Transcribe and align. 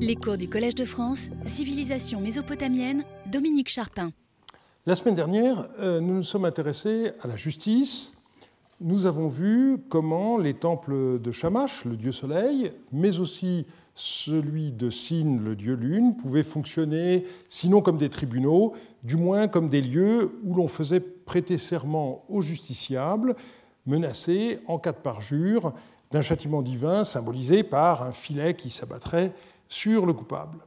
Les 0.00 0.16
cours 0.16 0.38
du 0.38 0.48
Collège 0.48 0.74
de 0.74 0.84
France, 0.84 1.28
Civilisation 1.44 2.20
mésopotamienne, 2.20 3.04
Dominique 3.30 3.68
Charpin. 3.68 4.10
La 4.86 4.94
semaine 4.94 5.14
dernière, 5.14 5.68
euh, 5.78 6.00
nous 6.00 6.14
nous 6.14 6.22
sommes 6.22 6.46
intéressés 6.46 7.12
à 7.22 7.28
la 7.28 7.36
justice. 7.36 8.16
Nous 8.80 9.06
avons 9.06 9.28
vu 9.28 9.76
comment 9.90 10.38
les 10.38 10.54
temples 10.54 11.20
de 11.20 11.30
Shamash, 11.30 11.84
le 11.84 11.96
dieu 11.96 12.10
soleil, 12.10 12.72
mais 12.90 13.20
aussi 13.20 13.66
celui 13.94 14.72
de 14.72 14.88
Sin, 14.88 15.38
le 15.38 15.54
dieu 15.54 15.74
lune, 15.74 16.16
pouvaient 16.16 16.42
fonctionner, 16.42 17.24
sinon 17.48 17.82
comme 17.82 17.98
des 17.98 18.08
tribunaux, 18.08 18.72
du 19.04 19.16
moins 19.16 19.46
comme 19.46 19.68
des 19.68 19.82
lieux 19.82 20.32
où 20.42 20.54
l'on 20.54 20.68
faisait 20.68 21.00
prêter 21.00 21.58
serment 21.58 22.24
aux 22.28 22.40
justiciables, 22.40 23.36
menacés, 23.86 24.58
en 24.66 24.78
cas 24.78 24.92
de 24.92 24.98
parjure, 24.98 25.74
d'un 26.10 26.22
châtiment 26.22 26.62
divin 26.62 27.04
symbolisé 27.04 27.62
par 27.62 28.02
un 28.02 28.12
filet 28.12 28.54
qui 28.54 28.70
s'abattrait 28.70 29.32
sur 29.72 30.04
le 30.04 30.12
coupable. 30.12 30.58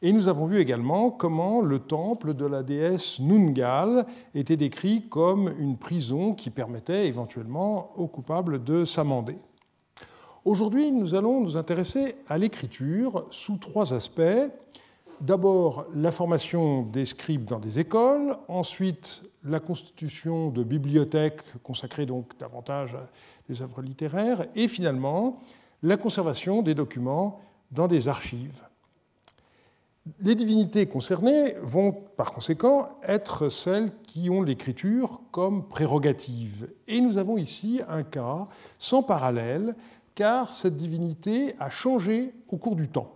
Et 0.00 0.12
nous 0.12 0.28
avons 0.28 0.46
vu 0.46 0.60
également 0.60 1.10
comment 1.10 1.60
le 1.60 1.80
temple 1.80 2.34
de 2.34 2.46
la 2.46 2.62
déesse 2.62 3.18
Nungal 3.18 4.06
était 4.32 4.56
décrit 4.56 5.08
comme 5.08 5.52
une 5.58 5.76
prison 5.76 6.34
qui 6.34 6.50
permettait 6.50 7.08
éventuellement 7.08 7.90
aux 7.96 8.06
coupables 8.06 8.62
de 8.62 8.84
s'amender. 8.84 9.38
Aujourd'hui, 10.44 10.92
nous 10.92 11.16
allons 11.16 11.40
nous 11.40 11.56
intéresser 11.56 12.14
à 12.28 12.38
l'écriture 12.38 13.26
sous 13.32 13.56
trois 13.56 13.92
aspects. 13.92 14.48
D'abord, 15.20 15.86
la 15.92 16.12
formation 16.12 16.82
des 16.82 17.06
scribes 17.06 17.46
dans 17.46 17.58
des 17.58 17.80
écoles, 17.80 18.36
ensuite 18.46 19.22
la 19.42 19.58
constitution 19.58 20.50
de 20.50 20.62
bibliothèques 20.62 21.42
consacrées 21.64 22.06
donc 22.06 22.38
davantage 22.38 22.94
à 22.94 23.08
des 23.48 23.62
œuvres 23.62 23.82
littéraires, 23.82 24.46
et 24.54 24.68
finalement 24.68 25.40
la 25.82 25.96
conservation 25.96 26.62
des 26.62 26.76
documents 26.76 27.40
dans 27.70 27.88
des 27.88 28.08
archives. 28.08 28.62
Les 30.20 30.34
divinités 30.34 30.86
concernées 30.86 31.54
vont 31.60 31.92
par 31.92 32.32
conséquent 32.32 32.88
être 33.06 33.48
celles 33.48 33.90
qui 34.02 34.30
ont 34.30 34.42
l'écriture 34.42 35.20
comme 35.30 35.68
prérogative. 35.68 36.70
Et 36.86 37.00
nous 37.00 37.18
avons 37.18 37.36
ici 37.36 37.80
un 37.88 38.02
cas 38.02 38.46
sans 38.78 39.02
parallèle, 39.02 39.74
car 40.14 40.52
cette 40.52 40.76
divinité 40.76 41.54
a 41.60 41.70
changé 41.70 42.32
au 42.48 42.56
cours 42.56 42.76
du 42.76 42.88
temps. 42.88 43.12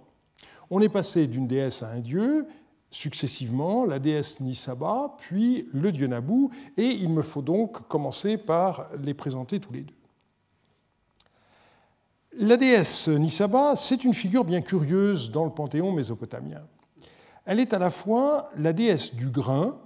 On 0.71 0.81
est 0.81 0.89
passé 0.89 1.27
d'une 1.27 1.47
déesse 1.47 1.83
à 1.83 1.89
un 1.89 2.01
dieu, 2.01 2.47
successivement 2.91 3.87
la 3.87 3.99
déesse 3.99 4.41
Nisaba, 4.41 5.17
puis 5.19 5.69
le 5.73 5.93
dieu 5.93 6.07
Nabu, 6.07 6.49
et 6.77 6.87
il 6.87 7.09
me 7.09 7.23
faut 7.23 7.43
donc 7.43 7.89
commencer 7.89 8.37
par 8.37 8.89
les 9.03 9.15
présenter 9.15 9.61
tous 9.61 9.73
les 9.73 9.83
deux. 9.83 9.95
La 12.39 12.57
déesse 12.57 13.09
Nisaba, 13.09 13.77
c'est 13.77 14.05
une 14.05 14.15
figure 14.15 14.45
bien 14.45 14.63
curieuse 14.63 15.31
dans 15.31 15.45
le 15.45 15.51
panthéon 15.51 15.93
mésopotamien. 15.93 16.63
Elle 17.45 17.61
est 17.61 17.75
à 17.75 17.79
la 17.79 17.91
fois 17.91 18.51
la 18.57 18.73
déesse 18.73 19.15
du 19.15 19.29
grain 19.29 19.77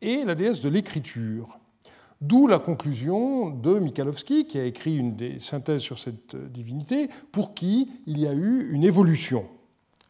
et 0.00 0.24
la 0.24 0.36
déesse 0.36 0.60
de 0.60 0.68
l'écriture. 0.68 1.58
D'où 2.20 2.46
la 2.46 2.60
conclusion 2.60 3.50
de 3.50 3.80
Michalowski, 3.80 4.44
qui 4.44 4.60
a 4.60 4.64
écrit 4.64 4.96
une 4.96 5.16
des 5.16 5.40
synthèses 5.40 5.80
sur 5.80 5.98
cette 5.98 6.36
divinité, 6.36 7.08
pour 7.32 7.54
qui 7.54 7.90
il 8.06 8.20
y 8.20 8.28
a 8.28 8.32
eu 8.32 8.70
une 8.70 8.84
évolution. 8.84 9.46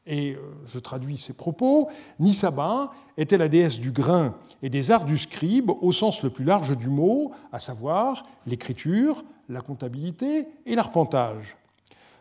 Et 0.07 0.35
euh, 0.35 0.41
je 0.67 0.79
traduis 0.79 1.17
ses 1.17 1.33
propos. 1.33 1.89
Nisaba 2.19 2.93
était 3.17 3.39
la 3.39 3.49
déesse 3.49 3.81
du 3.81 3.93
grain 3.93 4.35
et 4.63 4.69
des 4.69 4.91
arts 4.91 5.07
du 5.07 5.17
scribe 5.17 5.71
au 5.71 5.93
sens 5.93 6.23
le 6.23 6.29
plus 6.29 6.45
large 6.45 6.77
du 6.77 6.91
mot, 6.91 7.33
à 7.51 7.59
savoir 7.59 8.27
l'écriture, 8.47 9.25
la 9.49 9.63
comptabilité 9.63 10.49
et 10.67 10.75
l'arpentage. 10.75 11.57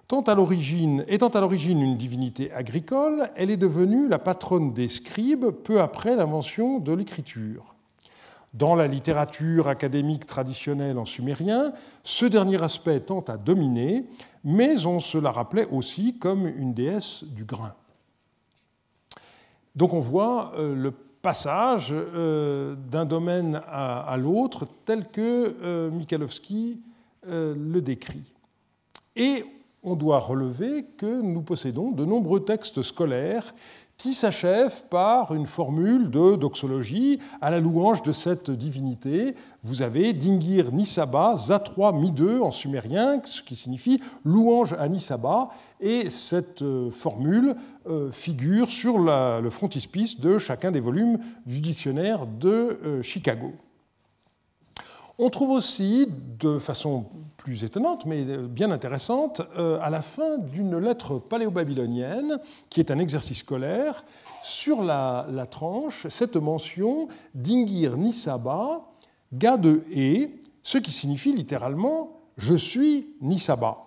Étant 0.09 0.21
à 0.21 0.35
l'origine 0.35 1.81
une 1.81 1.97
divinité 1.97 2.49
agricole, 2.53 3.29
elle 3.35 3.51
est 3.51 3.57
devenue 3.57 4.07
la 4.07 4.19
patronne 4.19 4.73
des 4.73 4.87
scribes 4.87 5.49
peu 5.49 5.81
après 5.81 6.15
l'invention 6.15 6.79
de 6.79 6.93
l'écriture. 6.93 7.75
Dans 8.53 8.73
la 8.73 8.87
littérature 8.87 9.67
académique 9.67 10.25
traditionnelle 10.25 10.97
en 10.97 11.03
sumérien, 11.03 11.73
ce 12.05 12.25
dernier 12.25 12.63
aspect 12.63 13.01
tend 13.01 13.19
à 13.27 13.35
dominer, 13.35 14.05
mais 14.45 14.85
on 14.85 14.99
se 14.99 15.17
la 15.17 15.29
rappelait 15.29 15.67
aussi 15.71 16.17
comme 16.17 16.47
une 16.47 16.73
déesse 16.73 17.25
du 17.25 17.43
grain. 17.43 17.73
Donc 19.75 19.93
on 19.93 19.99
voit 19.99 20.53
euh, 20.55 20.73
le 20.73 20.91
passage 20.91 21.89
euh, 21.91 22.75
d'un 22.89 23.03
domaine 23.03 23.61
à 23.67 24.15
l'autre 24.17 24.69
tel 24.85 25.09
que 25.09 25.57
euh, 25.61 25.91
Michalowski 25.91 26.79
le 27.29 27.79
décrit. 27.81 28.31
Et 29.17 29.43
on 29.83 29.95
doit 29.95 30.19
relever 30.19 30.85
que 30.97 31.21
nous 31.21 31.41
possédons 31.41 31.91
de 31.91 32.05
nombreux 32.05 32.43
textes 32.43 32.81
scolaires 32.81 33.53
qui 33.97 34.13
s'achèvent 34.13 34.85
par 34.89 35.33
une 35.33 35.47
formule 35.47 36.11
de 36.11 36.35
doxologie 36.35 37.19
à 37.41 37.49
la 37.49 37.59
louange 37.59 38.03
de 38.03 38.11
cette 38.11 38.51
divinité. 38.51 39.33
Vous 39.63 39.81
avez 39.81 40.13
Dingir 40.13 40.71
Nisaba, 40.71 41.35
Zatroi 41.35 41.91
Mideux 41.93 42.43
en 42.43 42.51
sumérien, 42.51 43.19
ce 43.25 43.41
qui 43.41 43.55
signifie 43.55 43.99
louange 44.23 44.73
à 44.73 44.87
Nisaba, 44.87 45.49
et 45.79 46.11
cette 46.11 46.61
euh, 46.61 46.91
formule 46.91 47.55
euh, 47.87 48.11
figure 48.11 48.69
sur 48.69 48.99
le 48.99 49.49
frontispice 49.49 50.19
de 50.19 50.37
chacun 50.37 50.71
des 50.71 50.79
volumes 50.79 51.17
du 51.47 51.59
dictionnaire 51.59 52.27
de 52.27 52.79
euh, 52.83 53.01
Chicago. 53.01 53.53
On 55.19 55.31
trouve 55.31 55.49
aussi, 55.49 56.07
de 56.39 56.59
façon 56.59 57.05
plus 57.37 57.63
étonnante, 57.63 58.05
mais 58.05 58.23
bien 58.23 58.69
intéressante, 58.69 59.41
euh, 59.57 59.79
à 59.81 59.89
la 59.89 60.03
fin 60.03 60.37
d'une 60.37 60.77
lettre 60.77 61.17
paléo-babylonienne, 61.17 62.39
qui 62.69 62.79
est 62.79 62.91
un 62.91 62.99
exercice 62.99 63.39
scolaire, 63.39 64.03
sur 64.43 64.83
la, 64.83 65.25
tranche, 65.49 66.07
cette 66.09 66.35
mention 66.35 67.07
d'Ingir 67.33 67.97
Nisaba, 67.97 68.81
gars 69.33 69.57
de 69.57 69.83
E, 69.95 70.29
ce 70.61 70.77
qui 70.77 70.91
signifie 70.91 71.33
littéralement 71.33 72.21
Je 72.37 72.53
suis 72.53 73.15
Nisaba. 73.19 73.86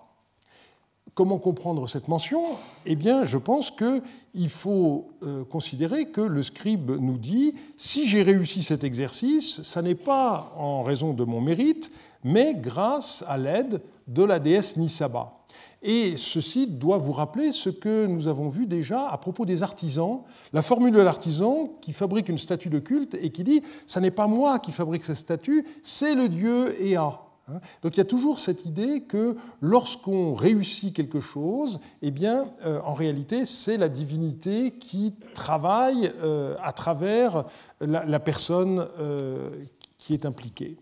Comment 1.21 1.37
comprendre 1.37 1.87
cette 1.87 2.09
mention? 2.09 2.43
Eh 2.87 2.97
bien, 2.97 3.25
je 3.25 3.37
pense 3.37 3.71
qu'il 3.71 4.49
faut 4.49 5.11
euh, 5.23 5.45
considérer 5.45 6.07
que 6.07 6.23
le 6.23 6.43
scribe 6.43 6.93
nous 6.99 7.19
dit 7.19 7.53
si 7.77 8.09
j'ai 8.09 8.23
réussi 8.23 8.63
cet 8.63 8.85
exercice, 8.85 9.61
ça 9.63 9.83
n'est 9.83 9.95
pas 9.95 10.51
en 10.57 10.83
raison 10.83 11.13
de 11.13 11.25
mon 11.25 11.43
mérite, 11.43 11.93
mais 12.25 12.55
grâce 12.55 13.23
à 13.29 13.37
l'aide 13.37 13.83
de 14.09 14.25
la 14.25 14.39
déesse 14.39 14.79
Nisaba. 14.79 15.43
Et 15.83 16.15
ceci 16.17 16.67
doit 16.67 16.97
vous 16.97 17.13
rappeler 17.13 17.53
ce 17.53 17.69
que 17.69 18.07
nous 18.07 18.27
avons 18.27 18.49
vu 18.49 18.65
déjà 18.65 19.07
à 19.07 19.19
propos 19.19 19.45
des 19.45 19.63
artisans, 19.63 20.21
la 20.55 20.63
formule 20.63 20.95
de 20.95 21.03
l'artisan 21.03 21.69
qui 21.83 21.93
fabrique 21.93 22.31
une 22.31 22.39
statue 22.39 22.71
de 22.71 22.79
culte 22.79 23.15
et 23.21 23.29
qui 23.29 23.45
dit 23.45 23.63
ce 23.87 24.01
n'est 24.01 24.11
pas 24.11 24.27
moi 24.27 24.59
qui 24.59 24.73
fabrique 24.73 25.05
cette 25.05 25.17
statue, 25.17 25.67
c'est 25.83 26.15
le 26.15 26.31
dieu 26.31 26.83
Ea. 26.83 27.30
Hein. 27.51 27.61
Donc 27.83 27.97
il 27.97 27.99
y 27.99 28.01
a 28.01 28.07
toujours 28.07 28.39
cette 28.39 28.67
idée 28.67 29.03
que 29.03 29.37
lorsqu'on 29.61 30.35
réussit 30.35 30.95
quelque 30.95 31.21
chose, 31.21 31.81
eh 32.03 32.11
bien, 32.11 32.47
euh, 32.65 32.81
en 32.85 32.95
réalité, 32.95 33.45
c'est 33.45 33.77
la 33.77 33.89
divinité 33.89 34.73
qui 34.73 35.15
travaille 35.35 36.13
euh, 36.23 36.57
à 36.63 36.73
travers 36.73 37.45
la, 37.81 38.21
personne 38.21 38.87
euh, 38.99 39.51
qui 39.99 40.15
est 40.15 40.27
impliquée. 40.27 40.77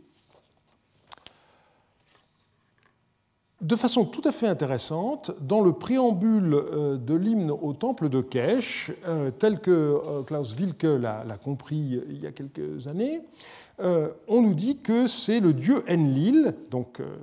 De 3.69 3.77
façon 3.77 4.07
tout 4.07 4.23
à 4.25 4.33
fait 4.33 4.47
intéressante, 4.47 5.31
dans 5.43 5.61
le 5.61 5.75
préambule 5.75 6.63
de 7.05 7.15
l'hymne 7.15 7.51
au 7.51 7.75
temple 7.75 8.09
de 8.09 8.23
Kesh, 8.23 8.91
tel 9.39 9.61
que 9.61 10.23
Klaus 10.27 10.57
Wilke 10.59 10.85
l'a 10.85 11.37
compris 11.37 12.01
il 12.09 12.23
y 12.23 12.27
a 12.27 12.33
quelques 12.33 12.89
années, 12.89 13.21
euh, 13.81 14.09
on 14.27 14.41
nous 14.41 14.55
dit 14.55 14.79
que 14.79 15.07
c'est 15.07 15.41
le 15.41 15.53
dieu 15.53 15.85
Enlil, 15.87 16.55
donc 16.71 17.01
euh, 17.01 17.17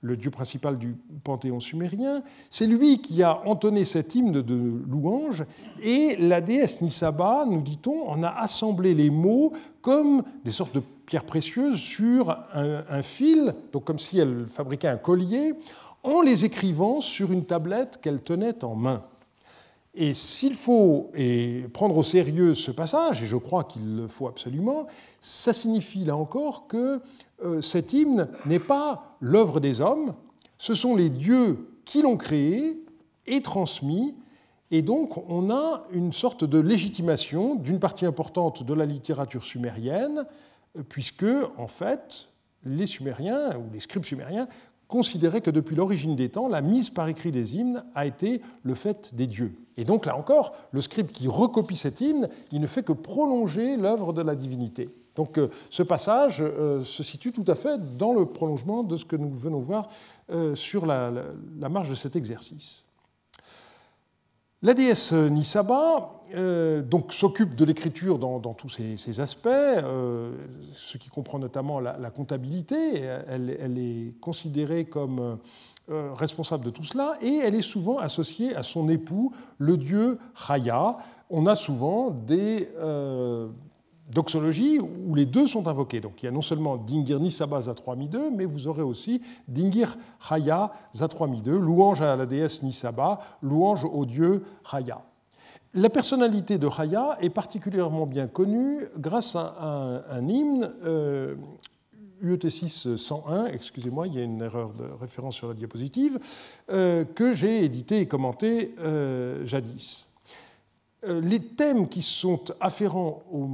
le 0.00 0.16
dieu 0.16 0.30
principal 0.30 0.78
du 0.78 0.96
panthéon 1.24 1.58
sumérien, 1.58 2.22
c'est 2.48 2.68
lui 2.68 3.00
qui 3.00 3.24
a 3.24 3.46
entonné 3.46 3.84
cet 3.84 4.14
hymne 4.14 4.40
de 4.40 4.82
louange, 4.88 5.44
et 5.82 6.14
la 6.16 6.40
déesse 6.40 6.80
Nisaba, 6.80 7.44
nous 7.44 7.60
dit-on, 7.60 8.08
en 8.08 8.22
a 8.22 8.28
assemblé 8.28 8.94
les 8.94 9.10
mots 9.10 9.52
comme 9.82 10.22
des 10.44 10.52
sortes 10.52 10.76
de 10.76 10.82
pierres 11.06 11.24
précieuses 11.24 11.78
sur 11.78 12.36
un 12.52 13.02
fil, 13.02 13.54
donc 13.72 13.84
comme 13.84 13.98
si 13.98 14.18
elle 14.18 14.44
fabriquait 14.46 14.88
un 14.88 14.98
collier, 14.98 15.54
en 16.02 16.20
les 16.20 16.44
écrivant 16.44 17.00
sur 17.00 17.32
une 17.32 17.44
tablette 17.44 18.00
qu'elle 18.00 18.22
tenait 18.22 18.64
en 18.64 18.74
main. 18.74 19.04
Et 19.94 20.14
s'il 20.14 20.54
faut 20.54 21.10
prendre 21.72 21.96
au 21.96 22.02
sérieux 22.02 22.54
ce 22.54 22.70
passage, 22.70 23.22
et 23.22 23.26
je 23.26 23.36
crois 23.36 23.64
qu'il 23.64 23.96
le 23.96 24.06
faut 24.06 24.28
absolument, 24.28 24.86
ça 25.20 25.52
signifie 25.52 26.04
là 26.04 26.16
encore 26.16 26.68
que 26.68 27.00
euh, 27.44 27.60
cet 27.60 27.92
hymne 27.92 28.28
n'est 28.46 28.60
pas 28.60 29.16
l'œuvre 29.20 29.60
des 29.60 29.80
hommes, 29.80 30.14
ce 30.56 30.74
sont 30.74 30.94
les 30.94 31.10
dieux 31.10 31.68
qui 31.84 32.02
l'ont 32.02 32.16
créé 32.16 32.80
et 33.26 33.42
transmis, 33.42 34.14
et 34.70 34.82
donc 34.82 35.16
on 35.28 35.50
a 35.50 35.84
une 35.92 36.12
sorte 36.12 36.44
de 36.44 36.58
légitimation 36.58 37.54
d'une 37.54 37.80
partie 37.80 38.06
importante 38.06 38.62
de 38.62 38.74
la 38.74 38.86
littérature 38.86 39.44
sumérienne, 39.44 40.26
puisque 40.88 41.26
en 41.56 41.66
fait 41.66 42.28
les 42.64 42.86
Sumériens 42.86 43.56
ou 43.56 43.72
les 43.72 43.80
scribes 43.80 44.04
sumériens 44.04 44.48
considérait 44.88 45.42
que 45.42 45.50
depuis 45.50 45.76
l'origine 45.76 46.16
des 46.16 46.30
temps, 46.30 46.48
la 46.48 46.62
mise 46.62 46.90
par 46.90 47.08
écrit 47.08 47.30
des 47.30 47.56
hymnes 47.56 47.84
a 47.94 48.06
été 48.06 48.40
le 48.62 48.74
fait 48.74 49.14
des 49.14 49.26
dieux. 49.26 49.54
Et 49.76 49.84
donc 49.84 50.06
là 50.06 50.16
encore, 50.16 50.54
le 50.72 50.80
scribe 50.80 51.12
qui 51.12 51.28
recopie 51.28 51.76
cet 51.76 52.00
hymne, 52.00 52.28
il 52.50 52.60
ne 52.60 52.66
fait 52.66 52.82
que 52.82 52.92
prolonger 52.92 53.76
l'œuvre 53.76 54.12
de 54.12 54.22
la 54.22 54.34
divinité. 54.34 54.88
Donc 55.14 55.38
euh, 55.38 55.50
ce 55.68 55.82
passage 55.82 56.38
euh, 56.40 56.82
se 56.82 57.02
situe 57.02 57.32
tout 57.32 57.44
à 57.46 57.54
fait 57.54 57.78
dans 57.96 58.12
le 58.12 58.24
prolongement 58.26 58.82
de 58.82 58.96
ce 58.96 59.04
que 59.04 59.16
nous 59.16 59.30
venons 59.30 59.60
voir 59.60 59.88
euh, 60.30 60.54
sur 60.54 60.86
la, 60.86 61.12
marge 61.68 61.90
de 61.90 61.94
cet 61.94 62.16
exercice. 62.16 62.87
La 64.62 64.74
déesse 64.74 65.12
Nisaba 65.12 66.14
donc 66.82 67.12
s'occupe 67.12 67.54
de 67.54 67.64
l'écriture 67.64 68.18
dans, 68.18 68.54
tous 68.54 68.68
ses, 68.68 69.20
aspects, 69.20 69.48
ce 69.48 70.98
qui 70.98 71.08
comprend 71.08 71.38
notamment 71.38 71.80
la, 71.80 72.10
comptabilité. 72.10 72.96
Elle, 73.28 73.78
est 73.78 74.20
considérée 74.20 74.86
comme 74.86 75.38
responsable 75.88 76.64
de 76.64 76.70
tout 76.70 76.82
cela 76.82 77.16
et 77.22 77.36
elle 77.36 77.54
est 77.54 77.62
souvent 77.62 77.98
associée 77.98 78.54
à 78.56 78.62
son 78.62 78.88
époux, 78.88 79.32
le 79.58 79.76
dieu 79.76 80.18
Raya. 80.34 80.98
On 81.30 81.46
a 81.46 81.54
souvent 81.54 82.10
des 82.10 82.68
doxologie 84.08 84.78
où 84.78 85.14
les 85.14 85.26
deux 85.26 85.46
sont 85.46 85.68
invoqués. 85.68 86.00
Donc 86.00 86.22
il 86.22 86.26
y 86.26 86.28
a 86.28 86.32
non 86.32 86.42
seulement 86.42 86.76
Dingir 86.76 87.20
Nisaba 87.20 87.60
Zatroami2, 87.60 88.30
mais 88.34 88.44
vous 88.44 88.66
aurez 88.66 88.82
aussi 88.82 89.20
Dingir 89.46 89.96
Raya 90.20 90.72
Zatroami2, 90.94 91.50
louange 91.50 92.02
à 92.02 92.16
la 92.16 92.26
déesse 92.26 92.62
Nisaba, 92.62 93.20
louange 93.42 93.84
au 93.84 94.04
dieu 94.04 94.44
Raya. 94.64 95.02
La 95.74 95.90
personnalité 95.90 96.56
de 96.56 96.66
Raya 96.66 97.18
est 97.20 97.30
particulièrement 97.30 98.06
bien 98.06 98.26
connue 98.26 98.86
grâce 98.96 99.36
à 99.36 100.04
un, 100.10 100.26
hymne, 100.26 100.72
euh, 100.82 101.34
UET6 102.24 102.96
101, 102.96 103.46
excusez-moi, 103.46 104.06
il 104.06 104.14
y 104.14 104.18
a 104.18 104.22
une 104.22 104.42
erreur 104.42 104.72
de 104.72 104.84
référence 105.00 105.36
sur 105.36 105.48
la 105.48 105.54
diapositive, 105.54 106.18
euh, 106.70 107.04
que 107.04 107.32
j'ai 107.32 107.64
édité 107.64 108.00
et 108.00 108.06
commenté 108.06 108.74
euh, 108.80 109.44
jadis. 109.44 110.07
Euh, 111.06 111.20
les 111.20 111.40
thèmes 111.40 111.88
qui 111.88 112.02
sont 112.02 112.40
afférents 112.60 113.22
au 113.32 113.48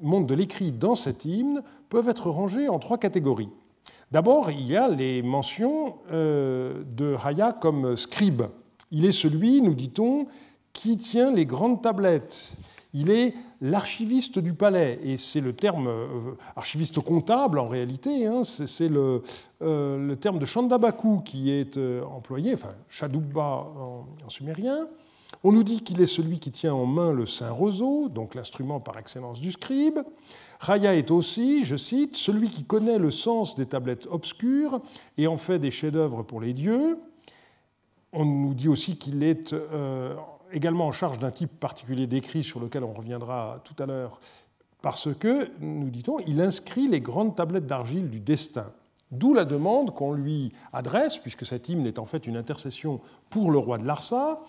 monde 0.00 0.26
de 0.26 0.34
l'écrit 0.34 0.72
dans 0.72 0.94
cet 0.94 1.26
hymne 1.26 1.62
peuvent 1.90 2.08
être 2.08 2.30
rangés 2.30 2.68
en 2.68 2.78
trois 2.78 2.96
catégories. 2.96 3.50
D'abord, 4.12 4.50
il 4.50 4.66
y 4.66 4.76
a 4.76 4.88
les 4.88 5.20
mentions 5.20 5.96
euh, 6.10 6.84
de 6.96 7.12
Raya 7.12 7.52
comme 7.52 7.96
scribe. 7.96 8.44
Il 8.90 9.04
est 9.04 9.12
celui, 9.12 9.60
nous 9.60 9.74
dit-on, 9.74 10.26
qui 10.72 10.96
tient 10.96 11.32
les 11.32 11.44
grandes 11.44 11.82
tablettes. 11.82 12.54
Il 12.94 13.10
est 13.10 13.34
l'archiviste 13.60 14.38
du 14.38 14.54
palais, 14.54 14.98
et 15.02 15.18
c'est 15.18 15.40
le 15.40 15.52
terme 15.52 15.88
euh, 15.88 16.08
archiviste 16.54 17.00
comptable 17.00 17.58
en 17.58 17.66
réalité, 17.66 18.26
hein, 18.26 18.42
c'est 18.42 18.88
le, 18.88 19.22
terme 20.20 20.38
de 20.38 20.44
Chandabaku 20.46 21.20
qui 21.24 21.50
est 21.50 21.78
employé, 22.10 22.54
enfin 22.54 22.70
Shadubba 22.88 23.66
en 24.24 24.28
sumérien. 24.28 24.88
On 25.48 25.52
nous 25.52 25.62
dit 25.62 25.80
qu'il 25.80 26.00
est 26.00 26.06
celui 26.06 26.40
qui 26.40 26.50
tient 26.50 26.74
en 26.74 26.86
main 26.86 27.12
le 27.12 27.24
saint 27.24 27.52
roseau, 27.52 28.08
donc 28.08 28.34
l'instrument 28.34 28.80
par 28.80 28.98
excellence 28.98 29.40
du 29.40 29.52
scribe. 29.52 30.00
Raya 30.58 30.96
est 30.96 31.12
aussi, 31.12 31.64
je 31.64 31.76
cite, 31.76 32.16
celui 32.16 32.50
qui 32.50 32.64
connaît 32.64 32.98
le 32.98 33.12
sens 33.12 33.54
des 33.54 33.66
tablettes 33.66 34.08
obscures 34.10 34.80
et 35.16 35.28
en 35.28 35.36
fait 35.36 35.60
des 35.60 35.70
chefs-d'œuvre 35.70 36.24
pour 36.24 36.40
les 36.40 36.52
dieux. 36.52 36.98
On 38.12 38.24
nous 38.24 38.54
dit 38.54 38.68
aussi 38.68 38.98
qu'il 38.98 39.22
est 39.22 39.52
euh, 39.52 40.16
également 40.50 40.88
en 40.88 40.92
charge 40.92 41.20
d'un 41.20 41.30
type 41.30 41.60
particulier 41.60 42.08
d'écrit 42.08 42.42
sur 42.42 42.58
lequel 42.58 42.82
on 42.82 42.92
reviendra 42.92 43.62
tout 43.62 43.80
à 43.80 43.86
l'heure, 43.86 44.18
parce 44.82 45.14
que, 45.14 45.48
nous 45.60 45.90
dit-on, 45.90 46.18
il 46.26 46.40
inscrit 46.40 46.88
les 46.88 47.00
grandes 47.00 47.36
tablettes 47.36 47.68
d'argile 47.68 48.10
du 48.10 48.18
destin. 48.18 48.72
D'où 49.12 49.32
la 49.32 49.44
demande 49.44 49.94
qu'on 49.94 50.12
lui 50.12 50.52
adresse, 50.72 51.18
puisque 51.18 51.46
cet 51.46 51.68
hymne 51.68 51.86
est 51.86 52.00
en 52.00 52.04
fait 52.04 52.26
une 52.26 52.36
intercession 52.36 53.00
pour 53.30 53.52
le 53.52 53.58
roi 53.58 53.78
de 53.78 53.84
Larsa, 53.84 54.40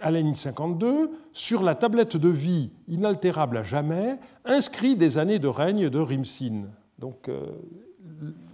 à 0.00 0.10
la 0.10 0.34
52, 0.34 1.10
sur 1.32 1.62
la 1.62 1.74
tablette 1.74 2.16
de 2.16 2.28
vie 2.28 2.70
inaltérable 2.88 3.58
à 3.58 3.62
jamais, 3.62 4.18
inscrit 4.44 4.96
des 4.96 5.18
années 5.18 5.38
de 5.38 5.48
règne 5.48 5.88
de 5.88 5.98
Rimsin. 5.98 6.64
Donc, 6.98 7.28
euh, 7.28 7.46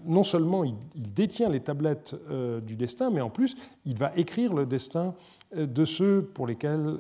non 0.04 0.24
seulement 0.24 0.64
il, 0.64 0.76
détient 0.94 1.48
les 1.48 1.60
tablettes 1.60 2.14
euh, 2.30 2.60
du 2.60 2.76
destin, 2.76 3.10
mais 3.10 3.20
en 3.20 3.30
plus, 3.30 3.56
il 3.84 3.96
va 3.96 4.12
écrire 4.16 4.54
le 4.54 4.66
destin 4.66 5.14
euh, 5.56 5.66
de 5.66 5.84
ceux 5.84 6.22
pour 6.22 6.46
lesquels 6.46 6.98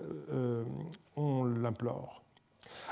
on 1.16 1.44
l'implore. 1.44 2.22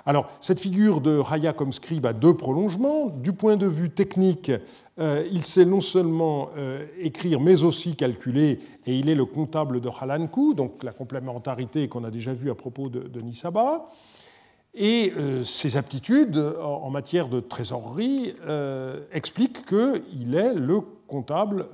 Alors, 0.06 0.30
cette 0.40 0.60
figure 0.60 1.00
de 1.00 1.16
Raya 1.18 1.52
comme 1.52 1.72
scribe 1.72 2.06
a 2.06 2.12
deux 2.12 2.34
prolongements. 2.34 3.06
Du 3.06 3.32
point 3.32 3.56
de 3.56 3.66
vue 3.66 3.90
technique, 3.90 4.52
euh, 4.98 5.26
il 5.30 5.42
sait 5.42 5.64
non 5.64 5.80
seulement 5.80 6.50
euh, 6.56 6.84
écrire, 6.98 7.40
mais 7.40 7.62
aussi 7.62 7.96
calculer, 7.96 8.60
et 8.86 8.96
il 8.96 9.08
est 9.08 9.14
le 9.14 9.24
comptable 9.24 9.80
de 9.80 9.88
Halanku, 9.88 10.54
donc 10.54 10.82
la 10.82 10.92
complémentarité 10.92 11.88
qu'on 11.88 12.04
a 12.04 12.10
déjà 12.10 12.32
vue 12.32 12.50
à 12.50 12.54
propos 12.54 12.88
de, 12.88 13.20
Nisaba. 13.20 13.88
Et 14.74 15.12
euh, 15.16 15.42
ses 15.44 15.76
aptitudes 15.76 16.36
en 16.36 16.90
matière 16.90 17.28
de 17.28 17.40
trésorerie 17.40 18.34
expliquent 19.12 19.66
qu'il 19.66 20.34
est 20.34 20.54
le 20.54 20.80
comptable 21.06 21.66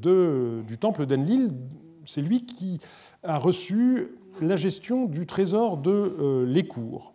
du 0.00 0.78
temple 0.78 1.06
d'Enlil. 1.06 1.52
C'est 2.04 2.22
lui 2.22 2.46
qui 2.46 2.80
a 3.22 3.38
reçu 3.38 4.08
la 4.40 4.56
gestion 4.56 5.04
du 5.04 5.26
trésor 5.26 5.76
de 5.76 6.44
l'Écourt. 6.46 7.12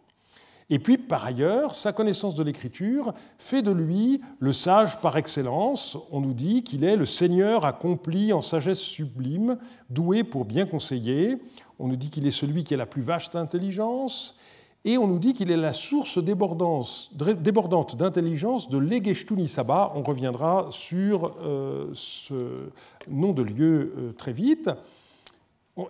Et 0.70 0.80
puis, 0.80 0.98
par 0.98 1.26
ailleurs, 1.26 1.76
sa 1.76 1.92
connaissance 1.92 2.36
de 2.36 2.44
l'écriture 2.44 3.14
fait 3.38 3.62
de 3.62 3.72
lui 3.72 4.22
le 4.40 4.54
sage 4.54 5.00
par 5.02 5.18
excellence. 5.18 5.98
On 6.12 6.22
nous 6.22 6.34
dit 6.34 6.64
qu'il 6.64 6.84
est 6.84 6.96
le 6.96 7.06
Seigneur 7.06 7.66
accompli 7.66 8.34
en 8.34 8.42
sagesse 8.42 8.80
sublime, 8.80 9.58
doué 9.90 10.24
pour 10.24 10.46
bien 10.46 10.66
conseiller. 10.66 11.38
On 11.80 11.88
nous 11.88 11.96
dit 11.96 12.10
qu'il 12.10 12.26
est 12.28 12.32
celui 12.32 12.64
qui 12.64 12.74
a 12.74 12.78
la 12.78 12.86
plus 12.86 13.02
vaste 13.02 13.36
intelligence. 13.36 14.38
Et 14.86 14.98
on 14.98 15.08
nous 15.08 15.20
dit 15.20 15.34
qu'il 15.34 15.50
est 15.50 15.58
la 15.58 15.72
source 15.72 16.18
débordante 16.18 17.96
d'intelligence 17.96 18.70
de 18.70 18.78
l'Egeshtu 18.78 19.48
Saba. 19.48 19.94
On 19.96 20.04
reviendra 20.04 20.68
sur 20.72 21.38
euh, 21.42 21.90
ce 21.94 22.70
nom 23.10 23.32
de 23.32 23.44
lieu 23.44 23.94
euh, 23.98 24.12
très 24.12 24.34
vite. 24.34 24.70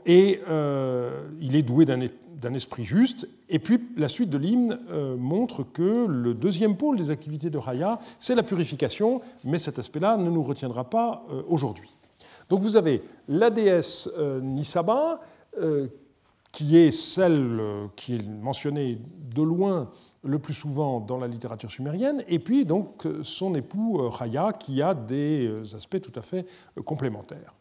Et 0.06 0.40
euh, 0.48 1.28
il 1.42 1.56
est 1.56 1.62
doué 1.62 1.86
d'un 1.86 2.54
esprit 2.54 2.86
juste. 2.86 3.28
Et 3.50 3.60
puis 3.60 3.82
la 3.98 4.08
suite 4.08 4.30
de 4.30 4.38
l'hymne 4.38 4.80
euh, 4.90 5.18
montre 5.18 5.64
que 5.64 6.06
le 6.08 6.34
deuxième 6.34 6.78
pôle 6.78 6.98
des 6.98 7.10
activités 7.10 7.50
de 7.50 7.58
Raya, 7.58 8.00
c'est 8.18 8.36
la 8.36 8.44
purification, 8.44 9.22
mais 9.44 9.60
cet 9.60 9.80
aspect-là 9.80 10.16
ne 10.16 10.30
nous 10.30 10.44
retiendra 10.44 10.90
pas 10.90 11.26
euh, 11.30 11.42
aujourd'hui. 11.50 11.90
Donc 12.50 12.62
vous 12.62 12.76
avez 12.76 13.04
la 13.28 13.50
déesse 13.50 14.10
Nisaba, 14.42 15.22
qui 16.52 16.78
est 16.78 16.92
celle 16.92 17.62
qui 17.96 18.16
est 18.16 18.28
mentionnée 18.28 19.00
de 19.34 19.42
loin 19.42 19.90
le 20.24 20.40
plus 20.40 20.54
souvent 20.54 21.00
dans 21.00 21.18
la 21.18 21.28
littérature 21.28 21.72
sumérienne, 21.72 22.24
et 22.28 22.40
puis 22.40 22.66
donc 22.66 23.08
son 23.24 23.56
époux 23.56 24.10
Raya, 24.10 24.52
qui 24.52 24.82
a 24.82 24.94
des 24.94 25.50
aspects 25.74 26.02
tout 26.02 26.18
à 26.20 26.22
fait 26.22 26.46
complémentaires. 26.84 27.56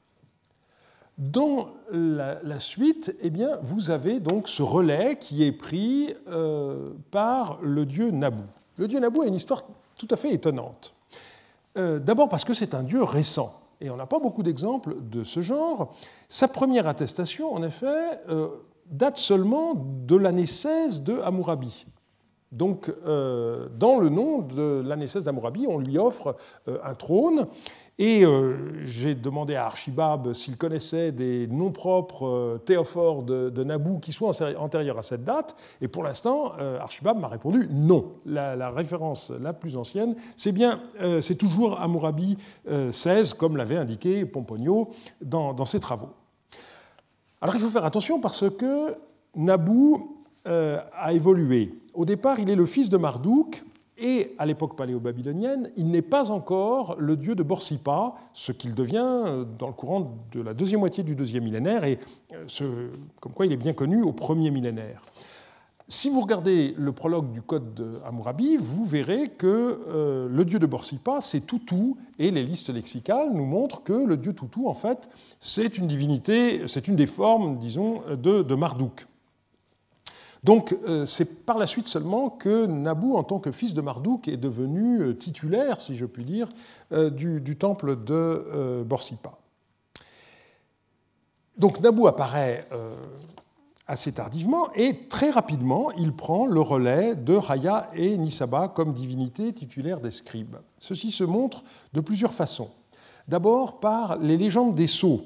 Dans 1.18 1.68
la, 1.90 2.58
suite, 2.58 3.14
eh 3.20 3.28
bien, 3.28 3.58
vous 3.62 3.90
avez 3.90 4.18
donc 4.18 4.48
ce 4.48 4.62
relais 4.62 5.18
qui 5.18 5.44
est 5.44 5.52
pris 5.52 6.14
euh, 6.28 6.92
par 7.10 7.58
le 7.62 7.84
dieu 7.84 8.10
Nabu. 8.10 8.44
Le 8.78 8.88
dieu 8.88 8.98
Nabu 8.98 9.20
a 9.20 9.26
une 9.26 9.34
histoire 9.34 9.64
tout 9.96 10.08
à 10.10 10.16
fait 10.16 10.32
étonnante. 10.32 10.94
Euh, 11.76 11.98
d'abord 11.98 12.30
parce 12.30 12.44
que 12.44 12.54
c'est 12.54 12.74
un 12.74 12.82
dieu 12.82 13.02
récent, 13.02 13.52
et 13.80 13.90
on 13.90 13.96
n'a 13.96 14.06
pas 14.06 14.20
beaucoup 14.20 14.42
d'exemples 14.42 14.96
de 15.02 15.22
ce 15.22 15.42
genre. 15.42 15.94
Sa 16.28 16.48
première 16.48 16.88
attestation, 16.88 17.52
en 17.52 17.62
effet, 17.62 18.20
euh, 18.30 18.48
date 18.86 19.18
seulement 19.18 19.74
de 19.74 20.16
l'année 20.16 20.46
16 20.46 21.02
de 21.02 21.18
Hammurabi. 21.20 21.86
Donc, 22.52 22.90
dans 23.06 23.98
le 23.98 24.10
nom 24.10 24.40
de 24.40 24.82
l'année 24.84 25.08
16 25.08 25.24
d'Hammurabi, 25.24 25.66
on 25.66 25.78
lui 25.78 25.96
offre 25.96 26.36
un 26.66 26.94
trône 26.94 27.46
et 28.04 28.24
euh, 28.24 28.84
j'ai 28.84 29.14
demandé 29.14 29.54
à 29.54 29.66
Archibab 29.66 30.32
s'il 30.32 30.56
connaissait 30.56 31.12
des 31.12 31.46
noms 31.46 31.70
propres 31.70 32.26
euh, 32.26 32.58
théophores 32.58 33.22
de, 33.22 33.62
Nabou 33.62 34.00
qui 34.00 34.10
soient 34.10 34.32
antérieurs 34.58 34.98
à 34.98 35.02
cette 35.02 35.22
date. 35.22 35.54
Et 35.80 35.86
pour 35.86 36.02
l'instant, 36.02 36.54
euh, 36.58 36.80
Archibab 36.80 37.16
m'a 37.16 37.28
répondu 37.28 37.68
non. 37.70 38.14
La, 38.26 38.70
référence 38.70 39.30
la 39.30 39.52
plus 39.52 39.76
ancienne, 39.76 40.16
c'est 40.36 40.50
bien, 40.50 40.80
c'est 41.20 41.36
toujours 41.36 41.80
Hammurabi 41.80 42.38
16, 42.90 43.34
comme 43.34 43.56
l'avait 43.56 43.76
indiqué 43.76 44.24
Pomponio 44.24 44.90
dans, 45.20 45.64
ses 45.64 45.78
travaux. 45.78 46.10
Alors 47.40 47.54
il 47.54 47.60
faut 47.60 47.68
faire 47.68 47.84
attention 47.84 48.20
parce 48.20 48.50
que 48.50 48.96
Nabou 49.36 50.16
a 50.44 51.12
évolué. 51.12 51.74
Au 51.94 52.04
départ, 52.04 52.40
il 52.40 52.50
est 52.50 52.56
le 52.56 52.66
fils 52.66 52.88
de 52.88 52.96
Marduk, 52.96 53.62
et 54.02 54.34
à 54.36 54.46
l'époque 54.46 54.76
paléo-babylonienne, 54.76 55.70
il 55.76 55.90
n'est 55.90 56.02
pas 56.02 56.30
encore 56.30 56.96
le 56.98 57.16
dieu 57.16 57.34
de 57.34 57.42
Borsippa, 57.42 58.14
ce 58.34 58.50
qu'il 58.50 58.74
devient 58.74 59.44
dans 59.58 59.68
le 59.68 59.72
courant 59.72 60.18
de 60.32 60.40
la 60.42 60.54
deuxième 60.54 60.80
moitié 60.80 61.04
du 61.04 61.14
deuxième 61.14 61.44
millénaire, 61.44 61.84
et 61.84 61.98
euh, 62.32 62.88
comme 63.20 63.32
quoi 63.32 63.46
il 63.46 63.52
est 63.52 63.56
bien 63.56 63.72
connu 63.72 64.02
au 64.02 64.12
premier 64.12 64.50
millénaire. 64.50 65.02
Si 65.88 66.08
vous 66.08 66.20
regardez 66.20 66.74
le 66.78 66.92
prologue 66.92 67.32
du 67.32 67.42
code 67.42 67.74
de 67.74 68.00
vous 68.58 68.84
verrez 68.84 69.28
que 69.28 69.80
euh, 69.88 70.28
le 70.28 70.44
dieu 70.44 70.58
de 70.58 70.66
Borsippa, 70.66 71.20
c'est 71.20 71.40
Toutou, 71.40 71.96
et 72.18 72.30
les 72.30 72.42
listes 72.42 72.70
lexicales 72.70 73.30
nous 73.32 73.44
montrent 73.44 73.82
que 73.82 73.92
le 73.92 74.16
dieu 74.16 74.32
Toutou, 74.32 74.68
en 74.68 74.74
fait, 74.74 75.08
c'est 75.38 75.78
une 75.78 75.86
divinité, 75.86 76.62
c'est 76.66 76.88
une 76.88 76.96
des 76.96 77.06
formes, 77.06 77.58
disons, 77.58 78.02
de, 78.10 78.42
de 78.42 78.54
Marduk. 78.54 79.06
Donc 80.42 80.76
euh, 80.88 81.06
c'est 81.06 81.46
par 81.46 81.56
la 81.56 81.66
suite 81.66 81.86
seulement 81.86 82.28
que 82.28 82.66
Nabou, 82.66 83.16
en 83.16 83.22
tant 83.22 83.38
que 83.38 83.52
fils 83.52 83.74
de 83.74 83.80
Marduk, 83.80 84.26
est 84.26 84.36
devenu 84.36 85.00
euh, 85.00 85.14
titulaire, 85.14 85.80
si 85.80 85.96
je 85.96 86.04
puis 86.04 86.24
dire, 86.24 86.48
euh, 86.92 87.10
du, 87.10 87.56
temple 87.56 88.02
de 88.02 88.82
Borsippa. 88.84 89.38
Donc 91.56 91.80
Nabou 91.80 92.08
apparaît 92.08 92.66
assez 93.86 94.12
tardivement 94.12 94.72
et 94.74 95.06
très 95.08 95.30
rapidement 95.30 95.92
il 95.92 96.12
prend 96.14 96.46
le 96.46 96.60
relais 96.60 97.14
de 97.14 97.34
Raya 97.34 97.90
et 97.94 98.16
Nisaba 98.16 98.68
comme 98.68 98.92
divinité 98.92 99.52
titulaire 99.52 100.00
des 100.00 100.10
scribes. 100.10 100.56
Ceci 100.78 101.10
se 101.10 101.24
montre 101.24 101.62
de 101.92 102.00
plusieurs 102.00 102.32
façons. 102.32 102.70
D'abord 103.28 103.80
par 103.80 104.16
les 104.16 104.36
légendes 104.36 104.74
des 104.74 104.86
sceaux. 104.86 105.24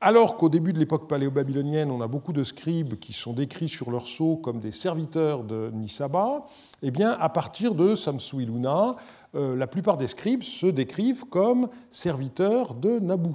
Alors 0.00 0.36
qu'au 0.36 0.48
début 0.48 0.72
de 0.72 0.78
l'époque 0.78 1.08
paléo-babylonienne, 1.08 1.90
on 1.90 2.00
a 2.00 2.06
beaucoup 2.06 2.32
de 2.32 2.44
scribes 2.44 3.00
qui 3.00 3.12
sont 3.12 3.32
décrits 3.32 3.68
sur 3.68 3.90
leur 3.90 4.06
sceau 4.06 4.36
comme 4.36 4.60
des 4.60 4.70
serviteurs 4.70 5.42
de 5.42 5.70
Nisaba, 5.74 6.46
eh 6.82 6.92
bien, 6.92 7.16
à 7.18 7.28
partir 7.28 7.74
de 7.74 7.96
Samsuiluna, 7.96 8.94
euh, 9.34 9.56
la 9.56 9.66
plupart 9.66 9.96
des 9.96 10.06
scribes 10.06 10.44
se 10.44 10.68
décrivent 10.68 11.24
comme 11.24 11.68
serviteurs 11.90 12.74
de 12.74 13.00
Nabu. 13.00 13.30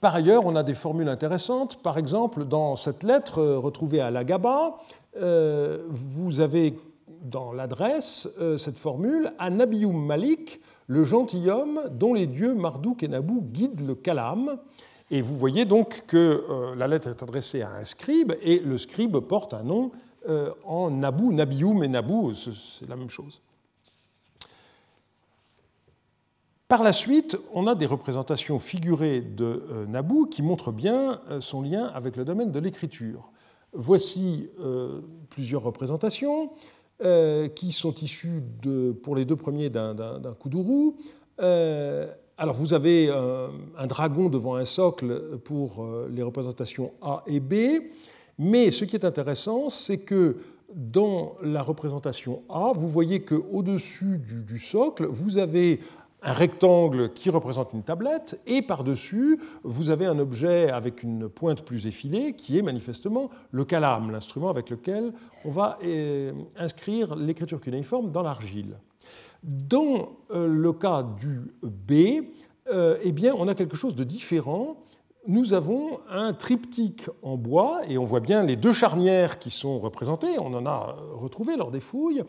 Par 0.00 0.14
ailleurs, 0.14 0.46
on 0.46 0.54
a 0.54 0.62
des 0.62 0.74
formules 0.74 1.08
intéressantes. 1.08 1.82
Par 1.82 1.98
exemple, 1.98 2.44
dans 2.44 2.76
cette 2.76 3.02
lettre 3.02 3.40
euh, 3.40 3.58
retrouvée 3.58 4.00
à 4.00 4.12
Lagaba, 4.12 4.76
euh, 5.16 5.86
vous 5.88 6.38
avez 6.38 6.78
dans 7.22 7.52
l'adresse 7.52 8.28
cette 8.58 8.78
formule 8.78 9.32
Anabium 9.38 10.04
Malik, 10.04 10.60
le 10.86 11.04
gentilhomme 11.04 11.82
dont 11.90 12.14
les 12.14 12.26
dieux 12.26 12.54
Marduk 12.54 13.02
et 13.02 13.08
Nabou 13.08 13.42
guident 13.42 13.86
le 13.86 13.94
calame. 13.94 14.58
Et 15.10 15.20
vous 15.20 15.36
voyez 15.36 15.64
donc 15.64 16.04
que 16.06 16.44
euh, 16.48 16.74
la 16.74 16.88
lettre 16.88 17.08
est 17.08 17.22
adressée 17.22 17.62
à 17.62 17.70
un 17.72 17.84
scribe 17.84 18.34
et 18.42 18.58
le 18.58 18.78
scribe 18.78 19.18
porte 19.18 19.54
un 19.54 19.62
nom 19.62 19.92
euh, 20.28 20.50
en 20.64 20.90
Nabou, 20.90 21.32
Nabium 21.32 21.84
et 21.84 21.88
Nabou, 21.88 22.32
c'est 22.32 22.88
la 22.88 22.96
même 22.96 23.10
chose. 23.10 23.42
Par 26.66 26.82
la 26.82 26.94
suite, 26.94 27.36
on 27.52 27.66
a 27.66 27.74
des 27.74 27.84
représentations 27.86 28.58
figurées 28.58 29.20
de 29.20 29.66
euh, 29.70 29.86
Nabou 29.86 30.26
qui 30.26 30.42
montrent 30.42 30.72
bien 30.72 31.20
son 31.40 31.60
lien 31.60 31.86
avec 31.94 32.16
le 32.16 32.24
domaine 32.24 32.50
de 32.50 32.58
l'écriture. 32.58 33.30
Voici 33.76 34.50
plusieurs 35.30 35.62
représentations. 35.62 36.52
Euh, 37.02 37.48
qui 37.48 37.72
sont 37.72 37.92
issus, 37.96 38.40
de, 38.62 38.92
pour 38.92 39.16
les 39.16 39.24
deux 39.24 39.34
premiers, 39.34 39.68
d'un 39.68 40.36
kuduru. 40.40 40.92
Euh, 41.40 42.06
alors 42.38 42.54
vous 42.54 42.72
avez 42.72 43.10
un, 43.10 43.86
dragon 43.88 44.28
devant 44.28 44.54
un 44.54 44.64
socle 44.64 45.38
pour 45.38 45.82
euh, 45.82 46.08
les 46.08 46.22
représentations 46.22 46.92
A 47.02 47.24
et 47.26 47.40
B, 47.40 47.82
mais 48.38 48.70
ce 48.70 48.84
qui 48.84 48.94
est 48.94 49.04
intéressant, 49.04 49.70
c'est 49.70 49.98
que 49.98 50.36
dans 50.72 51.34
la 51.42 51.62
représentation 51.62 52.42
A, 52.48 52.70
vous 52.72 52.88
voyez 52.88 53.22
qu'au-dessus 53.22 54.18
du, 54.18 54.44
du, 54.44 54.60
socle, 54.60 55.06
vous 55.06 55.38
avez 55.38 55.80
un 56.24 56.32
rectangle 56.32 57.12
qui 57.12 57.28
représente 57.28 57.74
une 57.74 57.82
tablette, 57.82 58.40
et 58.46 58.62
par-dessus, 58.62 59.38
vous 59.62 59.90
avez 59.90 60.06
un 60.06 60.18
objet 60.18 60.70
avec 60.70 61.02
une 61.02 61.28
pointe 61.28 61.62
plus 61.62 61.86
effilée, 61.86 62.34
qui 62.34 62.58
est 62.58 62.62
manifestement 62.62 63.28
le 63.50 63.64
calame, 63.66 64.10
l'instrument 64.10 64.48
avec 64.48 64.70
lequel 64.70 65.12
on 65.44 65.50
va 65.50 65.78
euh, 65.84 66.32
inscrire 66.56 67.14
l'écriture 67.14 67.60
cunéiforme 67.60 68.10
dans 68.10 68.22
l'argile. 68.22 68.78
Dans 69.42 70.16
euh, 70.30 70.48
le 70.48 70.72
cas 70.72 71.02
du 71.02 71.52
B, 71.62 72.24
euh, 72.72 72.96
eh 73.02 73.12
bien, 73.12 73.34
on 73.36 73.46
a 73.46 73.54
quelque 73.54 73.76
chose 73.76 73.94
de 73.94 74.04
différent. 74.04 74.78
Nous 75.28 75.52
avons 75.52 76.00
un 76.08 76.32
triptyque 76.32 77.06
en 77.22 77.36
bois, 77.36 77.82
et 77.86 77.98
on 77.98 78.04
voit 78.04 78.20
bien 78.20 78.44
les 78.44 78.56
deux 78.56 78.72
charnières 78.72 79.38
qui 79.38 79.50
sont 79.50 79.78
représentées, 79.78 80.38
on 80.38 80.54
en 80.54 80.64
a 80.64 80.96
retrouvé 81.12 81.56
lors 81.56 81.70
des 81.70 81.80
fouilles, 81.80 82.24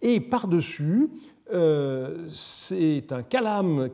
et 0.00 0.20
par-dessus, 0.20 1.08
euh, 1.52 2.26
c'est 2.28 3.12
un 3.12 3.22
calame 3.22 3.88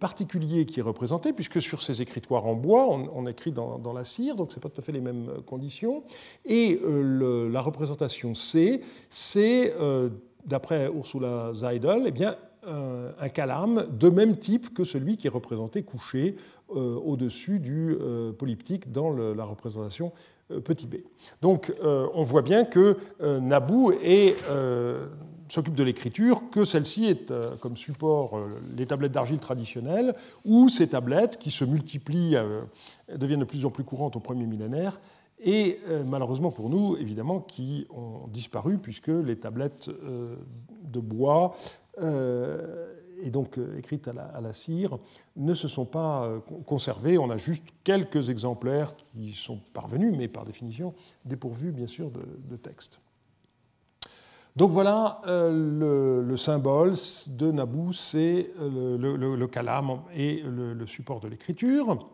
particulier 0.00 0.64
qui 0.64 0.80
est 0.80 0.82
représenté, 0.82 1.32
puisque 1.32 1.60
sur 1.60 1.82
ces 1.82 2.00
écritoires 2.02 2.46
en 2.46 2.54
bois, 2.54 2.86
on, 2.88 3.26
écrit 3.26 3.52
dans, 3.52 3.92
la 3.92 4.04
cire, 4.04 4.36
donc 4.36 4.52
ce 4.52 4.56
n'est 4.56 4.60
pas 4.60 4.68
tout 4.68 4.80
à 4.80 4.84
fait 4.84 4.92
les 4.92 5.00
mêmes 5.00 5.28
conditions. 5.46 6.02
Et 6.44 6.80
euh, 6.82 7.50
la 7.50 7.60
représentation 7.60 8.34
C, 8.34 8.80
c'est, 9.10 9.74
euh, 9.78 10.08
d'après 10.46 10.90
Ursula 10.94 11.50
Seidel, 11.52 12.04
eh 12.06 12.10
bien, 12.10 12.36
un 12.66 13.28
calame 13.28 13.86
de 13.92 14.08
même 14.08 14.38
type 14.38 14.72
que 14.72 14.84
celui 14.84 15.18
qui 15.18 15.26
est 15.26 15.30
représenté 15.30 15.82
couché 15.82 16.36
au-dessus 16.70 17.58
du 17.58 17.94
polyptyque 18.38 18.90
dans 18.90 19.10
la 19.10 19.44
représentation 19.44 20.12
petit 20.64 20.86
b. 20.86 20.94
Donc 21.42 21.70
on 21.82 22.22
voit 22.22 22.40
bien 22.40 22.64
que 22.64 22.96
Nabou 23.20 23.92
est 24.02 24.34
s'occupe 25.48 25.74
de 25.74 25.82
l'écriture, 25.82 26.50
que 26.50 26.64
celle-ci 26.64 27.06
est 27.06 27.30
euh, 27.30 27.56
comme 27.56 27.76
support 27.76 28.36
euh, 28.36 28.60
les 28.76 28.86
tablettes 28.86 29.12
d'argile 29.12 29.38
traditionnelles, 29.38 30.14
ou 30.44 30.68
ces 30.68 30.88
tablettes 30.88 31.38
qui 31.38 31.50
se 31.50 31.64
multiplient, 31.64 32.36
euh, 32.36 32.62
deviennent 33.14 33.40
de 33.40 33.44
plus 33.44 33.64
en 33.64 33.70
plus 33.70 33.84
courantes 33.84 34.16
au 34.16 34.20
premier 34.20 34.46
millénaire, 34.46 35.00
et 35.46 35.80
malheureusement 36.06 36.50
pour 36.50 36.70
nous, 36.70 36.96
évidemment, 36.96 37.40
qui 37.40 37.86
ont 37.90 38.28
disparu, 38.28 38.78
puisque 38.78 39.08
les 39.08 39.36
tablettes 39.36 39.90
de 39.90 41.00
bois, 41.00 41.54
et 42.00 43.30
donc 43.30 43.58
écrites 43.76 44.08
à 44.08 44.40
la, 44.40 44.52
cire, 44.54 44.96
ne 45.36 45.52
se 45.52 45.68
sont 45.68 45.84
pas 45.84 46.32
conservées. 46.64 47.18
On 47.18 47.28
a 47.28 47.36
juste 47.36 47.66
quelques 47.82 48.30
exemplaires 48.30 48.96
qui 48.96 49.34
sont 49.34 49.58
parvenus, 49.74 50.14
mais 50.16 50.28
par 50.28 50.46
définition 50.46 50.94
dépourvus, 51.26 51.72
bien 51.72 51.88
sûr, 51.88 52.10
de, 52.10 52.22
de 52.48 52.56
texte. 52.56 53.00
Donc 54.56 54.70
voilà, 54.70 55.20
euh, 55.26 56.22
le, 56.24 56.36
symbole 56.36 56.94
de 57.26 57.50
Naboo, 57.50 57.92
c'est 57.92 58.52
euh, 58.60 58.96
le, 58.96 59.34
le, 59.34 59.46
calame 59.48 59.98
et 60.14 60.44
le, 60.44 60.86
support 60.86 61.18
de 61.18 61.26
l'écriture. 61.26 62.08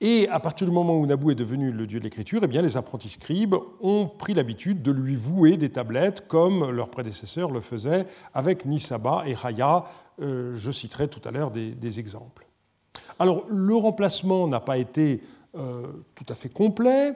Et 0.00 0.26
à 0.30 0.40
partir 0.40 0.66
du 0.66 0.72
moment 0.72 0.96
où 0.96 1.04
Naboo 1.04 1.32
est 1.32 1.34
devenu 1.34 1.70
le 1.70 1.86
dieu 1.86 1.98
de 1.98 2.04
l'écriture, 2.04 2.40
eh 2.42 2.46
bien, 2.46 2.62
les 2.62 2.78
apprentis 2.78 3.10
scribes 3.10 3.56
ont 3.82 4.06
pris 4.06 4.32
l'habitude 4.32 4.80
de 4.80 4.90
lui 4.90 5.16
vouer 5.16 5.58
des 5.58 5.68
tablettes 5.68 6.26
comme 6.28 6.70
leurs 6.70 6.88
prédécesseurs 6.88 7.50
le 7.50 7.60
faisaient 7.60 8.06
avec 8.32 8.64
Nisaba 8.64 9.24
et 9.26 9.34
Raya. 9.34 9.84
Euh, 10.22 10.54
je 10.54 10.70
citerai 10.70 11.08
tout 11.08 11.20
à 11.28 11.30
l'heure 11.30 11.50
des, 11.50 12.00
exemples. 12.00 12.46
Alors, 13.18 13.44
le 13.50 13.74
remplacement 13.74 14.48
n'a 14.48 14.60
pas 14.60 14.78
été 14.78 15.22
tout 15.52 16.26
à 16.28 16.34
fait 16.34 16.48
complet. 16.48 17.12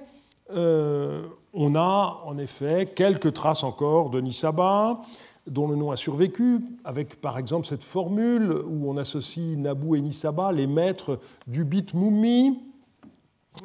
Euh, 1.55 1.61
on 1.61 1.75
a 1.75 2.19
en 2.25 2.39
effet 2.39 2.93
quelques 2.95 3.33
traces 3.33 3.63
encore 3.63 4.11
de 4.11 4.21
Nisaba, 4.21 5.01
dont 5.47 5.69
le 5.69 5.77
nom 5.77 5.91
a 5.91 5.97
survécu, 5.97 6.61
avec 6.85 7.21
par 7.21 7.39
exemple 7.39 7.67
cette 7.67 7.83
formule 7.83 8.53
où 8.67 8.91
on 8.91 8.97
associe 8.97 9.57
Nabu 9.57 9.97
et 9.97 10.01
Nisaba, 10.01 10.53
les 10.53 10.67
maîtres 10.67 11.21
du 11.47 11.65
Bit 11.65 11.95
Mumi, 11.95 12.59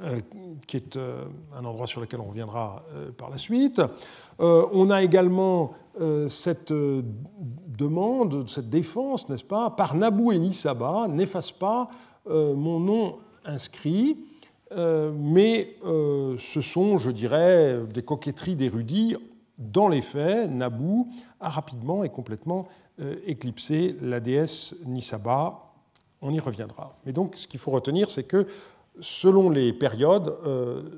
euh, 0.03 0.19
qui 0.67 0.77
est 0.77 0.97
euh, 0.97 1.23
un 1.57 1.65
endroit 1.65 1.87
sur 1.87 2.01
lequel 2.01 2.19
on 2.19 2.25
reviendra 2.25 2.83
par 3.17 3.29
la 3.29 3.37
suite. 3.37 3.81
on 4.39 4.89
a 4.91 5.03
également 5.03 5.71
cette 6.29 6.71
demande, 6.71 8.47
cette 8.47 8.69
défense, 8.69 9.27
n'est-ce 9.29 9.43
pas, 9.43 9.69
par 9.69 9.95
Nabu 9.95 10.33
et 10.33 10.39
Nisaba, 10.39 11.07
n'efface 11.09 11.51
pas 11.51 11.89
mon 12.29 12.79
nom 12.79 13.17
inscrit. 13.45 14.17
Euh, 14.71 15.11
mais 15.15 15.75
euh, 15.85 16.35
ce 16.37 16.61
sont, 16.61 16.97
je 16.97 17.11
dirais, 17.11 17.79
des 17.91 18.03
coquetteries 18.03 18.55
d'érudits. 18.55 19.15
Dans 19.57 19.87
les 19.87 20.01
faits, 20.01 20.49
Naboo 20.49 21.07
a 21.39 21.49
rapidement 21.49 22.03
et 22.03 22.09
complètement 22.09 22.67
euh, 23.01 23.15
éclipsé 23.25 23.95
la 24.01 24.19
déesse 24.19 24.75
Nisaba. 24.85 25.71
On 26.21 26.31
y 26.33 26.39
reviendra. 26.39 26.95
Mais 27.05 27.13
donc, 27.13 27.35
ce 27.35 27.47
qu'il 27.47 27.59
faut 27.59 27.71
retenir, 27.71 28.09
c'est 28.09 28.23
que 28.23 28.45
selon 28.99 29.49
les 29.49 29.71
périodes, 29.71 30.35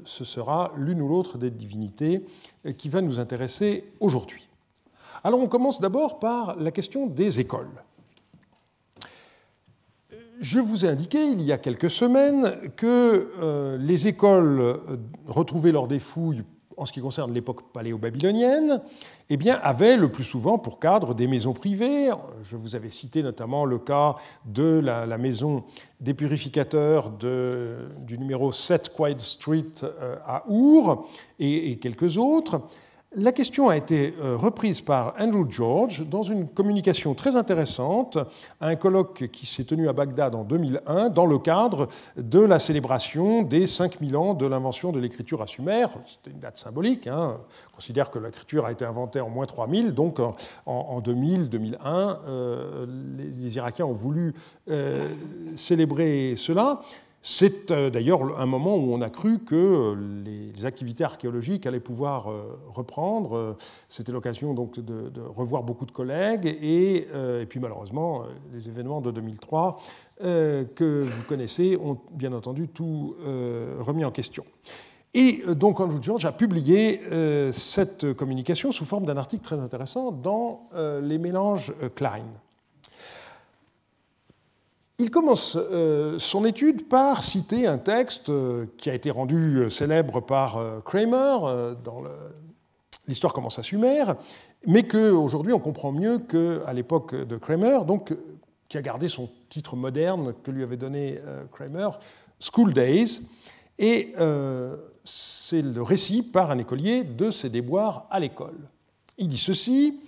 ce 0.05 0.25
sera 0.25 0.73
l'une 0.75 1.03
ou 1.03 1.07
l'autre 1.07 1.37
des 1.37 1.51
divinités 1.51 2.25
qui 2.75 2.89
va 2.89 2.99
nous 2.99 3.19
intéresser 3.19 3.83
aujourd'hui. 3.99 4.49
Alors, 5.23 5.39
on 5.39 5.47
commence 5.47 5.79
d'abord 5.79 6.17
par 6.17 6.55
la 6.55 6.71
question 6.71 7.05
des 7.05 7.39
écoles. 7.39 7.69
Je 10.41 10.59
vous 10.59 10.85
ai 10.85 10.89
indiqué 10.89 11.23
il 11.23 11.39
y 11.43 11.51
a 11.51 11.59
quelques 11.59 11.91
semaines 11.91 12.55
que 12.75 13.31
euh, 13.39 13.77
les 13.77 14.07
écoles 14.07 14.59
euh, 14.59 14.77
retrouvées 15.27 15.71
lors 15.71 15.87
des 15.87 15.99
fouilles 15.99 16.43
en 16.77 16.85
ce 16.85 16.91
qui 16.91 16.99
concerne 16.99 17.31
l'époque 17.31 17.71
paléo-babylonienne, 17.71 18.81
eh 19.29 19.37
avait 19.51 19.97
le 19.97 20.09
plus 20.09 20.23
souvent 20.23 20.57
pour 20.57 20.79
cadre 20.79 21.13
des 21.13 21.27
maisons 21.27 21.53
privées. 21.53 22.09
Je 22.41 22.55
vous 22.55 22.75
avais 22.75 22.89
cité 22.89 23.21
notamment 23.21 23.65
le 23.65 23.77
cas 23.77 24.15
de 24.45 24.81
la, 24.83 25.17
maison 25.19 25.63
des 25.99 26.15
purificateurs 26.15 27.11
du 27.11 28.17
numéro 28.17 28.51
7 28.51 28.91
Quiet 28.95 29.19
Street 29.19 29.83
euh, 29.83 30.15
à 30.25 30.43
Our 30.49 31.07
et 31.37 31.77
quelques 31.77 32.17
autres. 32.17 32.61
La 33.17 33.33
question 33.33 33.67
a 33.67 33.75
été 33.75 34.15
euh, 34.21 34.37
reprise 34.37 34.79
par 34.79 35.15
Andrew 35.19 35.45
George 35.49 36.07
dans 36.07 36.23
une 36.23 36.47
communication 36.47 37.13
très 37.13 37.35
intéressante 37.35 38.17
à 38.61 38.67
un 38.67 38.77
colloque 38.77 39.27
qui 39.33 39.45
s'est 39.45 39.65
tenu 39.65 39.89
à 39.89 39.93
Bagdad 39.93 40.33
en 40.33 40.45
2001 40.45 41.09
dans 41.09 41.25
le 41.25 41.37
cadre 41.37 41.89
de 42.15 42.39
la 42.39 42.57
célébration 42.57 43.41
des 43.41 43.67
5000 43.67 44.15
ans 44.15 44.33
de 44.33 44.45
l'invention 44.45 44.93
de 44.93 44.99
l'écriture 45.01 45.41
à 45.41 45.47
Sumer. 45.47 45.87
C'était 46.05 46.31
une 46.31 46.39
date 46.39 46.57
symbolique. 46.57 47.05
Hein. 47.05 47.37
On 47.73 47.75
considère 47.75 48.11
que 48.11 48.19
l'écriture 48.19 48.65
a 48.65 48.71
été 48.71 48.85
inventée 48.85 49.19
en 49.19 49.29
moins 49.29 49.45
3000, 49.45 49.93
donc 49.93 50.21
en, 50.65 51.01
2000-2001, 51.01 51.75
euh, 52.29 52.85
les, 53.17 53.57
Irakiens 53.57 53.87
ont 53.87 53.91
voulu 53.91 54.33
euh, 54.69 55.05
célébrer 55.57 56.35
cela. 56.37 56.79
C'est 57.23 57.69
euh, 57.69 57.91
d'ailleurs 57.91 58.39
un 58.39 58.47
moment 58.47 58.75
où 58.75 58.93
on 58.93 59.01
a 59.01 59.09
cru 59.11 59.39
que 59.39 59.55
euh, 59.55 60.23
les 60.25 60.65
activités 60.65 61.03
archéologiques 61.03 61.67
allaient 61.67 61.79
pouvoir 61.79 62.31
euh, 62.31 62.59
reprendre. 62.73 63.57
C'était 63.89 64.11
l'occasion 64.11 64.55
donc 64.55 64.79
de, 64.79 65.11
revoir 65.21 65.61
beaucoup 65.61 65.85
de 65.85 65.91
collègues 65.91 66.45
et, 66.61 67.07
puis 67.47 67.59
malheureusement 67.59 68.23
les 68.53 68.67
événements 68.67 69.01
de 69.01 69.11
2003 69.11 69.79
que 70.19 71.03
vous 71.03 71.23
connaissez 71.27 71.77
ont 71.77 71.97
bien 72.11 72.33
entendu 72.33 72.67
tout 72.67 73.15
remis 73.79 74.05
en 74.05 74.11
question. 74.11 74.45
Et 75.13 75.43
donc 75.47 75.79
Andrew 75.79 76.01
George 76.01 76.25
a 76.25 76.31
publié 76.31 77.01
cette 77.51 78.13
communication 78.13 78.71
sous 78.71 78.85
forme 78.85 79.05
d'un 79.05 79.17
article 79.17 79.43
très 79.43 79.59
intéressant 79.59 80.11
dans 80.11 80.69
les 81.01 81.17
mélanges 81.17 81.73
Klein. 81.95 82.25
Il 85.01 85.09
commence 85.09 85.57
euh, 85.59 86.19
son 86.19 86.45
étude 86.45 86.87
par 86.87 87.23
citer 87.23 87.65
un 87.65 87.79
texte 87.79 88.29
euh, 88.29 88.67
qui 88.77 88.87
a 88.87 88.93
été 88.93 89.09
rendu 89.09 89.57
euh, 89.57 89.69
célèbre 89.69 90.19
par 90.19 90.63
Kramer 90.85 91.37
dans 91.83 92.03
l'histoire 93.07 93.33
commence 93.33 93.57
à 93.57 93.63
Sumer, 93.63 94.03
mais 94.67 94.83
qu'aujourd'hui 94.83 95.53
on 95.53 95.59
comprend 95.59 95.91
mieux 95.91 96.19
qu'à 96.19 96.71
l'époque 96.71 97.15
de 97.15 97.35
Kramer, 97.35 97.79
donc, 97.87 98.15
qui 98.69 98.77
a 98.77 98.83
gardé 98.83 99.07
son 99.07 99.27
titre 99.49 99.75
moderne 99.75 100.35
que 100.43 100.51
lui 100.51 100.61
avait 100.61 100.77
donné 100.77 101.19
Kramer, 101.51 101.89
School 102.39 102.71
Days, 102.71 103.27
et 103.79 104.13
c'est 105.03 105.63
le 105.63 105.81
récit 105.81 106.21
par 106.21 106.51
un 106.51 106.59
écolier 106.59 107.03
de 107.03 107.31
ses 107.31 107.49
déboires 107.49 108.05
à 108.11 108.19
l'école. 108.19 108.69
Il 109.17 109.27
dit 109.27 109.37
ceci 109.37 109.99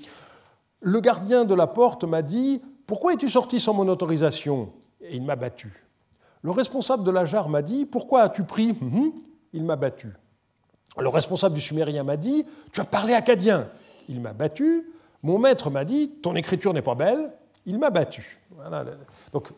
Le 0.82 1.00
gardien 1.00 1.46
de 1.46 1.56
la 1.56 1.68
porte 1.68 2.04
m'a 2.04 2.22
dit 2.22 2.62
Pourquoi 2.86 3.14
es-tu 3.14 3.28
sorti 3.28 3.60
sans 3.60 3.74
mon 3.74 3.88
autorisation? 3.88 4.72
Et 5.04 5.16
il 5.16 5.24
m'a 5.24 5.36
battu. 5.36 5.84
Le 6.42 6.52
responsable 6.52 7.04
de 7.04 7.12
la 7.12 7.26
jarre 7.26 7.50
m'a 7.50 7.62
dit 7.62 7.86
Pourquoi 7.86 8.22
as-tu 8.22 8.44
pris? 8.44 8.74
Mhm. 8.80 9.12
Il 9.54 9.64
m'a 9.64 9.76
battu. 9.76 10.10
Le 10.98 11.10
responsable 11.10 11.56
du 11.56 11.62
sumérien 11.62 12.04
m'a 12.04 12.18
dit 12.18 12.46
Tu 12.72 12.82
as 12.82 12.86
parlé 12.86 13.14
acadien. 13.14 13.68
Il 14.10 14.20
m'a 14.20 14.34
battu. 14.34 14.92
Mon 15.22 15.40
maître 15.40 15.70
m'a 15.70 15.86
dit 15.86 16.12
Ton 16.22 16.36
écriture 16.36 16.74
n'est 16.74 16.82
pas 16.82 16.96
belle. 16.96 17.32
Il 17.66 17.80
m'a 17.80 17.90
battu. 17.90 18.40
Donc, 19.32 19.54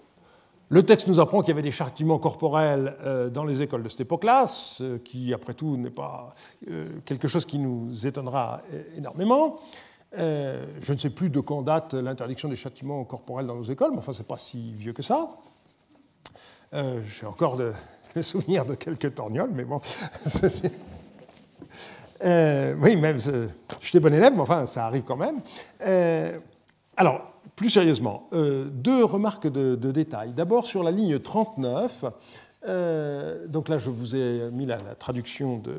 le 0.70 0.84
texte 0.84 1.08
nous 1.08 1.20
apprend 1.20 1.42
qu'il 1.42 1.50
y 1.50 1.52
avait 1.52 1.62
des 1.62 1.72
châtiments 1.72 2.18
corporels 2.18 2.96
euh, 3.04 3.30
dans 3.30 3.44
les 3.44 3.62
écoles 3.62 3.84
de 3.84 3.90
cette 3.90 4.02
époque-là, 4.02 4.48
ce 4.48 4.98
qui, 4.98 5.34
après 5.34 5.54
tout, 5.54 5.78
n'est 5.78 5.92
pas 5.92 6.32
euh, 6.70 6.88
quelque 7.06 7.28
chose 7.28 7.46
qui 7.46 7.60
nous 7.60 8.08
étonnera 8.08 8.62
euh, 8.74 8.84
énormément. 8.98 9.60
Euh, 10.18 10.66
je 10.82 10.94
ne 10.94 10.98
sais 10.98 11.10
plus 11.10 11.30
de 11.30 11.40
quand 11.40 11.62
date 11.62 11.94
l'interdiction 11.94 12.48
des 12.48 12.56
châtiments 12.56 13.04
corporels 13.04 13.48
dans 13.48 13.56
nos 13.56 13.64
écoles, 13.64 13.92
mais 13.92 13.98
enfin, 13.98 14.14
ce 14.14 14.20
n'est 14.20 14.26
pas 14.26 14.38
si 14.38 14.74
vieux 14.74 14.94
que 14.94 15.04
ça. 15.04 15.30
Euh, 16.74 17.02
j'ai 17.06 17.26
encore 17.26 17.58
le 17.58 17.74
souvenir 18.22 18.66
de 18.66 18.76
quelques 18.76 19.16
torgnoles, 19.16 19.52
mais 19.54 19.66
bon. 19.66 19.82
euh, 22.24 22.76
oui, 22.80 22.96
même, 22.96 23.18
j'étais 23.82 24.00
bon 24.00 24.14
élève, 24.14 24.34
mais 24.34 24.42
enfin, 24.42 24.66
ça 24.66 24.86
arrive 24.86 25.04
quand 25.04 25.18
même. 25.18 25.42
Alors, 26.98 27.34
plus 27.56 27.70
sérieusement, 27.70 28.30
deux 28.32 29.04
remarques 29.04 29.48
de, 29.48 29.76
de 29.76 29.92
détail. 29.92 30.32
D'abord, 30.32 30.66
sur 30.66 30.84
la 30.84 30.92
ligne 30.92 31.20
39, 31.20 32.06
euh, 32.68 33.48
donc 33.48 33.70
là, 33.70 33.78
je 33.78 33.90
vous 33.90 34.16
ai 34.16 34.50
mis 34.52 34.66
la, 34.66 34.78
traduction 34.96 35.58
de 35.58 35.76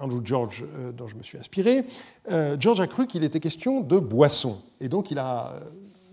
Andrew 0.00 0.20
George 0.24 0.64
euh, 0.64 0.92
dont 0.92 1.06
je 1.06 1.16
me 1.16 1.22
suis 1.22 1.38
inspiré. 1.38 1.84
Euh, 2.30 2.56
George 2.58 2.80
a 2.80 2.86
cru 2.86 3.06
qu'il 3.06 3.24
était 3.24 3.40
question 3.40 3.80
de 3.80 3.98
boisson. 3.98 4.58
Et 4.80 4.88
donc, 4.88 5.10
il 5.10 5.18
a 5.18 5.54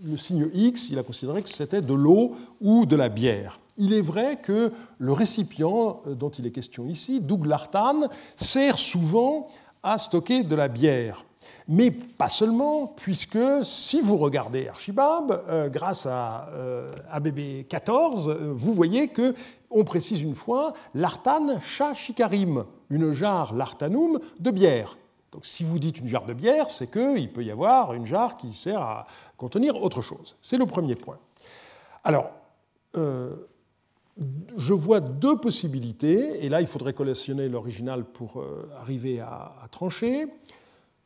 le 0.04 0.16
signe 0.16 0.48
X, 0.52 0.90
il 0.90 0.98
a 0.98 1.02
considéré 1.02 1.42
que 1.42 1.48
c'était 1.48 1.82
de 1.82 1.94
l'eau 1.94 2.34
ou 2.60 2.86
de 2.86 2.96
la 2.96 3.08
bière. 3.08 3.60
Il 3.78 3.92
est 3.92 4.00
vrai 4.00 4.38
que 4.42 4.72
le 4.98 5.12
récipient 5.12 6.02
dont 6.06 6.30
il 6.30 6.46
est 6.46 6.50
question 6.50 6.86
ici, 6.86 7.20
Doug 7.20 7.46
Lartan, 7.46 8.08
sert 8.36 8.78
souvent 8.78 9.48
à 9.82 9.98
stocker 9.98 10.42
de 10.42 10.54
la 10.54 10.68
bière. 10.68 11.24
Mais 11.68 11.90
pas 11.90 12.28
seulement, 12.28 12.86
puisque 12.86 13.38
si 13.62 14.00
vous 14.00 14.16
regardez 14.16 14.68
Archibab, 14.68 15.44
euh, 15.48 15.68
grâce 15.68 16.06
à 16.06 16.48
euh, 16.52 16.90
ABB 17.10 17.66
14, 17.68 18.28
euh, 18.28 18.52
vous 18.52 18.74
voyez 18.74 19.08
que 19.08 19.34
on 19.70 19.84
précise 19.84 20.20
une 20.20 20.34
fois 20.34 20.74
l'artan 20.94 21.60
shikarim, 21.94 22.64
une 22.90 23.12
jarre 23.12 23.54
l'artanum 23.54 24.18
de 24.38 24.50
bière. 24.50 24.98
Donc 25.30 25.46
si 25.46 25.64
vous 25.64 25.78
dites 25.78 25.98
une 25.98 26.08
jarre 26.08 26.26
de 26.26 26.34
bière, 26.34 26.68
c'est 26.68 26.90
qu'il 26.90 27.32
peut 27.32 27.44
y 27.44 27.50
avoir 27.50 27.94
une 27.94 28.04
jarre 28.04 28.36
qui 28.36 28.52
sert 28.52 28.82
à 28.82 29.06
contenir 29.38 29.80
autre 29.82 30.02
chose. 30.02 30.36
C'est 30.42 30.58
le 30.58 30.66
premier 30.66 30.94
point. 30.94 31.18
Alors, 32.04 32.32
je 32.94 34.74
vois 34.74 35.00
deux 35.00 35.38
possibilités, 35.38 36.44
et 36.44 36.50
là 36.50 36.60
il 36.60 36.66
faudrait 36.66 36.92
collectionner 36.92 37.48
l'original 37.48 38.04
pour 38.04 38.44
arriver 38.78 39.20
à 39.20 39.54
trancher. 39.70 40.28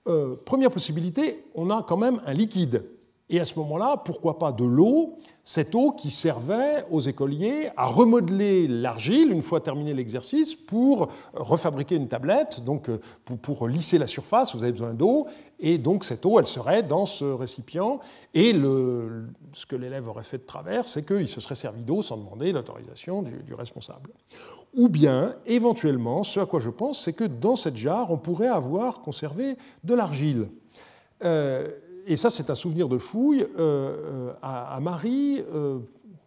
Euh, 0.09 0.37
première 0.45 0.71
possibilité, 0.71 1.45
on 1.55 1.71
a 1.71 1.83
quand 1.83 1.97
même 1.97 2.21
un 2.27 2.33
liquide. 2.33 2.85
Et 3.29 3.41
à 3.41 3.45
ce 3.45 3.59
moment-là, 3.59 3.97
pourquoi 4.05 4.39
pas 4.39 4.53
de 4.53 4.65
l'eau, 4.65 5.17
cette 5.43 5.75
eau 5.75 5.91
qui 5.91 6.13
servait 6.13 6.85
aux 6.93 7.01
écoliers 7.01 7.71
à 7.77 7.87
remodeler 7.87 8.69
l'argile 8.69 9.33
une 9.33 9.43
fois 9.43 9.61
terminé 9.61 9.95
l'exercice 9.95 10.55
pour 10.55 11.09
refabriquer 11.35 11.97
une 11.97 12.07
tablette, 12.07 12.65
donc 12.65 12.89
euh, 12.89 13.01
pour, 13.43 13.67
lisser 13.67 13.99
la 13.99 14.07
surface, 14.07 14.55
vous 14.55 14.63
avez 14.63 14.71
besoin 14.71 14.95
d'eau, 14.95 15.27
et 15.59 15.77
donc 15.77 16.05
cette 16.05 16.25
eau, 16.25 16.39
elle 16.39 16.47
serait 16.47 16.85
dans 16.85 17.05
ce 17.05 17.25
récipient, 17.25 17.99
et 18.33 18.53
ce 18.53 19.67
que 19.67 19.75
l'élève 19.75 20.07
aurait 20.07 20.23
fait 20.23 20.39
de 20.39 20.45
travers, 20.45 20.87
c'est 20.87 21.05
qu'il 21.05 21.27
se 21.27 21.41
serait 21.41 21.55
servi 21.57 21.83
d'eau 21.83 22.03
sans 22.03 22.17
demander 22.17 22.53
l'autorisation 22.53 23.23
du, 23.23 23.55
responsable. 23.55 24.11
Ou 24.75 24.89
bien, 24.89 25.35
éventuellement, 25.47 26.23
ce 26.23 26.39
à 26.39 26.47
quoi 26.47 26.61
je 26.61 26.71
pense, 26.71 27.03
c'est 27.03 27.15
que 27.15 27.25
dans 27.25 27.57
cette 27.57 27.77
jarre, 27.77 28.13
on 28.13 28.19
pourrait 28.19 28.47
avoir 28.47 29.01
conservé 29.01 29.57
de 29.83 29.95
l'argile. 29.95 30.49
Euh, 31.25 31.71
et 32.07 32.17
ça, 32.17 32.31
c'est 32.31 32.51
un 32.51 32.55
souvenir 32.55 32.89
de 32.89 32.99
fouille 32.99 33.43
euh, 33.43 33.49
euh, 33.59 34.33
à, 34.41 34.79
Marie, 34.81 35.43
euh, 35.53 35.81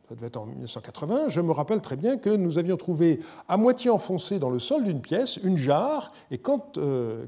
ça 0.10 0.16
devait 0.16 0.28
être 0.28 0.38
en 0.38 0.46
1980. 0.46 1.30
Je 1.30 1.40
me 1.40 1.54
rappelle 1.54 1.80
très 1.80 1.96
bien 1.96 2.18
que 2.18 2.30
nous 2.30 2.58
avions 2.58 2.76
trouvé 2.76 3.22
à 3.48 3.56
moitié 3.56 3.90
enfoncé 3.90 4.40
dans 4.40 4.50
le 4.50 4.60
sol 4.60 4.84
d'une 4.84 5.02
pièce 5.02 5.38
une 5.38 5.58
jarre 5.58 6.12
et 6.32 6.42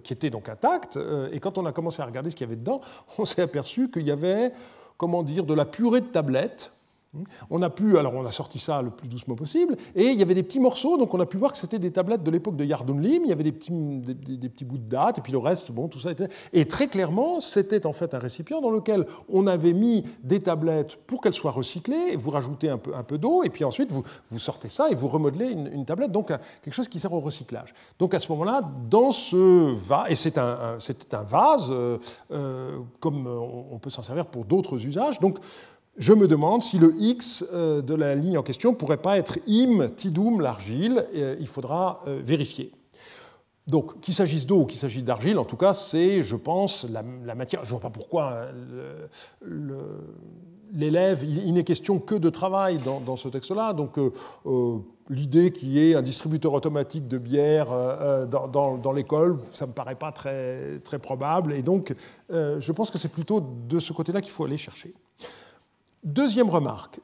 qui 0.03 0.13
était 0.13 0.29
donc 0.29 0.49
intacte. 0.49 0.99
et 1.31 1.39
quand 1.39 1.57
on 1.57 1.65
a 1.65 1.71
commencé 1.71 2.01
à 2.01 2.05
regarder 2.05 2.29
ce 2.29 2.35
qu'il 2.35 2.45
y 2.45 2.49
avait 2.49 2.59
dedans, 2.59 2.81
on 3.17 3.25
s'est 3.25 3.41
aperçu 3.41 3.89
qu'il 3.89 4.03
y 4.03 4.11
avait, 4.11 4.51
comment 4.97 5.23
dire, 5.23 5.45
de 5.45 5.53
la 5.53 5.65
purée 5.65 6.01
de 6.01 6.07
tablettes 6.07 6.73
on 7.49 7.61
a 7.61 7.69
pu, 7.69 7.97
alors 7.97 8.13
on 8.13 8.25
a 8.25 8.31
sorti 8.31 8.59
ça 8.59 8.81
le 8.81 8.89
plus 8.89 9.07
doucement 9.07 9.35
possible, 9.35 9.75
et 9.95 10.05
il 10.05 10.19
y 10.19 10.21
avait 10.21 10.33
des 10.33 10.43
petits 10.43 10.59
morceaux, 10.59 10.97
donc 10.97 11.13
on 11.13 11.19
a 11.19 11.25
pu 11.25 11.37
voir 11.37 11.51
que 11.51 11.57
c'était 11.57 11.79
des 11.79 11.91
tablettes 11.91 12.23
de 12.23 12.31
l'époque 12.31 12.55
de 12.55 12.63
Yardunlim, 12.63 13.23
il 13.25 13.29
y 13.29 13.33
avait 13.33 13.43
des 13.43 13.51
petits, 13.51 13.71
des, 13.71 14.49
petits 14.49 14.63
bouts 14.63 14.77
de 14.77 14.89
date, 14.89 15.17
et 15.17 15.21
puis 15.21 15.31
le 15.31 15.37
reste, 15.37 15.71
bon, 15.71 15.87
tout 15.87 15.99
ça 15.99 16.11
était... 16.11 16.29
Et 16.53 16.65
très 16.65 16.87
clairement, 16.87 17.39
c'était 17.39 17.85
en 17.85 17.93
fait 17.93 18.13
un 18.13 18.19
récipient 18.19 18.61
dans 18.61 18.69
lequel 18.69 19.05
on 19.27 19.47
avait 19.47 19.73
mis 19.73 20.05
des 20.23 20.41
tablettes 20.41 20.97
pour 21.05 21.21
qu'elles 21.21 21.33
soient 21.33 21.51
recyclées, 21.51 22.11
et 22.11 22.15
vous 22.15 22.31
rajoutez 22.31 22.69
un 22.69 22.77
peu, 22.77 22.95
un 22.95 23.03
peu 23.03 23.17
d'eau, 23.17 23.43
et 23.43 23.49
puis 23.49 23.65
ensuite 23.65 23.91
vous, 23.91 24.03
vous, 24.29 24.39
sortez 24.39 24.69
ça 24.69 24.89
et 24.89 24.95
vous 24.95 25.07
remodelez 25.07 25.51
une, 25.51 25.85
tablette, 25.85 26.11
donc 26.11 26.27
quelque 26.27 26.73
chose 26.73 26.87
qui 26.87 26.99
sert 26.99 27.11
au 27.11 27.19
recyclage. 27.19 27.73
Donc 27.99 28.13
à 28.13 28.19
ce 28.19 28.31
moment-là, 28.31 28.61
dans 28.89 29.11
ce 29.11 29.73
vase, 29.73 30.05
et 30.09 30.15
c'est 30.15 30.37
un, 30.37 30.77
un, 31.11 31.23
vase, 31.23 31.67
euh, 31.71 31.97
euh, 32.31 32.79
comme 32.99 33.27
on 33.27 33.77
peut 33.79 33.89
s'en 33.89 34.01
servir 34.01 34.27
pour 34.27 34.45
d'autres 34.45 34.85
usages, 34.85 35.19
donc 35.19 35.39
je 35.97 36.13
me 36.13 36.27
demande 36.27 36.63
si 36.63 36.79
le 36.79 36.93
X 36.97 37.45
euh, 37.53 37.81
de 37.81 37.93
la 37.93 38.15
ligne 38.15 38.37
en 38.37 38.43
question 38.43 38.71
ne 38.71 38.75
pourrait 38.75 38.97
pas 38.97 39.17
être 39.17 39.39
im 39.47 39.89
tidum 39.89 40.39
l'argile. 40.39 41.05
Euh, 41.15 41.35
il 41.39 41.47
faudra 41.47 42.01
euh, 42.07 42.21
vérifier. 42.23 42.71
Donc, 43.67 43.99
qu'il 43.99 44.13
s'agisse 44.13 44.45
d'eau 44.45 44.61
ou 44.61 44.65
qu'il 44.65 44.79
s'agisse 44.79 45.03
d'argile, 45.03 45.37
en 45.37 45.45
tout 45.45 45.57
cas, 45.57 45.73
c'est, 45.73 46.21
je 46.21 46.35
pense, 46.35 46.87
la, 46.89 47.35
matière. 47.35 47.63
Je 47.63 47.69
ne 47.69 47.79
vois 47.79 47.79
pas 47.79 47.89
pourquoi 47.89 48.47
l'élève, 50.73 51.23
il, 51.23 51.53
n'est 51.53 51.63
question 51.63 51.99
que 51.99 52.15
de 52.15 52.29
travail 52.29 52.79
dans, 52.79 53.15
ce 53.15 53.29
texte-là, 53.29 53.73
donc 53.73 53.99
l'idée 55.09 55.51
qu'il 55.51 55.69
y 55.69 55.91
ait 55.91 55.95
un 55.95 56.01
distributeur 56.01 56.53
automatique 56.53 57.07
de 57.07 57.19
bière 57.19 57.67
dans, 58.27 58.93
l'école, 58.93 59.37
ça 59.53 59.65
ne 59.65 59.69
me 59.69 59.75
paraît 59.75 59.95
pas 59.95 60.11
très, 60.11 60.79
très 60.79 60.97
probable, 60.97 61.53
et 61.53 61.61
donc 61.61 61.93
je 62.31 62.71
pense 62.71 62.89
que 62.89 62.97
c'est 62.97 63.11
plutôt 63.11 63.41
de 63.69 63.79
ce 63.79 63.93
côté-là 63.93 64.21
qu'il 64.21 64.31
faut 64.31 64.45
aller 64.45 64.57
chercher. 64.57 64.95
Deuxième 66.03 66.49
remarque, 66.49 66.99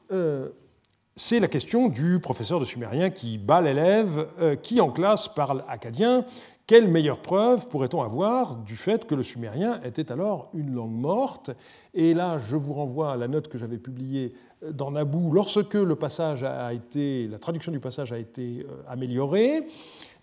c'est 1.18 1.40
la 1.40 1.48
question 1.48 1.88
du 1.88 2.20
professeur 2.20 2.60
de 2.60 2.64
sumérien 2.64 3.10
qui 3.10 3.38
bat 3.38 3.60
l'élève, 3.60 4.28
euh, 4.40 4.54
qui 4.54 4.80
en 4.80 4.92
classe 4.92 5.26
parle 5.26 5.64
acadien. 5.68 6.24
Quelle 6.68 6.86
meilleure 6.86 7.20
preuve 7.20 7.66
pourrait-on 7.66 8.02
avoir 8.02 8.54
du 8.54 8.76
fait 8.76 9.04
que 9.04 9.16
le 9.16 9.24
sumérien 9.24 9.80
était 9.82 10.12
alors 10.12 10.48
une 10.54 10.72
langue 10.72 10.92
morte? 10.92 11.50
Et 11.92 12.14
là, 12.14 12.38
je 12.38 12.54
vous 12.54 12.72
renvoie 12.72 13.12
à 13.12 13.16
la 13.16 13.26
note 13.26 13.48
que 13.48 13.58
j'avais 13.58 13.78
publiée 13.78 14.32
dans 14.70 14.92
Naboo 14.92 15.32
lorsque 15.32 15.74
le 15.74 15.96
passage 15.96 16.44
a 16.44 16.72
été, 16.72 17.26
la 17.26 17.40
traduction 17.40 17.72
du 17.72 17.80
passage 17.80 18.12
a 18.12 18.18
été 18.18 18.64
euh, 18.68 18.82
améliorée. 18.86 19.66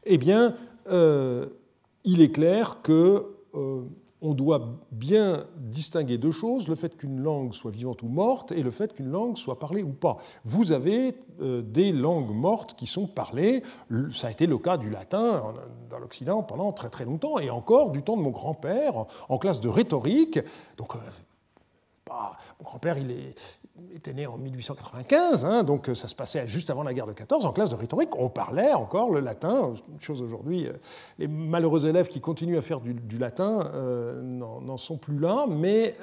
Eh 0.06 0.18
bien, 0.18 0.56
euh, 0.90 1.48
il 2.06 2.22
est 2.22 2.32
clair 2.32 2.78
que 2.84 3.26
on 4.26 4.34
doit 4.34 4.80
bien 4.92 5.46
distinguer 5.58 6.18
deux 6.18 6.32
choses, 6.32 6.68
le 6.68 6.74
fait 6.74 6.98
qu'une 6.98 7.22
langue 7.22 7.54
soit 7.54 7.70
vivante 7.70 8.02
ou 8.02 8.08
morte 8.08 8.52
et 8.52 8.64
le 8.64 8.72
fait 8.72 8.92
qu'une 8.94 9.12
langue 9.12 9.38
soit 9.38 9.60
parlée 9.60 9.84
ou 9.84 9.92
pas. 9.92 10.18
Vous 10.44 10.72
avez 10.72 11.16
euh, 11.42 11.62
des 11.62 11.92
langues 11.92 12.34
mortes 12.34 12.74
qui 12.76 12.88
sont 12.88 13.06
parlées, 13.06 13.62
ça 14.12 14.28
a 14.28 14.32
été 14.32 14.48
le 14.48 14.58
cas 14.58 14.78
du 14.78 14.90
latin 14.90 15.54
dans 15.92 16.00
l'Occident 16.00 16.42
pendant 16.42 16.72
très 16.72 16.90
très 16.90 17.06
longtemps, 17.06 17.38
et 17.38 17.52
encore 17.52 17.92
du 17.92 18.02
temps 18.02 18.18
de 18.18 18.24
mon 18.24 18.32
grand-père 18.32 19.06
en 19.30 19.38
classe 19.38 19.62
de 19.62 19.70
rhétorique. 19.70 20.40
Donc, 20.78 20.96
euh, 20.96 21.00
bah, 22.08 22.34
mon 22.60 22.64
grand-père, 22.64 22.98
il 22.98 23.12
est, 23.12 23.36
était 23.94 24.14
né 24.14 24.26
en 24.26 24.38
1895, 24.38 25.46
hein, 25.46 25.64
donc 25.64 25.90
euh, 25.90 25.96
ça 25.96 26.08
se 26.08 26.16
passait 26.16 26.48
juste 26.48 26.70
avant 26.70 26.84
la 26.84 26.94
guerre 26.94 27.08
de 27.08 27.14
14. 27.14 27.46
En 27.46 27.52
classe 27.52 27.70
de 27.70 27.76
rhétorique, 27.76 28.16
on 28.18 28.30
parlait 28.30 28.74
encore 28.74 29.12
le 29.12 29.20
latin, 29.20 29.74
une 29.92 30.00
chose 30.00 30.22
aujourd'hui. 30.22 30.68
Euh, 30.68 30.74
les 31.20 31.28
malheureux 31.28 31.86
élèves 31.86 32.08
qui 32.08 32.22
continuent 32.22 32.58
à 32.58 32.62
faire 32.62 32.80
du, 32.80 33.18
latin 33.18 33.72
euh, 33.74 34.22
n'en 34.22 34.78
sont 34.78 34.98
plus 34.98 35.20
là, 35.20 35.46
mais 35.48 35.98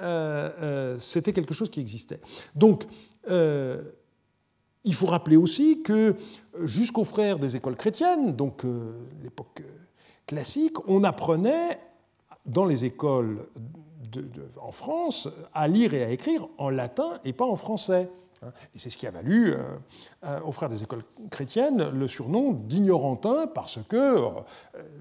c'était 0.98 1.32
quelque 1.32 1.54
chose 1.54 1.70
qui 1.70 1.80
existait. 1.80 2.20
Donc, 2.54 2.84
il 3.28 4.94
faut 4.94 5.06
rappeler 5.06 5.36
aussi 5.36 5.82
que 5.82 6.16
jusqu'aux 6.62 7.04
frères 7.04 7.38
des 7.38 7.56
écoles 7.56 7.76
chrétiennes, 7.76 8.34
donc 8.34 8.64
l'époque 9.22 9.62
classique, 10.26 10.76
on 10.88 11.04
apprenait 11.04 11.78
dans 12.46 12.64
les 12.64 12.84
écoles 12.84 13.46
en 14.60 14.70
France 14.70 15.28
à 15.54 15.68
lire 15.68 15.94
et 15.94 16.02
à 16.02 16.10
écrire 16.10 16.48
en 16.58 16.70
latin 16.70 17.20
et 17.24 17.32
pas 17.32 17.46
en 17.46 17.56
français. 17.56 18.08
Et 18.74 18.78
c'est 18.78 18.90
ce 18.90 18.98
qui 18.98 19.06
a 19.06 19.10
valu 19.10 19.52
euh, 19.52 19.58
euh, 20.24 20.40
aux 20.44 20.52
frères 20.52 20.68
des 20.68 20.82
écoles 20.82 21.04
chrétiennes 21.30 21.90
le 21.90 22.08
surnom 22.08 22.52
d'ignorantin, 22.52 23.46
parce 23.46 23.78
que 23.88 23.96
euh, 23.96 24.30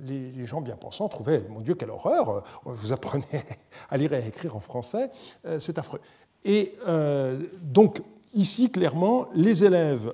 les, 0.03 0.45
gens 0.45 0.61
bien 0.61 0.75
pensants 0.75 1.09
trouvaient, 1.09 1.43
mon 1.49 1.61
Dieu, 1.61 1.75
quelle 1.75 1.89
horreur, 1.89 2.43
vous 2.65 2.93
apprenez 2.93 3.25
à 3.89 3.97
lire 3.97 4.13
et 4.13 4.17
à 4.17 4.27
écrire 4.27 4.55
en 4.55 4.59
français, 4.59 5.09
c'est 5.59 5.77
affreux. 5.77 6.01
Et 6.43 6.75
donc, 7.61 8.01
ici, 8.33 8.71
clairement, 8.71 9.27
les 9.33 9.63
élèves 9.63 10.13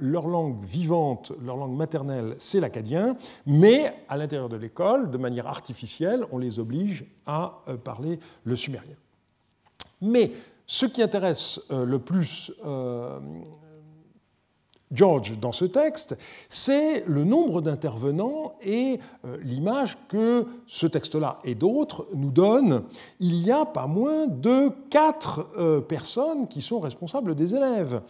leur 0.00 0.26
langue 0.26 0.62
vivante, 0.64 1.32
leur 1.44 1.56
langue 1.56 1.76
maternelle, 1.76 2.34
c'est 2.38 2.60
l'acadien, 2.60 3.16
mais 3.46 3.94
à 4.08 4.16
l'intérieur 4.16 4.48
de 4.48 4.56
l'école, 4.56 5.10
de 5.10 5.18
manière 5.18 5.46
artificielle, 5.46 6.24
on 6.32 6.38
les 6.38 6.58
oblige 6.58 7.04
à 7.26 7.60
euh, 7.68 7.76
parler 7.76 8.18
le 8.44 8.56
sumérien. 8.56 8.96
Mais 10.00 10.32
ce 10.66 10.86
qui 10.86 11.02
intéresse 11.02 11.60
euh, 11.70 11.84
le 11.84 11.98
plus 11.98 12.52
euh, 12.64 13.18
George 14.90 15.38
dans 15.38 15.52
ce 15.52 15.66
texte, 15.66 16.16
c'est 16.48 17.04
le 17.06 17.22
nombre 17.22 17.60
d'intervenants 17.60 18.54
et 18.60 18.98
l'image 19.40 19.96
que 20.08 20.46
ce 20.66 20.86
texte-là 20.86 21.38
et 21.44 21.54
d'autres 21.54 22.08
nous 22.12 22.32
donnent. 22.32 22.82
Il 23.20 23.36
y 23.36 23.52
a 23.52 23.64
pas 23.66 23.86
moins 23.86 24.26
de 24.26 24.72
quatre 24.90 25.46
personnes 25.86 26.48
qui 26.48 26.60
sont 26.60 26.80
responsables 26.80 27.36
des 27.36 27.54
élèves. 27.54 28.00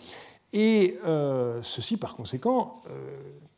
Et 0.53 0.99
euh, 1.07 1.61
ceci, 1.63 1.97
par 1.97 2.17
conséquent, 2.17 2.83
euh, 2.89 2.91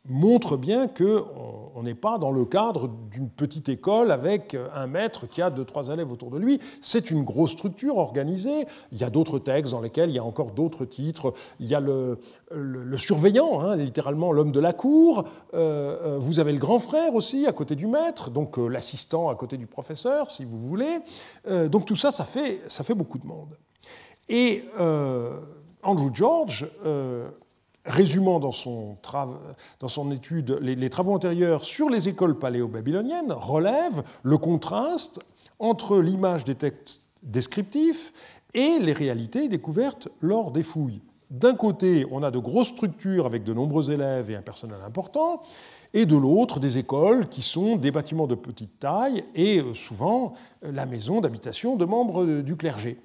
montre 0.07 0.57
bien 0.57 0.87
qu'on 0.87 1.81
n'est 1.81 1.95
pas 1.95 2.19
dans 2.19 2.29
le 2.29 2.45
cadre 2.45 2.87
d'une 3.09 3.29
petite 3.29 3.67
école 3.69 4.11
avec 4.11 4.55
un 4.75 4.85
maître 4.85 5.25
qui 5.27 5.41
a 5.41 5.49
deux, 5.49 5.65
trois 5.65 5.87
élèves 5.87 6.11
autour 6.11 6.29
de 6.29 6.37
lui. 6.37 6.59
C'est 6.81 7.09
une 7.09 7.23
grosse 7.23 7.51
structure 7.51 7.97
organisée. 7.97 8.67
Il 8.91 8.99
y 8.99 9.03
a 9.03 9.09
d'autres 9.09 9.39
textes 9.39 9.71
dans 9.71 9.81
lesquels 9.81 10.09
il 10.09 10.15
y 10.15 10.19
a 10.19 10.23
encore 10.23 10.51
d'autres 10.51 10.85
titres. 10.85 11.33
Il 11.59 11.65
y 11.65 11.73
a 11.73 11.79
le, 11.79 12.19
surveillant, 12.97 13.61
hein, 13.61 13.75
littéralement 13.75 14.31
l'homme 14.31 14.51
de 14.51 14.59
la 14.59 14.73
cour. 14.73 15.23
Euh, 15.55 16.17
vous 16.19 16.39
avez 16.39 16.51
le 16.51 16.59
grand 16.59 16.79
frère 16.79 17.15
aussi 17.15 17.47
à 17.47 17.53
côté 17.53 17.75
du 17.75 17.87
maître, 17.87 18.29
donc 18.29 18.57
l'assistant 18.57 19.29
à 19.29 19.35
côté 19.35 19.57
du 19.57 19.65
professeur, 19.65 20.29
si 20.29 20.45
vous 20.45 20.59
voulez. 20.59 20.99
donc 21.69 21.85
tout 21.85 21.95
ça, 21.95 22.11
ça 22.11 22.25
fait, 22.25 22.61
ça 22.67 22.83
fait 22.83 22.93
beaucoup 22.93 23.17
de 23.17 23.25
monde. 23.25 23.57
Et 24.29 24.65
Andrew 25.83 26.09
George, 26.13 26.67
euh, 26.85 27.29
résumant 27.85 28.39
dans 28.39 28.51
son, 28.51 28.97
étude 30.11 30.57
les, 30.61 30.89
travaux 30.89 31.13
antérieurs 31.13 31.63
sur 31.63 31.89
les 31.89 32.07
écoles 32.07 32.39
paléo-babyloniennes, 32.39 33.33
relève 33.33 34.03
le 34.23 34.37
contraste 34.37 35.19
entre 35.59 35.99
l'image 35.99 36.45
des 36.45 36.55
textes 36.55 37.07
descriptifs 37.21 38.13
et 38.53 38.79
les 38.79 38.93
réalités 38.93 39.47
découvertes 39.49 40.09
lors 40.21 40.51
des 40.51 40.63
fouilles. 40.63 41.01
D'un 41.29 41.55
côté, 41.55 42.05
on 42.11 42.21
a 42.21 42.31
de 42.31 42.37
grosses 42.37 42.69
structures 42.69 43.25
avec 43.25 43.43
de 43.43 43.53
nombreux 43.53 43.89
élèves 43.91 44.29
et 44.29 44.35
un 44.35 44.41
personnel 44.41 44.79
important, 44.85 45.41
et 45.93 46.05
de 46.05 46.15
l'autre, 46.15 46.59
des 46.59 46.77
écoles 46.77 47.27
qui 47.27 47.41
sont 47.41 47.75
des 47.75 47.91
bâtiments 47.91 48.27
de 48.27 48.35
petite 48.35 48.79
taille 48.79 49.23
et 49.35 49.59
euh, 49.59 49.73
souvent 49.73 50.33
la 50.61 50.85
maison 50.85 51.21
d'habitation 51.21 51.75
de 51.75 51.85
membres 51.85 52.41
du 52.41 52.55
clergé. 52.55 52.97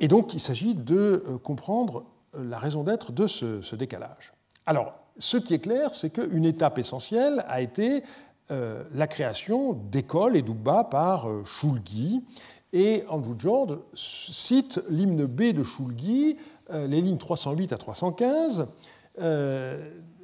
Et 0.00 0.08
donc, 0.08 0.34
il 0.34 0.40
s'agit 0.40 0.74
de 0.74 0.96
euh, 0.96 1.38
comprendre 1.38 2.04
euh, 2.36 2.44
la 2.44 2.58
raison 2.58 2.84
d'être 2.84 3.12
de 3.12 3.26
ce, 3.26 3.74
décalage. 3.74 4.32
Alors, 4.66 4.94
ce 5.18 5.36
qui 5.36 5.54
est 5.54 5.58
clair, 5.58 5.94
c'est 5.94 6.10
qu'une 6.10 6.44
étape 6.44 6.78
essentielle 6.78 7.44
a 7.48 7.60
été 7.60 8.02
euh, 8.50 8.84
la 8.94 9.06
création 9.06 9.72
d'écoles 9.72 10.36
et 10.36 10.42
d'Ubba 10.42 10.84
par 10.84 11.26
Shulgi. 11.44 12.22
Et 12.72 13.04
Andrew 13.08 13.34
George 13.38 13.78
cite 13.94 14.80
l'hymne 14.88 15.24
B 15.24 15.52
de 15.52 15.62
Shulgi, 15.62 16.36
les 16.70 17.00
lignes 17.00 17.16
308 17.16 17.72
à 17.72 17.78
315. 17.78 18.68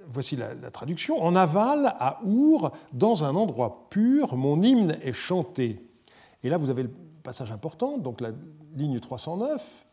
voici 0.06 0.37
la, 0.37 0.52
la, 0.52 0.70
traduction. 0.70 1.22
En 1.22 1.37
aval, 1.37 1.94
à 1.98 2.20
Our, 2.22 2.70
dans 2.92 3.24
un 3.24 3.34
endroit 3.34 3.87
pur, 3.88 4.37
mon 4.37 4.60
hymne 4.60 4.98
est 5.02 5.14
chanté. 5.14 5.80
Et 6.42 6.50
là, 6.50 6.58
vous 6.58 6.68
avez 6.68 6.87
passage 7.24 7.50
important, 7.50 7.98
donc 7.98 8.20
la 8.20 8.30
ligne 8.76 9.00
309, 9.00 9.87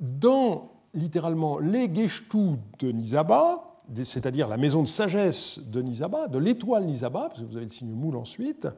dans 0.00 0.72
littéralement 0.92 1.58
les 1.58 1.92
Geshtu 1.92 2.56
de 2.80 2.90
Nizaba, 2.90 3.78
c'est-à-dire 4.02 4.48
la 4.48 4.56
maison 4.56 4.82
de 4.82 4.88
sagesse 4.88 5.60
de 5.70 5.80
Nizaba, 5.80 6.28
de 6.28 6.38
l'étoile 6.38 6.84
Nizaba, 6.84 7.28
parce 7.28 7.40
que 7.40 7.46
vous 7.46 7.56
avez 7.56 7.66
le 7.66 7.70
signe 7.70 7.92
moule 7.92 8.16
ensuite, 8.16 8.68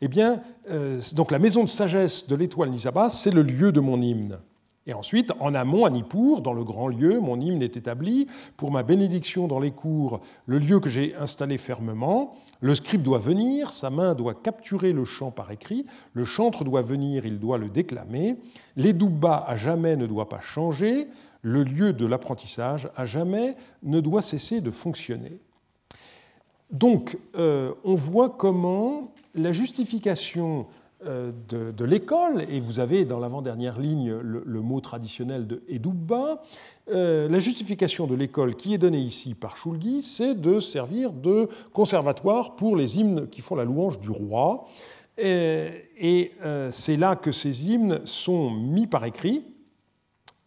eh 0.00 0.08
bien, 0.08 0.42
euh, 0.70 1.00
donc 1.14 1.30
la 1.30 1.38
maison 1.38 1.62
de 1.62 1.68
sagesse 1.68 2.26
de 2.26 2.34
l'étoile 2.34 2.70
Nizaba, 2.70 3.08
c'est 3.10 3.30
le 3.30 3.42
lieu 3.42 3.72
de 3.72 3.80
mon 3.80 4.02
hymne. 4.02 4.38
Et 4.86 4.94
ensuite, 4.94 5.32
en 5.40 5.54
amont, 5.54 5.84
à 5.84 5.90
Nippur, 5.90 6.40
dans 6.40 6.52
le 6.52 6.62
grand 6.62 6.86
lieu, 6.86 7.18
mon 7.18 7.40
hymne 7.40 7.62
est 7.62 7.76
établi. 7.76 8.28
Pour 8.56 8.70
ma 8.70 8.84
bénédiction 8.84 9.48
dans 9.48 9.58
les 9.58 9.72
cours, 9.72 10.20
le 10.46 10.58
lieu 10.58 10.78
que 10.78 10.88
j'ai 10.88 11.14
installé 11.16 11.58
fermement, 11.58 12.34
le 12.60 12.74
scribe 12.74 13.02
doit 13.02 13.18
venir, 13.18 13.72
sa 13.72 13.90
main 13.90 14.14
doit 14.14 14.34
capturer 14.34 14.92
le 14.92 15.04
chant 15.04 15.32
par 15.32 15.50
écrit, 15.50 15.86
le 16.12 16.24
chantre 16.24 16.62
doit 16.62 16.82
venir, 16.82 17.26
il 17.26 17.40
doit 17.40 17.58
le 17.58 17.68
déclamer, 17.68 18.36
l'édouba 18.76 19.44
à 19.46 19.56
jamais 19.56 19.96
ne 19.96 20.06
doit 20.06 20.28
pas 20.28 20.40
changer, 20.40 21.08
le 21.42 21.64
lieu 21.64 21.92
de 21.92 22.06
l'apprentissage 22.06 22.88
à 22.96 23.06
jamais 23.06 23.56
ne 23.82 24.00
doit 24.00 24.22
cesser 24.22 24.60
de 24.60 24.70
fonctionner. 24.70 25.40
Donc, 26.70 27.18
euh, 27.36 27.72
on 27.84 27.94
voit 27.94 28.30
comment 28.30 29.12
la 29.34 29.52
justification 29.52 30.66
euh, 31.04 31.30
de, 31.50 31.84
l'école, 31.84 32.46
et 32.48 32.58
vous 32.58 32.80
avez 32.80 33.04
dans 33.04 33.18
l'avant-dernière 33.18 33.78
ligne 33.78 34.14
le, 34.14 34.60
mot 34.62 34.80
traditionnel 34.80 35.46
de 35.46 35.62
Edubba, 35.68 36.42
euh, 36.88 37.28
la 37.28 37.38
justification 37.38 38.06
de 38.06 38.14
l'école 38.14 38.56
qui 38.56 38.72
est 38.72 38.78
donnée 38.78 39.00
ici 39.00 39.34
par 39.34 39.58
Shulgi, 39.58 40.00
c'est 40.00 40.34
de 40.34 40.58
servir 40.58 41.12
de 41.12 41.50
conservatoire 41.74 42.56
pour 42.56 42.76
les 42.76 42.98
hymnes 42.98 43.28
qui 43.28 43.42
font 43.42 43.56
la 43.56 43.64
louange 43.64 44.00
du 44.00 44.10
roi. 44.10 44.64
Et, 45.18 46.32
euh, 46.42 46.70
c'est 46.72 46.96
là 46.96 47.14
que 47.14 47.30
ces 47.30 47.66
hymnes 47.66 48.00
sont 48.06 48.50
mis 48.50 48.86
par 48.86 49.04
écrit, 49.04 49.44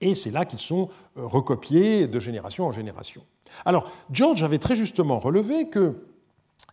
et 0.01 0.15
c'est 0.15 0.31
là 0.31 0.45
qu'ils 0.45 0.57
sont 0.57 0.89
recopiés 1.15 2.07
de 2.07 2.19
génération 2.19 2.65
en 2.65 2.71
génération. 2.71 3.21
Alors, 3.65 3.91
George 4.11 4.41
avait 4.41 4.57
très 4.57 4.75
justement 4.75 5.19
relevé 5.19 5.69
que 5.69 6.08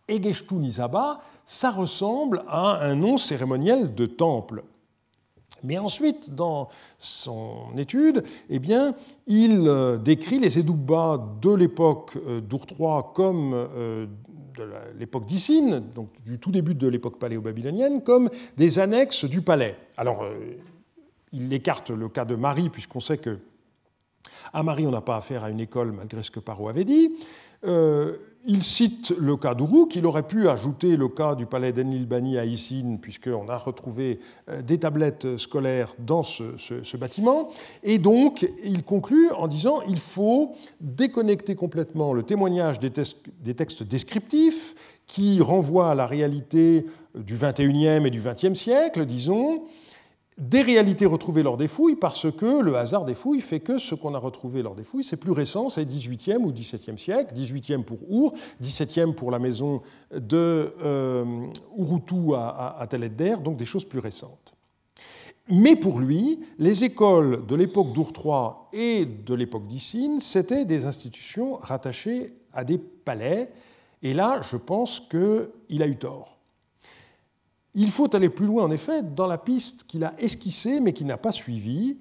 Egeshtu 0.08 0.54
Nizaba 0.54 1.20
ça 1.46 1.70
ressemble 1.70 2.42
à 2.48 2.82
un 2.84 2.96
nom 2.96 3.16
cérémoniel 3.16 3.94
de 3.94 4.06
temple. 4.06 4.64
Mais 5.62 5.78
ensuite, 5.78 6.34
dans 6.34 6.68
son 6.98 7.76
étude, 7.76 8.24
eh 8.50 8.58
bien, 8.58 8.94
il 9.26 9.64
euh, 9.66 9.96
décrit 9.96 10.38
les 10.38 10.58
Edouba 10.58 11.38
de 11.40 11.54
l'époque 11.54 12.12
euh, 12.16 12.40
d'Our 12.40 13.12
comme 13.14 13.52
euh, 13.54 14.06
de 14.56 14.64
l'époque 14.98 15.26
d'Issine, 15.26 15.82
donc 15.94 16.10
du 16.24 16.38
tout 16.38 16.50
début 16.50 16.74
de 16.74 16.88
l'époque 16.88 17.18
paléo-babylonienne, 17.18 18.02
comme 18.02 18.28
des 18.56 18.78
annexes 18.78 19.24
du 19.24 19.40
palais. 19.40 19.76
Alors, 19.96 20.26
il 21.32 21.52
écarte 21.52 21.90
le 21.90 22.08
cas 22.08 22.24
de 22.24 22.36
Marie, 22.36 22.70
puisqu'on 22.70 23.00
sait 23.00 23.18
que 23.18 23.38
à 24.52 24.62
Marie, 24.62 24.86
on 24.86 24.90
n'a 24.90 25.00
pas 25.00 25.16
affaire 25.16 25.44
à 25.44 25.50
une 25.50 25.60
école, 25.60 25.92
malgré 25.92 26.22
ce 26.22 26.30
que 26.30 26.40
Parot 26.40 26.68
avait 26.68 26.84
dit. 26.84 27.12
Il 28.46 28.62
cite 28.62 29.12
le 29.18 29.37
cas 29.37 29.54
d'Uruk, 29.54 29.96
il 29.96 30.06
aurait 30.06 30.26
pu 30.26 30.48
ajouter 30.48 30.96
le 30.96 31.09
cas 31.09 31.35
du 31.35 31.46
palais 31.46 31.72
d'Enlilbani 31.72 32.38
à 32.38 32.44
Issine, 32.44 32.98
puisqu'on 33.00 33.48
a 33.48 33.56
retrouvé 33.56 34.20
euh, 34.48 34.62
des 34.62 34.78
tablettes 34.78 35.37
scolaires 35.37 35.94
dans 35.98 36.22
ce, 36.22 36.96
bâtiment. 36.96 37.50
Et 37.82 37.98
donc, 37.98 38.48
il 38.64 38.82
conclut 38.85 39.30
en 39.32 39.48
disant 39.48 39.80
il 39.88 39.98
faut 39.98 40.54
déconnecter 40.80 41.54
complètement 41.56 42.12
le 42.12 42.22
témoignage 42.22 42.78
des, 42.78 42.92
des 43.40 43.54
textes 43.54 43.82
descriptifs 43.82 44.74
qui 45.06 45.40
renvoient 45.40 45.90
à 45.90 45.94
la 45.94 46.06
réalité 46.06 46.87
du 47.14 47.35
XXIe 47.35 48.06
et 48.06 48.11
du 48.11 48.20
XXe 48.20 48.59
siècle, 48.59 49.06
disons, 49.06 49.64
des 50.38 50.61
réalités 50.61 51.07
retrouvées 51.07 51.42
lors 51.42 51.57
des 51.57 51.68
fouilles 51.68 51.96
parce 51.96 52.31
que 52.31 52.61
le 52.61 52.77
hasard 52.77 53.05
des 53.05 53.14
fouilles 53.14 53.40
fait 53.40 53.61
que 53.61 53.79
ce 53.79 53.94
qu'on 53.94 54.14
a 54.14 54.18
retrouvé 54.18 54.62
lors 54.62 54.75
des 54.75 54.85
fouilles, 54.85 55.05
c'est 55.05 55.16
plus 55.16 55.33
récent, 55.33 55.70
c'est 55.70 55.85
18e 55.85 56.38
ou 56.38 56.53
17e 56.53 56.99
siècle, 56.99 57.35
18e 57.35 57.83
pour 57.83 57.99
Our, 58.11 58.35
17e 58.62 59.14
pour 59.14 59.31
la 59.31 59.38
maison 59.38 59.81
de 60.14 60.75
euh, 60.83 61.25
Urutu 61.79 62.35
à, 62.35 62.77
à, 62.79 62.87
donc 63.38 63.57
des 63.57 63.64
choses 63.64 63.87
plus 63.87 63.99
récentes. 63.99 64.55
Mais 65.49 65.77
pour 65.77 66.01
lui, 66.01 66.40
les 66.59 66.85
écoles 66.85 67.46
de 67.46 67.55
l'époque 67.55 67.92
d'Our 67.92 68.12
III 68.12 68.79
et 68.79 69.07
de 69.07 69.35
l'époque 69.35 69.66
d'Issine, 69.68 70.18
c'était 70.18 70.64
des 70.64 70.85
institutions 70.85 71.57
rattachées 71.62 72.35
à 72.53 72.64
des 72.64 72.79
palais, 72.79 73.53
et 74.03 74.12
là, 74.12 74.40
je 74.42 74.57
pense 74.57 75.01
qu'il 75.01 75.83
a 75.83 75.87
eu 75.87 75.96
tort. 75.96 76.37
Il 77.78 77.90
faut 77.90 78.14
aller 78.16 78.30
plus 78.30 78.46
loin, 78.46 78.64
en 78.64 78.70
effet, 78.70 79.02
dans 79.02 79.26
la 79.26 79.36
piste 79.36 79.84
qu'il 79.84 80.02
a 80.02 80.14
esquissée 80.18 80.80
mais 80.80 80.94
qu'il 80.94 81.06
n'a 81.06 81.18
pas 81.18 81.30
suivie. 81.30 81.98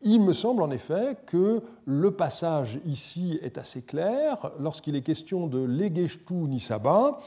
Il 0.00 0.22
me 0.22 0.32
semble 0.32 0.62
en 0.62 0.70
effet 0.70 1.18
que 1.26 1.62
le 1.84 2.10
passage 2.12 2.78
ici 2.86 3.38
est 3.42 3.58
assez 3.58 3.82
clair. 3.82 4.52
Lorsqu'il 4.60 4.94
est 4.94 5.02
question 5.02 5.48
de 5.48 5.58
l'Egeshtu 5.58 6.34
Nisaba, 6.34 7.18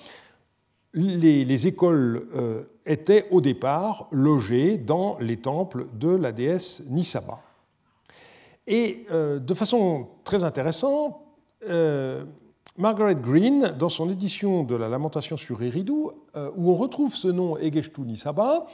les, 0.94 1.44
les 1.44 1.68
écoles 1.68 2.28
euh, 2.36 2.64
étaient 2.86 3.28
au 3.32 3.42
départ 3.42 4.08
logées 4.12 4.78
dans 4.78 5.18
les 5.20 5.38
temples 5.38 5.88
de 5.94 6.10
la 6.10 6.32
déesse 6.32 6.84
Nisaba. 6.90 7.42
Et 8.66 9.08
euh, 9.12 9.40
de 9.40 9.54
façon 9.54 10.08
très 10.24 10.46
intéressante, 10.46 11.18
euh, 11.68 12.24
Margaret 12.80 13.16
Green, 13.16 13.74
dans 13.78 13.90
son 13.90 14.10
édition 14.10 14.64
de 14.64 14.74
la 14.74 14.88
Lamentation 14.88 15.36
sur 15.36 15.62
Eridu, 15.62 15.92
euh, 16.38 16.50
où 16.56 16.72
on 16.72 16.76
retrouve 16.76 17.14
ce 17.14 17.28
nom 17.28 17.58
Egeshtu 17.58 18.00
Nisaba, 18.02 18.68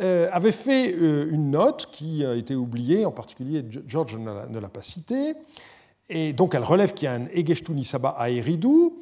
euh, 0.00 0.30
avait 0.32 0.50
fait 0.50 0.94
euh, 0.94 1.28
une 1.30 1.50
note 1.50 1.86
qui 1.92 2.24
a 2.24 2.36
été 2.36 2.54
oubliée, 2.54 3.04
en 3.04 3.10
particulier 3.10 3.62
George 3.86 4.16
ne 4.16 4.58
l'a 4.58 4.68
pas 4.70 4.80
citée, 4.80 5.34
et 6.08 6.32
donc 6.32 6.54
elle 6.54 6.64
relève 6.64 6.94
qu'il 6.94 7.04
y 7.04 7.08
a 7.08 7.12
un 7.12 7.26
Egeshtu 7.34 7.72
Nisaba 7.72 8.16
à 8.18 8.30
Eridu. 8.30 8.92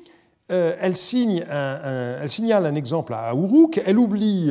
Elle, 0.48 0.96
signale 0.96 2.64
un 2.66 2.74
exemple 2.74 3.12
à 3.12 3.32
Uruk, 3.34 3.80
elle 3.84 3.98
oublie 3.98 4.50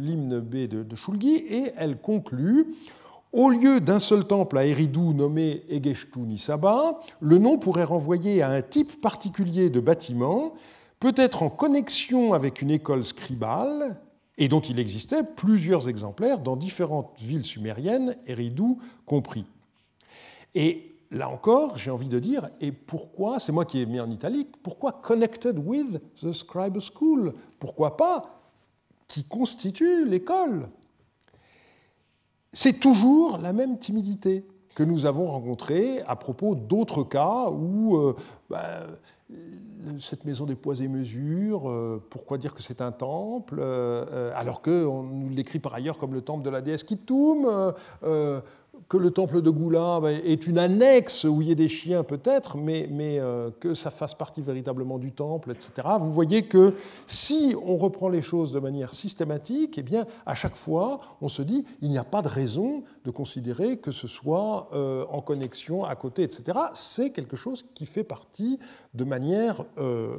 l'hymne 0.00 0.38
B 0.38 0.68
de, 0.68 0.84
de 0.84 0.96
Shulgi 0.96 1.34
et 1.34 1.72
elle 1.76 1.98
conclut 1.98 2.68
au 3.32 3.50
lieu 3.50 3.80
d'un 3.80 4.00
seul 4.00 4.26
temple 4.26 4.58
à 4.58 4.66
Eridu 4.66 5.14
nommé 5.14 5.62
Egeshtu 5.68 6.20
Nisaba, 6.20 7.00
le 7.20 7.38
nom 7.38 7.58
pourrait 7.58 7.84
renvoyer 7.84 8.42
à 8.42 8.50
un 8.50 8.62
type 8.62 9.00
particulier 9.00 9.70
de 9.70 9.80
bâtiment, 9.80 10.54
peut-être 11.00 11.42
en 11.42 11.50
connexion 11.50 12.32
avec 12.32 12.62
une 12.62 12.70
école 12.70 13.04
scribale, 13.04 13.96
et 14.38 14.48
dont 14.48 14.60
il 14.60 14.78
existait 14.78 15.24
plusieurs 15.24 15.88
exemplaires 15.88 16.40
dans 16.40 16.56
différentes 16.56 17.18
villes 17.18 17.44
sumériennes, 17.44 18.16
Eridu 18.26 18.76
compris. 19.04 19.44
Et 20.54 20.94
là 21.10 21.28
encore, 21.28 21.76
j'ai 21.76 21.90
envie 21.90 22.08
de 22.08 22.20
dire, 22.20 22.48
et 22.60 22.72
pourquoi, 22.72 23.40
c'est 23.40 23.52
moi 23.52 23.64
qui 23.64 23.80
ai 23.80 23.86
mis 23.86 24.00
en 24.00 24.10
italique, 24.10 24.56
pourquoi 24.62 24.92
connected 24.92 25.58
with 25.58 26.00
the 26.22 26.32
scribe 26.32 26.78
school? 26.80 27.34
Pourquoi 27.58 27.96
pas 27.96 28.40
qui 29.08 29.24
constitue 29.24 30.04
l'école? 30.06 30.68
C'est 32.52 32.80
toujours 32.80 33.38
la 33.38 33.52
même 33.52 33.78
timidité 33.78 34.44
que 34.74 34.84
nous 34.84 35.06
avons 35.06 35.26
rencontrée 35.26 36.02
à 36.06 36.14
propos 36.14 36.54
d'autres 36.54 37.02
cas 37.02 37.50
où 37.50 37.96
euh, 37.96 38.14
bah, 38.48 38.86
cette 39.98 40.24
maison 40.24 40.46
des 40.46 40.54
poids 40.54 40.76
et 40.80 40.86
mesures, 40.86 41.68
euh, 41.68 42.02
pourquoi 42.10 42.38
dire 42.38 42.54
que 42.54 42.62
c'est 42.62 42.80
un 42.80 42.92
temple, 42.92 43.56
euh, 43.58 44.32
alors 44.36 44.62
qu'on 44.62 45.02
nous 45.02 45.30
l'écrit 45.30 45.58
par 45.58 45.74
ailleurs 45.74 45.98
comme 45.98 46.14
le 46.14 46.22
temple 46.22 46.44
de 46.44 46.50
la 46.50 46.60
déesse 46.60 46.84
Kittum 46.84 47.72
que 48.88 48.96
le 48.96 49.10
temple 49.10 49.42
de 49.42 49.50
Goula 49.50 50.00
ben, 50.00 50.20
est 50.24 50.46
une 50.46 50.58
annexe 50.58 51.24
où 51.24 51.42
il 51.42 51.48
y 51.48 51.52
a 51.52 51.54
des 51.54 51.68
chiens 51.68 52.04
peut-être, 52.04 52.56
mais, 52.56 52.88
euh, 53.00 53.50
que 53.60 53.74
ça 53.74 53.90
fasse 53.90 54.14
partie 54.14 54.40
véritablement 54.40 54.98
du 54.98 55.12
temple, 55.12 55.50
etc. 55.50 55.88
Vous 56.00 56.12
voyez 56.12 56.44
que 56.44 56.74
si 57.06 57.54
on 57.64 57.76
reprend 57.76 58.08
les 58.08 58.22
choses 58.22 58.52
de 58.52 58.60
manière 58.60 58.94
systématique, 58.94 59.78
eh 59.78 59.82
bien, 59.82 60.06
à 60.26 60.34
chaque 60.34 60.56
fois, 60.56 61.00
on 61.20 61.28
se 61.28 61.42
dit 61.42 61.64
il 61.80 61.90
n'y 61.90 61.98
a 61.98 62.04
pas 62.04 62.22
de 62.22 62.28
raison 62.28 62.82
de 63.04 63.10
considérer 63.10 63.78
que 63.78 63.90
ce 63.90 64.06
soit 64.06 64.68
euh, 64.72 65.04
en 65.10 65.20
connexion 65.20 65.84
à 65.84 65.94
côté, 65.96 66.22
etc. 66.22 66.58
C'est 66.74 67.10
quelque 67.10 67.36
chose 67.36 67.64
qui 67.74 67.86
fait 67.86 68.04
partie 68.04 68.58
de 68.94 69.04
manière 69.04 69.64
euh, 69.78 70.16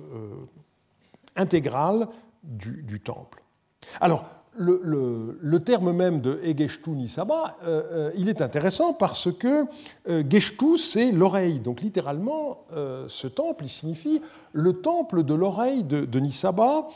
intégrale 1.36 2.08
du, 2.44 2.84
du 2.84 3.00
temple. 3.00 3.44
Alors, 4.02 4.26
le, 4.60 5.58
terme 5.60 5.92
même 5.92 6.22
de 6.22 6.40
Egeshtu 6.44 6.92
Nisaba, 6.92 7.58
euh, 7.64 7.82
euh, 7.92 8.12
il 8.16 8.30
est 8.30 8.42
intéressant 8.42 8.94
parce 8.94 9.32
que 9.32 9.66
euh, 10.10 10.24
Geshtu, 10.30 10.78
c'est 10.78 11.12
l'oreille. 11.12 11.60
Donc 11.60 11.82
littéralement, 11.82 12.66
ce 13.08 13.28
temple, 13.28 13.66
il 13.66 13.70
signifie 13.70 14.22
le 14.54 14.74
temple 14.74 15.24
de 15.24 15.34
l'oreille 15.34 15.84
de, 15.84 16.20
Nisaba. 16.20 16.88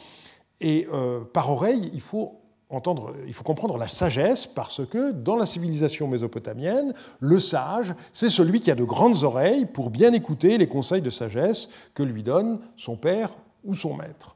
Et 0.62 0.88
par 1.34 1.52
oreille, 1.52 1.91
il 1.93 1.99
faut 2.02 2.39
entendre, 2.69 3.13
il 3.28 3.34
faut 3.34 3.43
comprendre 3.43 3.78
la 3.78 3.88
sagesse 3.88 4.47
parce 4.47 4.86
que 4.86 5.12
dans 5.12 5.36
la 5.36 5.45
civilisation 5.45 6.08
mésopotamienne, 6.08 6.93
le 7.19 7.39
sage, 7.39 7.93
c'est 8.13 8.30
celui 8.30 8.62
qui 8.62 8.71
a 8.71 8.76
de 8.76 8.84
grandes 8.84 9.23
oreilles 9.23 9.65
pour 9.65 9.89
bien 9.89 10.13
écouter 10.13 10.58
les 10.58 10.67
conseils 10.67 11.02
de 11.02 11.10
sagesse 11.10 11.69
que 11.93 12.04
lui 12.04 12.23
donne 12.23 12.60
son 12.78 12.95
père 12.95 13.32
ou 13.63 13.76
son 13.76 13.95
maître. 13.95 14.36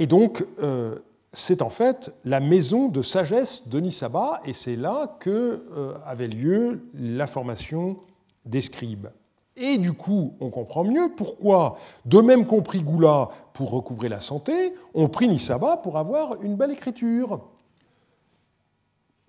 Et 0.00 0.06
donc, 0.06 0.46
euh, 0.62 0.98
c'est 1.34 1.60
en 1.60 1.68
fait 1.68 2.10
la 2.24 2.40
maison 2.40 2.88
de 2.88 3.02
sagesse 3.02 3.68
de 3.68 3.80
Nisaba, 3.80 4.40
et 4.46 4.54
c'est 4.54 4.74
là 4.74 5.18
que 5.20 5.66
euh, 5.76 5.94
avait 6.06 6.26
lieu 6.26 6.88
la 6.94 7.26
formation 7.26 7.98
des 8.46 8.62
scribes. 8.62 9.08
Et 9.56 9.76
du 9.76 9.92
coup, 9.92 10.32
on 10.40 10.48
comprend 10.48 10.84
mieux 10.84 11.12
pourquoi, 11.14 11.76
de 12.06 12.18
même 12.22 12.46
qu'on 12.46 12.62
prit 12.62 12.80
Goula 12.80 13.28
pour 13.52 13.72
recouvrer 13.72 14.08
la 14.08 14.20
santé, 14.20 14.72
on 14.94 15.08
prit 15.08 15.28
Nisaba 15.28 15.76
pour 15.76 15.98
avoir 15.98 16.42
une 16.42 16.56
belle 16.56 16.70
écriture. 16.70 17.42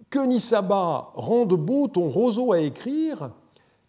Que 0.10 0.26
Nisaba 0.26 1.12
rende 1.16 1.56
beau 1.56 1.90
ton 1.90 2.08
roseau 2.08 2.54
à 2.54 2.62
écrire, 2.62 3.32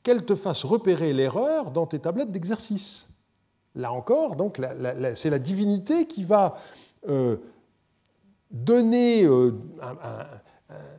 qu'elle 0.02 0.24
te 0.24 0.34
fasse 0.34 0.64
repérer 0.64 1.12
l'erreur 1.12 1.70
dans 1.70 1.86
tes 1.86 2.00
tablettes 2.00 2.32
d'exercice. 2.32 3.11
Là 3.74 3.92
encore, 3.92 4.36
donc, 4.36 4.60
c'est 5.14 5.30
la 5.30 5.38
divinité 5.38 6.06
qui 6.06 6.24
va 6.24 6.56
euh, 7.08 7.36
donner 8.50 9.24
euh, 9.24 9.52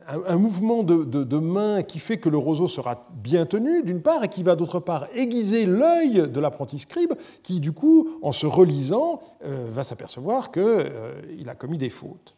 un, 0.08 0.36
mouvement 0.36 0.82
de, 0.82 1.38
main 1.38 1.84
qui 1.84 2.00
fait 2.00 2.18
que 2.18 2.28
le 2.28 2.36
roseau 2.36 2.66
sera 2.66 3.06
bien 3.12 3.46
tenu, 3.46 3.84
d'une 3.84 4.02
part, 4.02 4.24
et 4.24 4.28
qui 4.28 4.42
va 4.42 4.56
d'autre 4.56 4.80
part 4.80 5.06
aiguiser 5.14 5.66
l'œil 5.66 6.28
de 6.28 6.40
l'apprenti 6.40 6.80
scribe, 6.80 7.12
qui 7.44 7.60
du 7.60 7.70
coup, 7.70 8.18
en 8.22 8.32
se 8.32 8.46
relisant, 8.46 9.20
euh, 9.44 9.66
va 9.68 9.84
s'apercevoir 9.84 10.50
qu'il 10.50 11.48
a 11.48 11.54
commis 11.54 11.78
des 11.78 11.90
fautes. 11.90 12.34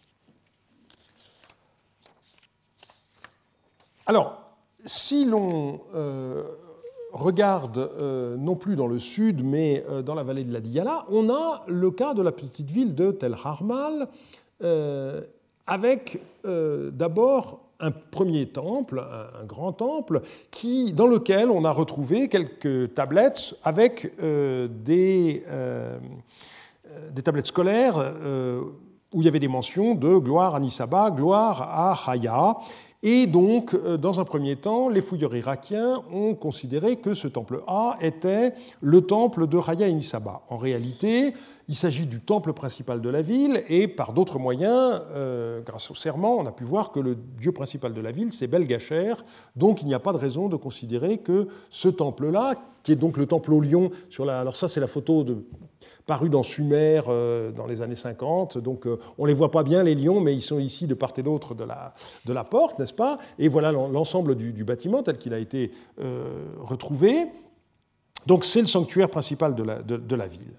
Alors, 4.04 4.42
si 4.84 5.24
l'on 5.24 5.80
regarde 7.16 7.78
euh, 7.78 8.36
non 8.36 8.54
plus 8.54 8.76
dans 8.76 8.86
le 8.86 8.98
sud, 8.98 9.44
mais 9.44 9.84
euh, 9.88 10.02
dans 10.02 10.14
la 10.14 10.22
vallée 10.22 10.44
de 10.44 10.52
la 10.52 10.60
Diyala, 10.60 11.06
on 11.10 11.30
a 11.30 11.64
le 11.66 11.90
cas 11.90 12.14
de 12.14 12.22
la 12.22 12.32
petite 12.32 12.70
ville 12.70 12.94
de 12.94 13.10
Tel 13.10 13.34
Harmal, 13.42 14.08
euh, 14.62 15.22
avec 15.66 16.20
d'abord 16.92 17.58
un 17.80 17.90
premier 17.90 18.46
temple, 18.46 19.04
un, 19.40 19.44
grand 19.44 19.72
temple, 19.72 20.22
qui, 20.52 20.92
dans 20.92 21.08
lequel 21.08 21.50
on 21.50 21.64
a 21.64 21.72
retrouvé 21.72 22.28
quelques 22.28 22.94
tablettes 22.94 23.56
avec 23.64 24.12
des, 24.20 25.42
des 27.10 27.22
tablettes 27.22 27.46
scolaires 27.46 27.98
où 29.12 29.22
il 29.22 29.24
y 29.24 29.28
avait 29.28 29.40
des 29.40 29.48
mentions 29.48 29.96
de 29.96 30.16
gloire 30.18 30.54
à 30.54 30.60
Nisaba, 30.60 31.10
gloire 31.10 31.62
à 31.62 31.94
Haya. 32.06 32.54
Et 33.02 33.26
donc, 33.26 33.74
euh, 33.74 33.96
dans 33.96 34.20
un 34.20 34.24
premier 34.24 34.56
temps, 34.56 34.88
les 34.88 35.00
fouilleurs 35.00 35.36
irakiens 35.36 36.02
ont 36.12 36.34
considéré 36.34 36.96
que 36.96 37.14
ce 37.14 37.28
temple 37.28 37.62
A 37.66 37.96
était 38.00 38.54
le 38.80 39.02
temple 39.02 39.46
de 39.46 39.58
Haya 39.58 39.86
et 39.86 39.92
Nisaba. 39.92 40.42
En 40.48 40.56
réalité, 40.56 41.34
il 41.68 41.74
s'agit 41.74 42.06
du 42.06 42.20
temple 42.20 42.52
principal 42.52 43.00
de 43.00 43.08
la 43.08 43.22
ville, 43.22 43.62
et 43.68 43.88
par 43.88 44.12
d'autres 44.12 44.38
moyens, 44.38 45.02
euh, 45.10 45.60
grâce 45.62 45.90
au 45.90 45.94
serment, 45.94 46.36
on 46.38 46.46
a 46.46 46.52
pu 46.52 46.64
voir 46.64 46.92
que 46.92 47.00
le 47.00 47.16
dieu 47.16 47.52
principal 47.52 47.92
de 47.92 48.00
la 48.00 48.12
ville, 48.12 48.32
c'est 48.32 48.46
Belgacher. 48.46 49.14
Donc 49.56 49.82
il 49.82 49.88
n'y 49.88 49.94
a 49.94 49.98
pas 49.98 50.12
de 50.12 50.18
raison 50.18 50.48
de 50.48 50.56
considérer 50.56 51.18
que 51.18 51.48
ce 51.68 51.88
temple-là, 51.88 52.54
qui 52.82 52.92
est 52.92 52.96
donc 52.96 53.16
le 53.16 53.26
temple 53.26 53.52
au 53.52 53.60
lion, 53.60 53.90
sur 54.10 54.24
la, 54.24 54.40
alors 54.40 54.56
ça 54.56 54.68
c'est 54.68 54.80
la 54.80 54.86
photo 54.86 55.24
de, 55.24 55.44
parue 56.06 56.28
dans 56.28 56.42
Sumer 56.42 57.00
euh, 57.08 57.50
dans 57.50 57.66
les 57.66 57.82
années 57.82 57.94
50, 57.94 58.58
donc 58.58 58.86
euh, 58.86 58.98
on 59.18 59.24
ne 59.24 59.28
les 59.28 59.34
voit 59.34 59.50
pas 59.50 59.62
bien 59.62 59.82
les 59.82 59.94
lions, 59.94 60.20
mais 60.20 60.34
ils 60.34 60.42
sont 60.42 60.58
ici 60.58 60.86
de 60.86 60.94
part 60.94 61.12
et 61.16 61.22
d'autre 61.22 61.54
de 61.54 61.64
la, 61.64 61.92
de 62.24 62.32
la 62.32 62.44
porte, 62.44 62.78
n'est-ce 62.78 62.94
pas? 62.94 63.18
Et 63.38 63.48
voilà 63.48 63.72
l'ensemble 63.72 64.36
du, 64.36 64.64
bâtiment 64.64 65.02
tel 65.02 65.18
qu'il 65.18 65.34
a 65.34 65.38
été 65.38 65.70
retrouvé. 66.60 67.26
Donc 68.26 68.44
c'est 68.44 68.60
le 68.60 68.66
sanctuaire 68.66 69.08
principal 69.08 69.54
de 69.54 69.62
la, 69.62 69.82
de 69.82 70.16
la 70.16 70.26
ville. 70.26 70.56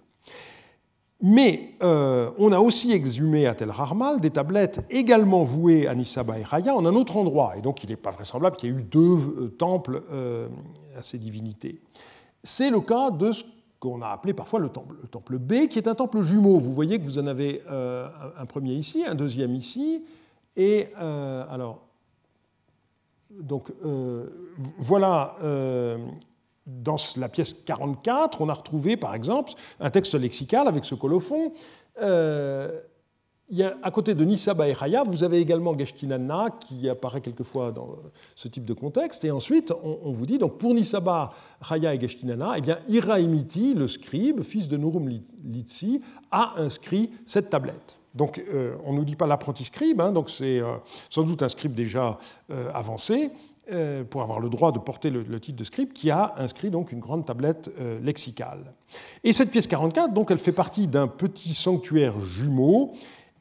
Mais 1.22 1.72
euh, 1.82 2.30
on 2.38 2.52
a 2.52 2.60
aussi 2.60 2.92
exhumé 2.92 3.48
à 3.48 3.56
Tel 3.56 3.72
Harmal 3.72 4.22
des 4.22 4.30
tablettes 4.30 4.82
également 4.92 5.44
vouées 5.44 5.88
à 5.88 5.96
Nisaba 5.96 6.38
et 6.38 6.44
Raya 6.44 6.76
en 6.76 6.86
un 6.86 6.94
autre 6.94 7.18
endroit. 7.18 7.56
Et 7.58 7.62
donc 7.62 7.84
il 7.84 7.90
n'est 7.90 7.96
pas 7.96 8.12
vraisemblable 8.12 8.56
qu'il 8.56 8.70
y 8.70 8.72
ait 8.72 8.76
eu 8.76 8.84
deux 8.84 9.18
euh, 9.18 9.56
temples 9.58 10.04
euh, 10.12 10.48
à 10.96 11.02
ces 11.02 11.18
divinités. 11.18 11.82
C'est 12.44 12.70
le 12.70 12.82
cas 12.82 13.10
de 13.10 13.32
ce 13.32 13.44
qu'on 13.80 14.02
a 14.02 14.10
appelé 14.10 14.34
parfois 14.34 14.60
le 14.60 14.70
temple, 14.70 14.96
le 15.02 15.08
temple, 15.08 15.38
B, 15.38 15.68
qui 15.68 15.78
est 15.78 15.88
un 15.88 15.96
temple 15.96 16.22
jumeau. 16.22 16.60
Vous 16.60 16.74
voyez 16.74 17.00
que 17.00 17.04
vous 17.04 17.20
en 17.20 17.28
avez 17.28 17.62
un 17.68 18.46
premier 18.48 18.74
ici, 18.74 19.04
un 19.06 19.16
deuxième 19.16 19.54
ici. 19.54 20.04
Et 20.56 20.88
alors, 20.96 21.82
donc 23.30 23.72
voilà 24.80 25.36
dans 26.68 26.98
la 27.16 27.30
pièce 27.30 27.54
44, 27.54 28.42
on 28.42 28.50
a 28.50 28.54
retrouvé, 28.54 28.98
par 28.98 29.16
exemple, 29.16 29.54
un 29.80 29.90
texte 29.90 30.14
lexical 30.16 30.68
avec 30.68 30.84
ce 30.86 30.96
colophon. 30.96 31.54
Euh, 32.02 32.82
à 33.82 33.92
côté 33.92 34.14
de 34.14 34.26
Nisaba 34.26 34.68
et 34.68 34.74
Raya, 34.74 35.04
vous 35.04 35.24
avez 35.24 35.40
également 35.40 35.78
Geshtinanna 35.78 36.50
qui 36.60 36.90
apparaît 36.90 37.22
quelquefois 37.22 37.72
dans 37.72 37.96
ce 38.36 38.48
type 38.48 38.66
de 38.66 38.74
contexte. 38.74 39.24
Et 39.24 39.32
ensuite, 39.32 39.74
on, 39.84 40.12
vous 40.12 40.26
dit, 40.26 40.38
donc 40.38 40.58
pour 40.58 40.74
Nisaba, 40.74 41.32
Raya 41.62 41.94
et 41.94 42.00
Geshtinanna, 42.00 42.56
eh 42.58 42.62
bien, 42.62 42.80
Iraimiti, 42.88 43.74
le 43.74 43.88
scribe, 43.88 44.42
fils 44.42 44.68
de 44.68 44.76
Nurum 44.76 45.08
Litsi, 45.46 46.02
a 46.32 46.56
inscrit 46.58 47.12
cette 47.26 47.50
tablette. 47.50 47.98
Donc, 48.18 48.44
euh, 48.52 48.76
on 48.84 48.94
ne 48.94 48.98
nous 48.98 49.06
dit 49.06 49.16
pas 49.16 49.28
l'apprenti 49.28 49.64
scribe, 49.64 50.02
hein, 50.02 50.12
donc 50.12 50.30
c'est 50.30 50.60
euh, 50.60 50.78
sans 51.10 51.24
doute 51.24 51.44
un 51.44 51.50
scribe 51.50 51.74
déjà 51.74 52.18
avancé, 52.74 53.32
euh, 53.72 54.06
pour 54.06 54.22
avoir 54.22 54.40
le 54.40 54.50
droit 54.50 54.72
de 54.72 54.80
porter 54.80 55.10
le, 55.10 55.40
titre 55.40 55.58
de 55.58 55.64
scribe, 55.64 55.92
qui 55.94 56.10
a 56.10 56.34
inscrit 56.38 56.70
donc 56.70 56.92
une 56.92 57.00
grande 57.00 57.26
tablette 57.26 57.70
lexicale. 58.02 58.74
Et 59.24 59.34
cette 59.34 59.52
pièce 59.52 59.68
44, 59.68 60.14
donc, 60.14 60.32
elle 60.32 60.38
fait 60.38 60.54
partie 60.54 60.88
d'un 60.88 61.08
petit 61.08 61.54
sanctuaire 61.54 62.20
jumeau, 62.20 62.94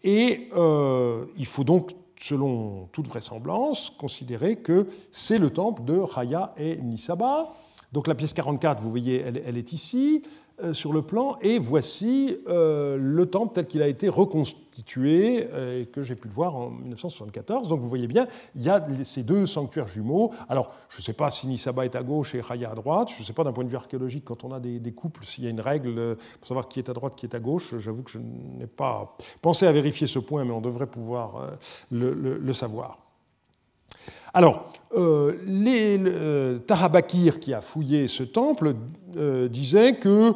et 0.03 0.49
euh, 0.57 1.27
il 1.37 1.47
faut 1.47 1.65
donc, 1.65 1.93
selon 2.19 2.89
toute 2.93 3.09
vraisemblance, 3.09 3.91
considérer 3.91 4.57
que 4.57 4.87
c'est 5.11 5.39
le 5.39 5.51
temple 5.51 5.85
de 5.85 5.97
Raya 5.97 6.55
et 6.57 6.77
Nisaba. 6.77 7.55
Donc 7.93 8.07
la 8.09 8.15
pièce 8.15 8.33
44, 8.33 8.81
vous 8.83 8.91
voyez, 8.91 9.21
elle 9.21 9.57
est 9.57 9.73
ici. 9.73 10.23
Euh, 10.63 10.73
sur 10.73 10.95
le 10.95 11.03
plan, 11.03 11.37
et 11.43 11.59
voici 11.59 12.35
euh, 12.49 12.97
le 12.99 13.27
temple 13.27 13.53
tel 13.53 13.67
qu'il 13.67 13.83
a 13.83 13.89
été 13.89 14.09
reconstitué, 14.09 15.47
euh, 15.53 15.85
que 15.85 16.01
j'ai 16.01 16.15
pu 16.15 16.29
le 16.29 16.33
voir 16.33 16.57
en 16.57 16.71
1974. 16.71 17.69
Donc 17.69 17.81
vous 17.81 17.91
voyez 17.91 18.07
bien, 18.07 18.27
il 18.55 18.63
y 18.63 18.71
a 18.71 18.83
ces 19.05 19.23
deux 19.23 19.45
sanctuaires 19.45 19.87
jumeaux. 19.87 20.33
Alors, 20.49 20.73
je 20.89 21.01
ne 21.01 21.03
sais 21.03 21.13
pas 21.13 21.29
si 21.29 21.47
Nisaba 21.47 21.85
est 21.85 21.95
à 21.95 22.03
gauche 22.03 22.35
et 22.35 22.41
Raya 22.41 22.71
à 22.71 22.75
droite, 22.75 23.11
je 23.15 23.21
ne 23.21 23.27
sais 23.27 23.35
pas 23.35 23.45
d'un 23.45 23.53
point 23.53 23.65
de 23.65 23.69
vue 23.69 23.77
archéologique, 23.77 24.25
quand 24.25 24.45
on 24.45 24.53
a 24.53 24.59
des, 24.59 24.93
couples, 24.93 25.27
s'il 25.27 25.45
y 25.45 25.47
a 25.47 25.51
une 25.51 25.61
règle 25.61 26.17
pour 26.39 26.49
savoir 26.49 26.69
qui 26.69 26.79
est 26.79 26.89
à 26.89 26.95
droite, 26.95 27.17
qui 27.17 27.27
est 27.27 27.35
à 27.35 27.39
gauche. 27.39 27.77
J'avoue 27.77 28.03
que 28.03 28.13
je 28.13 28.19
n'ai 28.19 28.67
pas 28.67 29.15
pensé 29.43 29.67
à 29.67 29.73
vérifier 29.73 30.07
ce 30.07 30.19
point, 30.19 30.43
mais 30.47 30.53
on 30.53 30.63
devrait 30.63 30.87
pouvoir 30.87 31.51
le 31.91 32.53
savoir. 32.55 33.06
Alors, 34.35 34.69
euh, 34.97 35.35
les, 35.47 35.99
euh, 35.99 36.59
Tahabakir, 36.59 37.41
qui 37.41 37.53
a 37.53 37.61
fouillé 37.61 38.07
ce 38.07 38.23
temple, 38.23 38.75
euh, 39.17 39.49
disait 39.49 39.97
que 39.97 40.33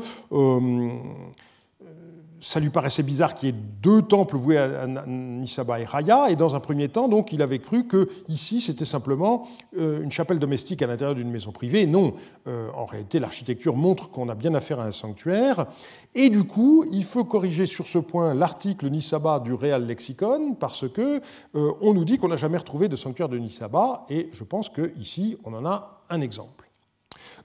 ça 2.41 2.61
lui 2.61 2.71
paraissait 2.71 3.03
bizarre 3.03 3.35
qu'il 3.35 3.49
y 3.49 3.53
ait 3.53 3.63
deux 3.83 4.03
temples 4.03 4.37
voués 4.37 4.59
à 4.59 4.87
Nisaba 5.07 5.81
et 5.81 5.85
Raya, 5.85 6.31
et 6.31 6.37
dans 6.37 6.55
un 6.55 6.61
premier 6.61 6.89
temps, 6.89 7.09
il 7.33 7.43
avait 7.43 7.59
cru 7.59 7.87
que 7.87 8.09
ici 8.29 8.61
c'était 8.61 8.85
simplement 8.85 9.47
euh, 9.79 10.03
une 10.03 10.11
chapelle 10.11 10.39
domestique 10.39 10.83
à 10.83 10.87
l'intérieur 10.87 11.15
d'une 11.15 11.31
maison 11.31 11.53
privée. 11.53 11.87
Non, 11.87 12.15
euh, 12.47 12.69
en 12.75 12.85
réalité, 12.85 13.19
l'architecture 13.19 13.77
montre 13.77 14.11
qu'on 14.11 14.29
a 14.29 14.35
bien 14.35 14.55
affaire 14.55 14.81
à 14.81 14.85
un 14.85 14.93
sanctuaire, 14.93 15.67
et 16.15 16.29
du 16.31 16.45
coup, 16.45 16.85
il 16.91 17.05
faut 17.05 17.25
corriger 17.25 17.67
sur 17.67 17.87
ce 17.87 17.99
point 17.99 18.35
l'article 18.35 18.89
Nisaba 18.89 19.41
du 19.41 19.55
Real 19.55 19.87
Lexicon, 19.87 20.55
parce 20.59 20.89
que 20.89 21.21
euh, 21.55 21.73
on 21.81 21.95
nous 21.95 22.05
dit 22.05 22.19
qu'on 22.19 22.29
n'a 22.29 22.37
jamais 22.37 22.59
retrouvé 22.59 22.89
de 22.89 22.97
sanctuaire 22.97 23.29
de 23.29 23.39
Nisaba, 23.39 24.07
et 24.09 24.29
je 24.33 24.45
pense 24.45 24.69
qu'ici, 24.69 25.37
on 25.45 25.55
en 25.55 25.67
a 25.67 26.03
un 26.09 26.21
exemple. 26.21 26.70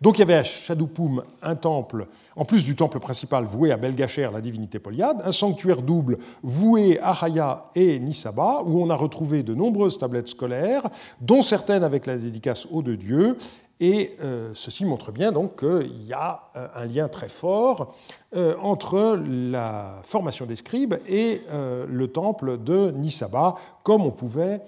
Donc 0.01 0.17
il 0.17 0.19
y 0.19 0.23
avait 0.23 0.35
à 0.35 0.43
Shadoupum 0.43 1.23
un 1.41 1.55
temple, 1.55 2.07
en 2.35 2.45
plus 2.45 2.65
du 2.65 2.75
temple 2.75 2.99
principal 2.99 3.45
voué 3.45 3.71
à 3.71 3.77
Belgacher, 3.77 4.29
la 4.31 4.41
divinité 4.41 4.79
polyade, 4.79 5.21
un 5.23 5.31
sanctuaire 5.31 5.81
double 5.81 6.17
voué 6.43 6.99
à 6.99 7.11
Haya 7.11 7.65
et 7.75 7.99
Nisaba, 7.99 8.61
où 8.65 8.81
on 8.81 8.89
a 8.89 8.95
retrouvé 8.95 9.43
de 9.43 9.53
nombreuses 9.53 9.97
tablettes 9.97 10.29
scolaires, 10.29 10.87
dont 11.21 11.41
certaines 11.41 11.83
avec 11.83 12.05
la 12.05 12.17
dédicace 12.17 12.67
aux 12.71 12.81
deux 12.81 12.97
dieux. 12.97 13.37
Et 13.79 14.15
euh, 14.21 14.51
ceci 14.53 14.85
montre 14.85 15.11
bien 15.11 15.31
donc 15.33 15.59
qu'il 15.59 16.07
y 16.07 16.13
a 16.13 16.43
euh, 16.55 16.67
un 16.75 16.85
lien 16.85 17.09
très 17.09 17.27
fort 17.27 17.93
euh, 18.35 18.55
entre 18.61 19.19
la 19.27 19.99
formation 20.03 20.45
des 20.45 20.55
scribes 20.55 20.95
et 21.07 21.41
le 21.51 22.07
temple 22.07 22.57
de 22.57 22.91
Nisaba, 22.91 23.55
comme 23.83 24.03
on 24.03 24.11
pouvait 24.11 24.61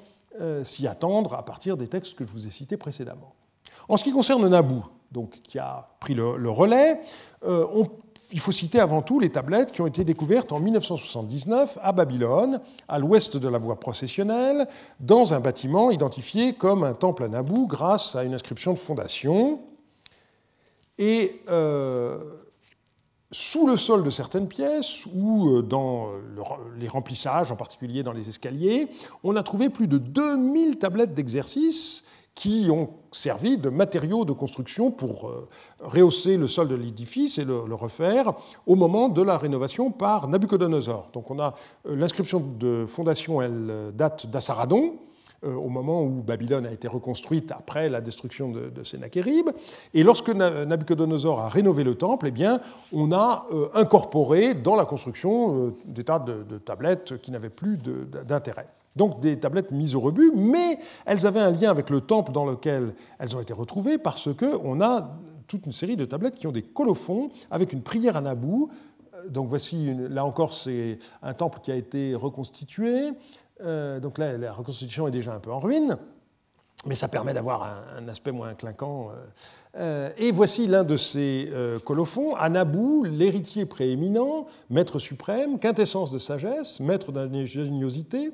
s'y 0.63 0.85
attendre 0.87 1.33
à 1.33 1.43
partir 1.43 1.77
des 1.77 1.87
textes 1.87 2.15
que 2.15 2.23
je 2.23 2.31
vous 2.31 2.45
ai 2.45 2.51
cités 2.51 2.77
précédemment. 2.77 3.33
En 3.89 3.97
ce 3.97 4.03
qui 4.03 4.11
concerne 4.11 4.47
Naboo, 4.47 4.83
donc, 5.11 5.41
qui 5.43 5.59
a 5.59 5.89
pris 5.99 6.13
le, 6.13 6.49
relais. 6.49 6.99
Euh, 7.45 7.65
il 8.31 8.39
faut 8.39 8.51
citer 8.51 8.79
avant 8.79 9.01
tout 9.01 9.19
les 9.19 9.29
tablettes 9.29 9.71
qui 9.71 9.81
ont 9.81 9.87
été 9.87 10.03
découvertes 10.03 10.51
en 10.51 10.59
1979 10.59 11.77
à 11.81 11.91
Babylone, 11.93 12.59
à 12.87 12.99
l'ouest 12.99 13.37
de 13.37 13.47
la 13.47 13.57
voie 13.57 13.79
processionnelle, 13.79 14.67
dans 14.99 15.33
un 15.33 15.39
bâtiment 15.39 15.91
identifié 15.91 16.53
comme 16.53 16.83
un 16.83 16.93
temple 16.93 17.23
à 17.23 17.27
Naboo 17.29 17.67
grâce 17.67 18.15
à 18.15 18.23
une 18.23 18.33
inscription 18.33 18.73
de 18.73 18.77
fondation. 18.77 19.61
Et 20.97 21.41
euh, 21.49 22.17
sous 23.31 23.67
le 23.67 23.77
sol 23.77 24.03
de 24.03 24.09
certaines 24.09 24.47
pièces 24.47 25.05
ou 25.13 25.49
euh, 25.49 25.61
dans 25.61 26.09
les 26.77 26.87
remplissages, 26.87 27.51
en 27.51 27.55
particulier 27.55 28.03
dans 28.03 28.13
les 28.13 28.27
escaliers, 28.27 28.87
on 29.23 29.35
a 29.35 29.43
trouvé 29.43 29.69
plus 29.69 29.87
de 29.87 29.97
2000 29.97 30.79
tablettes 30.79 31.13
d'exercice 31.13 32.03
qui 32.37 32.69
ont 32.69 32.91
servi 33.11 33.57
de 33.57 33.67
matériaux 33.69 34.23
de 34.23 34.31
construction 34.31 34.91
pour 34.91 35.27
euh, 35.27 35.49
rehausser 35.79 36.37
le 36.37 36.45
sol 36.45 36.67
de 36.67 36.75
l'édifice 36.75 37.39
et 37.39 37.45
le, 37.45 37.73
refaire 37.73 38.31
au 38.67 38.75
moment 38.75 39.09
de 39.09 39.23
la 39.23 39.37
rénovation 39.37 39.89
par 39.89 40.27
Nabucodonosor. 40.27 41.09
Donc 41.13 41.31
on 41.31 41.39
a 41.39 41.55
euh, 41.87 41.95
l'inscription 41.95 42.39
de 42.39 42.85
fondation, 42.87 43.41
elle 43.41 43.67
euh, 43.71 43.91
date 43.91 44.27
d'Assaradon, 44.27 44.97
au 45.43 45.69
moment 45.69 46.01
où 46.01 46.23
Babylone 46.23 46.65
a 46.65 46.71
été 46.71 46.87
reconstruite 46.87 47.51
après 47.51 47.89
la 47.89 48.01
destruction 48.01 48.49
de, 48.49 48.69
de 48.69 48.83
Sennacherib. 48.83 49.51
Et 49.93 50.01
lorsque 50.01 50.29
Nabucodonosor 50.29 51.41
a 51.41 51.47
rénové 51.47 51.83
le 51.83 51.93
temple, 51.93 52.25
eh 52.29 52.31
bien, 52.31 52.59
on 52.91 53.11
a 53.11 53.45
incorporé 53.75 54.55
dans 54.55 54.75
la 54.75 54.85
construction 54.85 55.75
des 55.85 56.03
tas 56.03 56.17
de 56.17 56.57
tablettes 56.57 57.21
qui 57.21 57.29
n'avaient 57.29 57.51
plus 57.51 57.77
d'intérêt. 57.77 58.65
Donc 58.97 59.19
des 59.19 59.39
tablettes 59.39 59.71
mises 59.71 59.95
au 59.95 59.99
rebut, 59.99 60.31
mais 60.35 60.79
elles 61.05 61.25
avaient 61.25 61.39
un 61.39 61.51
lien 61.51 61.69
avec 61.69 61.89
le 61.89 62.01
temple 62.01 62.31
dans 62.31 62.45
lequel 62.45 62.95
elles 63.19 63.37
ont 63.37 63.41
été 63.41 63.53
retrouvées 63.53 63.97
parce 63.97 64.29
qu'on 64.33 64.81
a 64.81 65.17
toute 65.47 65.65
une 65.65 65.71
série 65.71 65.95
de 65.95 66.05
tablettes 66.05 66.35
qui 66.35 66.47
ont 66.47 66.51
des 66.51 66.61
colophons 66.61 67.29
avec 67.49 67.73
une 67.73 67.81
prière 67.81 68.17
à 68.17 68.21
Naboo. 68.21 68.69
Euh, 69.13 69.29
donc 69.29 69.47
voici, 69.47 69.93
là 70.09 70.25
encore, 70.25 70.53
c'est 70.53 70.99
un 71.23 71.33
temple 71.33 71.59
qui 71.61 71.71
a 71.71 71.75
été 71.75 72.15
reconstitué. 72.15 73.11
Euh, 73.61 73.99
donc 73.99 74.17
là, 74.17 74.37
la 74.37 74.51
reconstitution 74.51 75.07
est 75.07 75.11
déjà 75.11 75.33
un 75.33 75.39
peu 75.39 75.51
en 75.51 75.59
ruine, 75.59 75.97
mais 76.85 76.95
ça 76.95 77.07
permet 77.07 77.33
d'avoir 77.33 77.81
un, 77.97 78.07
aspect 78.07 78.31
moins 78.31 78.53
clinquant. 78.53 79.09
Euh, 79.75 80.09
et 80.17 80.31
voici 80.31 80.67
l'un 80.67 80.83
de 80.83 80.95
ces 80.95 81.51
colophons, 81.85 82.35
Naboo, 82.35 83.03
l'héritier 83.03 83.65
prééminent, 83.65 84.47
maître 84.69 84.99
suprême, 84.99 85.59
quintessence 85.59 86.11
de 86.11 86.19
sagesse, 86.19 86.79
maître 86.79 87.11
d'ingéniosité, 87.11 88.31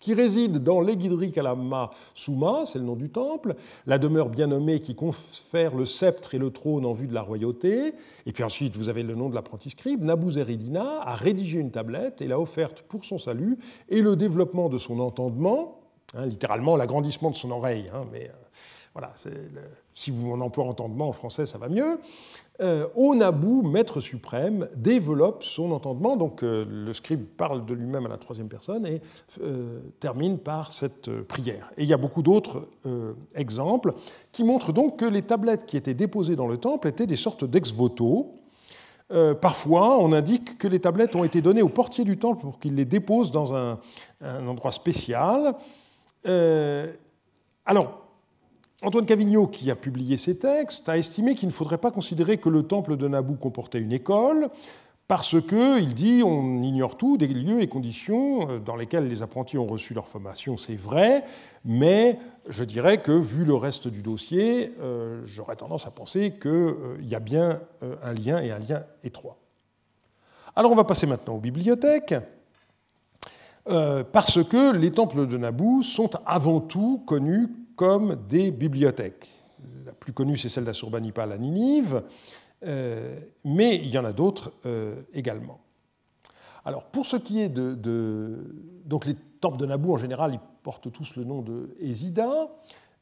qui 0.00 0.14
réside 0.14 0.58
dans 0.58 0.80
l'Egidri 0.80 1.30
Kalama 1.30 1.90
Souma, 2.14 2.64
c'est 2.64 2.78
le 2.78 2.84
nom 2.84 2.96
du 2.96 3.10
temple, 3.10 3.54
la 3.86 3.98
demeure 3.98 4.30
bien 4.30 4.48
nommée 4.48 4.80
qui 4.80 4.94
confère 4.94 5.76
le 5.76 5.84
sceptre 5.84 6.34
et 6.34 6.38
le 6.38 6.50
trône 6.50 6.86
en 6.86 6.92
vue 6.92 7.06
de 7.06 7.14
la 7.14 7.22
royauté. 7.22 7.94
Et 8.26 8.32
puis 8.32 8.42
ensuite, 8.42 8.76
vous 8.76 8.88
avez 8.88 9.02
le 9.02 9.14
nom 9.14 9.28
de 9.28 9.34
l'apprenti 9.34 9.70
scribe. 9.70 10.02
Nabuzeridina 10.02 11.02
a 11.02 11.14
rédigé 11.14 11.58
une 11.58 11.70
tablette 11.70 12.22
et 12.22 12.26
l'a 12.26 12.40
offerte 12.40 12.82
pour 12.82 13.04
son 13.04 13.18
salut 13.18 13.58
et 13.88 14.00
le 14.00 14.16
développement 14.16 14.68
de 14.68 14.78
son 14.78 14.98
entendement, 15.00 15.80
hein, 16.14 16.26
littéralement 16.26 16.76
l'agrandissement 16.76 17.30
de 17.30 17.36
son 17.36 17.50
oreille, 17.50 17.90
hein, 17.94 18.06
mais 18.10 18.24
euh, 18.24 18.48
voilà, 18.94 19.12
si 19.94 20.10
vous 20.10 20.32
en 20.32 20.40
emploie 20.40 20.64
entendement 20.64 21.08
en 21.08 21.12
français, 21.12 21.46
ça 21.46 21.58
va 21.58 21.68
mieux. 21.68 22.00
Euh, 22.60 22.86
Onabou, 22.94 23.62
maître 23.62 24.00
suprême, 24.00 24.68
développe 24.76 25.44
son 25.44 25.72
entendement. 25.72 26.16
Donc 26.16 26.42
euh, 26.42 26.66
le 26.68 26.92
scribe 26.92 27.24
parle 27.24 27.64
de 27.64 27.72
lui-même 27.72 28.04
à 28.04 28.08
la 28.08 28.18
troisième 28.18 28.48
personne 28.48 28.84
et 28.86 29.00
euh, 29.42 29.80
termine 29.98 30.38
par 30.38 30.70
cette 30.70 31.10
prière. 31.22 31.70
Et 31.78 31.84
il 31.84 31.88
y 31.88 31.94
a 31.94 31.96
beaucoup 31.96 32.22
d'autres 32.22 32.68
exemples 33.34 33.94
qui 34.32 34.44
montrent 34.44 34.72
donc 34.72 34.98
que 34.98 35.06
les 35.06 35.22
tablettes 35.22 35.64
qui 35.64 35.76
étaient 35.76 35.94
déposées 35.94 36.36
dans 36.36 36.48
le 36.48 36.58
temple 36.58 36.88
étaient 36.88 37.06
des 37.06 37.16
sortes 37.16 37.44
d'ex-voto. 37.44 38.34
parfois, 39.40 39.98
on 39.98 40.12
indique 40.12 40.58
que 40.58 40.68
les 40.68 40.80
tablettes 40.80 41.16
ont 41.16 41.24
été 41.24 41.40
données 41.40 41.62
au 41.62 41.68
portier 41.68 42.04
du 42.04 42.18
temple 42.18 42.42
pour 42.42 42.58
qu'il 42.58 42.74
les 42.74 42.84
dépose 42.84 43.30
dans 43.30 43.54
un, 43.54 43.78
un 44.20 44.46
endroit 44.46 44.72
spécial. 44.72 45.54
alors, 47.64 47.99
Antoine 48.82 49.04
Cavigno, 49.04 49.46
qui 49.46 49.70
a 49.70 49.76
publié 49.76 50.16
ces 50.16 50.38
textes, 50.38 50.88
a 50.88 50.96
estimé 50.96 51.34
qu'il 51.34 51.48
ne 51.48 51.52
faudrait 51.52 51.78
pas 51.78 51.90
considérer 51.90 52.38
que 52.38 52.48
le 52.48 52.62
temple 52.62 52.96
de 52.96 53.08
Naboo 53.08 53.34
comportait 53.34 53.78
une 53.78 53.92
école, 53.92 54.48
parce 55.06 55.40
que, 55.40 55.78
il 55.80 55.94
dit, 55.94 56.22
on 56.24 56.62
ignore 56.62 56.96
tout 56.96 57.18
des 57.18 57.26
lieux 57.26 57.60
et 57.60 57.68
conditions 57.68 58.48
euh, 58.48 58.58
dans 58.58 58.76
lesquels 58.76 59.08
les 59.08 59.22
apprentis 59.22 59.58
ont 59.58 59.66
reçu 59.66 59.92
leur 59.92 60.08
formation, 60.08 60.56
c'est 60.56 60.76
vrai, 60.76 61.24
mais 61.64 62.16
je 62.48 62.64
dirais 62.64 63.02
que, 63.02 63.12
vu 63.12 63.44
le 63.44 63.54
reste 63.54 63.88
du 63.88 64.00
dossier, 64.00 64.72
euh, 64.80 65.20
j'aurais 65.26 65.56
tendance 65.56 65.86
à 65.86 65.90
penser 65.90 66.32
qu'il 66.40 66.50
euh, 66.50 66.96
y 67.02 67.14
a 67.14 67.20
bien 67.20 67.60
un 68.02 68.12
lien 68.14 68.40
et 68.40 68.50
un 68.50 68.60
lien 68.60 68.84
étroit. 69.04 69.36
Alors 70.56 70.72
on 70.72 70.76
va 70.76 70.84
passer 70.84 71.06
maintenant 71.06 71.34
aux 71.34 71.40
bibliothèques, 71.40 72.14
parce 74.12 74.42
que 74.42 74.72
les 74.72 74.90
temples 74.90 75.28
de 75.28 75.36
Naboo 75.36 75.82
sont 75.82 76.10
avant 76.24 76.60
tout 76.60 77.02
connus 77.06 77.48
comme 77.80 78.14
des 78.28 78.50
bibliothèques. 78.50 79.26
La 79.86 79.92
plus 79.92 80.12
connue, 80.12 80.36
c'est 80.36 80.50
celle 80.50 80.64
d'Assurbanipal 80.64 81.32
à 81.32 81.38
Ninive, 81.38 82.02
euh, 82.62 83.18
mais 83.42 83.76
il 83.76 83.88
y 83.88 83.96
en 83.96 84.04
a 84.04 84.12
d'autres 84.12 84.52
euh, 84.66 84.96
également. 85.14 85.60
Alors, 86.66 86.84
pour 86.84 87.06
ce 87.06 87.16
qui 87.16 87.40
est 87.40 87.48
de, 87.48 88.36
Donc, 88.84 89.06
les 89.06 89.14
temples 89.40 89.56
de 89.56 89.64
Naboo, 89.64 89.94
en 89.94 89.96
général, 89.96 90.34
ils 90.34 90.40
portent 90.62 90.92
tous 90.92 91.16
le 91.16 91.24
nom 91.24 91.40
de 91.40 91.74
Hésida, 91.80 92.50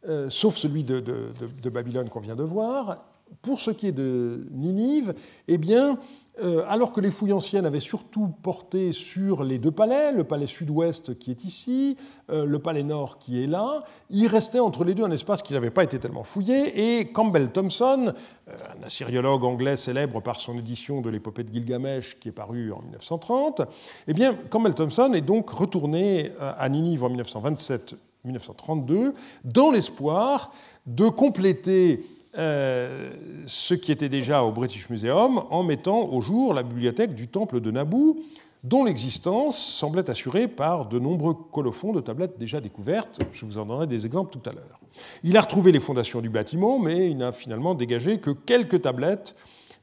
euh, 0.06 0.30
sauf 0.30 0.54
celui 0.54 0.84
de, 0.84 1.00
de 1.00 1.70
Babylone 1.70 2.08
qu'on 2.08 2.20
vient 2.20 2.36
de 2.36 2.44
voir. 2.44 3.04
Pour 3.42 3.60
ce 3.60 3.70
qui 3.70 3.86
est 3.86 3.92
de 3.92 4.46
Ninive, 4.50 5.14
eh 5.46 5.58
bien, 5.58 5.98
euh, 6.40 6.62
alors 6.68 6.92
que 6.92 7.00
les 7.00 7.10
fouilles 7.10 7.32
anciennes 7.32 7.66
avaient 7.66 7.80
surtout 7.80 8.28
porté 8.42 8.92
sur 8.92 9.42
les 9.42 9.58
deux 9.58 9.72
palais, 9.72 10.12
le 10.12 10.22
palais 10.22 10.46
sud-ouest 10.46 11.18
qui 11.18 11.32
est 11.32 11.44
ici, 11.44 11.96
euh, 12.30 12.44
le 12.44 12.60
palais 12.60 12.84
nord 12.84 13.18
qui 13.18 13.42
est 13.42 13.48
là, 13.48 13.82
il 14.08 14.28
restait 14.28 14.60
entre 14.60 14.84
les 14.84 14.94
deux 14.94 15.02
un 15.02 15.10
espace 15.10 15.42
qui 15.42 15.52
n'avait 15.52 15.70
pas 15.70 15.82
été 15.82 15.98
tellement 15.98 16.22
fouillé, 16.22 17.00
et 17.00 17.10
Campbell 17.10 17.50
Thompson, 17.50 18.12
euh, 18.48 18.52
un 18.78 18.86
assyriologue 18.86 19.42
anglais 19.42 19.76
célèbre 19.76 20.20
par 20.20 20.38
son 20.38 20.56
édition 20.56 21.00
de 21.00 21.10
l'épopée 21.10 21.42
de 21.42 21.52
Gilgamesh 21.52 22.20
qui 22.20 22.28
est 22.28 22.32
parue 22.32 22.70
en 22.70 22.82
1930, 22.82 23.62
eh 24.06 24.12
bien, 24.12 24.38
Campbell 24.48 24.74
Thompson 24.74 25.12
est 25.14 25.22
donc 25.22 25.50
retourné 25.50 26.30
à 26.38 26.68
Ninive 26.68 27.02
en 27.02 27.10
1927-1932 27.10 29.12
dans 29.44 29.72
l'espoir 29.72 30.52
de 30.86 31.08
compléter 31.08 32.04
euh, 32.38 33.10
ce 33.46 33.74
qui 33.74 33.90
était 33.90 34.08
déjà 34.08 34.44
au 34.44 34.52
British 34.52 34.88
Museum 34.90 35.42
en 35.50 35.62
mettant 35.62 36.04
au 36.04 36.20
jour 36.20 36.54
la 36.54 36.62
bibliothèque 36.62 37.14
du 37.14 37.26
temple 37.26 37.60
de 37.60 37.70
Naboo, 37.70 38.18
dont 38.62 38.84
l'existence 38.84 39.58
semblait 39.58 40.08
assurée 40.08 40.46
par 40.46 40.86
de 40.86 40.98
nombreux 40.98 41.34
colophons 41.34 41.92
de 41.92 42.00
tablettes 42.00 42.38
déjà 42.38 42.60
découvertes. 42.60 43.20
Je 43.32 43.44
vous 43.44 43.58
en 43.58 43.66
donnerai 43.66 43.86
des 43.86 44.06
exemples 44.06 44.30
tout 44.30 44.48
à 44.48 44.52
l'heure. 44.52 44.80
Il 45.24 45.36
a 45.36 45.40
retrouvé 45.40 45.72
les 45.72 45.80
fondations 45.80 46.20
du 46.20 46.28
bâtiment, 46.28 46.78
mais 46.78 47.10
il 47.10 47.16
n'a 47.16 47.32
finalement 47.32 47.74
dégagé 47.74 48.18
que 48.18 48.30
quelques 48.30 48.82
tablettes 48.82 49.34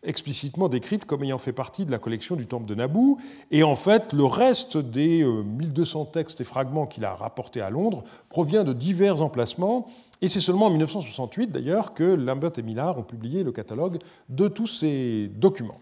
explicitement 0.05 0.69
décrites 0.69 1.05
comme 1.05 1.23
ayant 1.23 1.37
fait 1.37 1.51
partie 1.51 1.85
de 1.85 1.91
la 1.91 1.97
collection 1.97 2.35
du 2.35 2.45
temple 2.45 2.65
de 2.65 2.75
Naboo. 2.75 3.17
Et 3.51 3.63
en 3.63 3.75
fait, 3.75 4.13
le 4.13 4.25
reste 4.25 4.77
des 4.77 5.23
1200 5.23 6.01
euh, 6.01 6.05
textes 6.13 6.41
et 6.41 6.43
fragments 6.43 6.85
qu'il 6.85 7.05
a 7.05 7.15
rapportés 7.15 7.61
à 7.61 7.69
Londres 7.69 8.03
provient 8.29 8.63
de 8.63 8.73
divers 8.73 9.21
emplacements 9.21 9.87
et 10.21 10.27
c'est 10.27 10.39
seulement 10.39 10.67
en 10.67 10.69
1968, 10.69 11.51
d'ailleurs, 11.51 11.93
que 11.93 12.03
Lambert 12.03 12.51
et 12.57 12.61
Millard 12.61 12.97
ont 12.97 13.03
publié 13.03 13.43
le 13.43 13.51
catalogue 13.51 13.99
de 14.29 14.47
tous 14.47 14.67
ces 14.67 15.27
documents. 15.27 15.79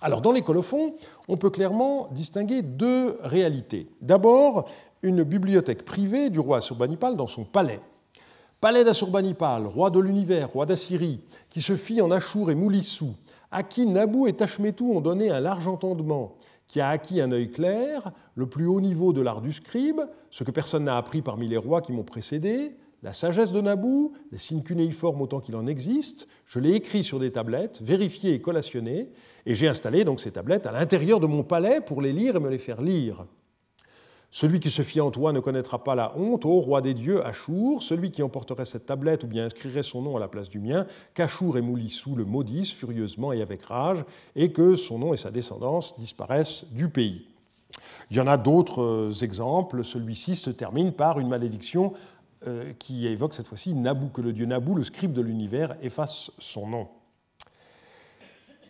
Alors, 0.00 0.20
dans 0.20 0.32
les 0.32 0.42
colophons, 0.42 0.94
on 1.26 1.36
peut 1.36 1.50
clairement 1.50 2.08
distinguer 2.12 2.62
deux 2.62 3.16
réalités. 3.22 3.88
D'abord, 4.02 4.68
une 5.02 5.22
bibliothèque 5.22 5.84
privée 5.84 6.30
du 6.30 6.38
roi 6.38 6.58
Assurbanipal 6.58 7.16
dans 7.16 7.26
son 7.26 7.44
palais. 7.44 7.80
Palais 8.60 8.84
d'Assurbanipal, 8.84 9.66
roi 9.66 9.90
de 9.90 10.00
l'univers, 10.00 10.50
roi 10.50 10.66
d'Assyrie, 10.66 11.20
qui 11.50 11.60
se 11.60 11.76
fit 11.76 12.00
en 12.00 12.10
Achour 12.10 12.50
et 12.50 12.54
Moulissou, 12.54 13.14
à 13.50 13.62
qui 13.62 13.86
Nabou 13.86 14.26
et 14.26 14.32
Tachmetou 14.32 14.92
ont 14.92 15.00
donné 15.00 15.30
un 15.30 15.40
large 15.40 15.66
entendement, 15.66 16.34
qui 16.66 16.80
a 16.80 16.88
acquis 16.88 17.20
un 17.20 17.32
œil 17.32 17.50
clair, 17.50 18.12
le 18.34 18.46
plus 18.46 18.66
haut 18.66 18.80
niveau 18.80 19.12
de 19.12 19.20
l'art 19.20 19.40
du 19.40 19.52
scribe, 19.52 20.00
ce 20.30 20.42
que 20.42 20.50
personne 20.50 20.84
n'a 20.84 20.96
appris 20.96 21.22
parmi 21.22 21.48
les 21.48 21.56
rois 21.56 21.82
qui 21.82 21.92
m'ont 21.92 22.02
précédé, 22.02 22.72
la 23.06 23.12
sagesse 23.12 23.52
de 23.52 23.60
Naboo, 23.60 24.14
les 24.32 24.38
signes 24.38 24.64
cunéiformes 24.64 25.22
autant 25.22 25.38
qu'il 25.38 25.54
en 25.54 25.68
existe, 25.68 26.26
je 26.44 26.58
l'ai 26.58 26.72
écrit 26.72 27.04
sur 27.04 27.20
des 27.20 27.30
tablettes, 27.30 27.80
vérifié 27.80 28.34
et 28.34 28.40
collationné, 28.40 29.10
et 29.46 29.54
j'ai 29.54 29.68
installé 29.68 30.02
donc 30.02 30.20
ces 30.20 30.32
tablettes 30.32 30.66
à 30.66 30.72
l'intérieur 30.72 31.20
de 31.20 31.28
mon 31.28 31.44
palais 31.44 31.80
pour 31.80 32.02
les 32.02 32.12
lire 32.12 32.34
et 32.34 32.40
me 32.40 32.50
les 32.50 32.58
faire 32.58 32.82
lire. 32.82 33.24
Celui 34.32 34.58
qui 34.58 34.70
se 34.70 34.82
fie 34.82 35.00
en 35.00 35.12
toi 35.12 35.32
ne 35.32 35.38
connaîtra 35.38 35.84
pas 35.84 35.94
la 35.94 36.18
honte, 36.18 36.44
ô 36.44 36.58
roi 36.58 36.80
des 36.80 36.94
dieux, 36.94 37.24
Achour. 37.24 37.84
Celui 37.84 38.10
qui 38.10 38.24
emporterait 38.24 38.64
cette 38.64 38.86
tablette 38.86 39.22
ou 39.22 39.28
bien 39.28 39.44
inscrirait 39.44 39.84
son 39.84 40.02
nom 40.02 40.16
à 40.16 40.20
la 40.20 40.26
place 40.26 40.48
du 40.48 40.58
mien, 40.58 40.84
qu'Achour 41.14 41.58
et 41.58 41.62
Moulissou 41.62 42.16
le 42.16 42.24
maudissent 42.24 42.72
furieusement 42.72 43.32
et 43.32 43.40
avec 43.40 43.62
rage, 43.62 44.04
et 44.34 44.50
que 44.50 44.74
son 44.74 44.98
nom 44.98 45.14
et 45.14 45.16
sa 45.16 45.30
descendance 45.30 45.96
disparaissent 45.96 46.66
du 46.72 46.88
pays. 46.88 47.28
Il 48.10 48.16
y 48.16 48.20
en 48.20 48.26
a 48.26 48.36
d'autres 48.36 48.82
euh, 48.82 49.12
exemples. 49.22 49.84
Celui-ci 49.84 50.34
se 50.34 50.50
termine 50.50 50.92
par 50.92 51.18
une 51.18 51.28
malédiction 51.28 51.92
qui 52.78 53.06
évoque 53.06 53.34
cette 53.34 53.46
fois-ci 53.46 53.74
Nabou, 53.74 54.08
que 54.08 54.20
le 54.20 54.32
dieu 54.32 54.46
Nabou, 54.46 54.74
le 54.74 54.84
scribe 54.84 55.12
de 55.12 55.20
l'univers, 55.20 55.76
efface 55.82 56.30
son 56.38 56.66
nom. 56.66 56.88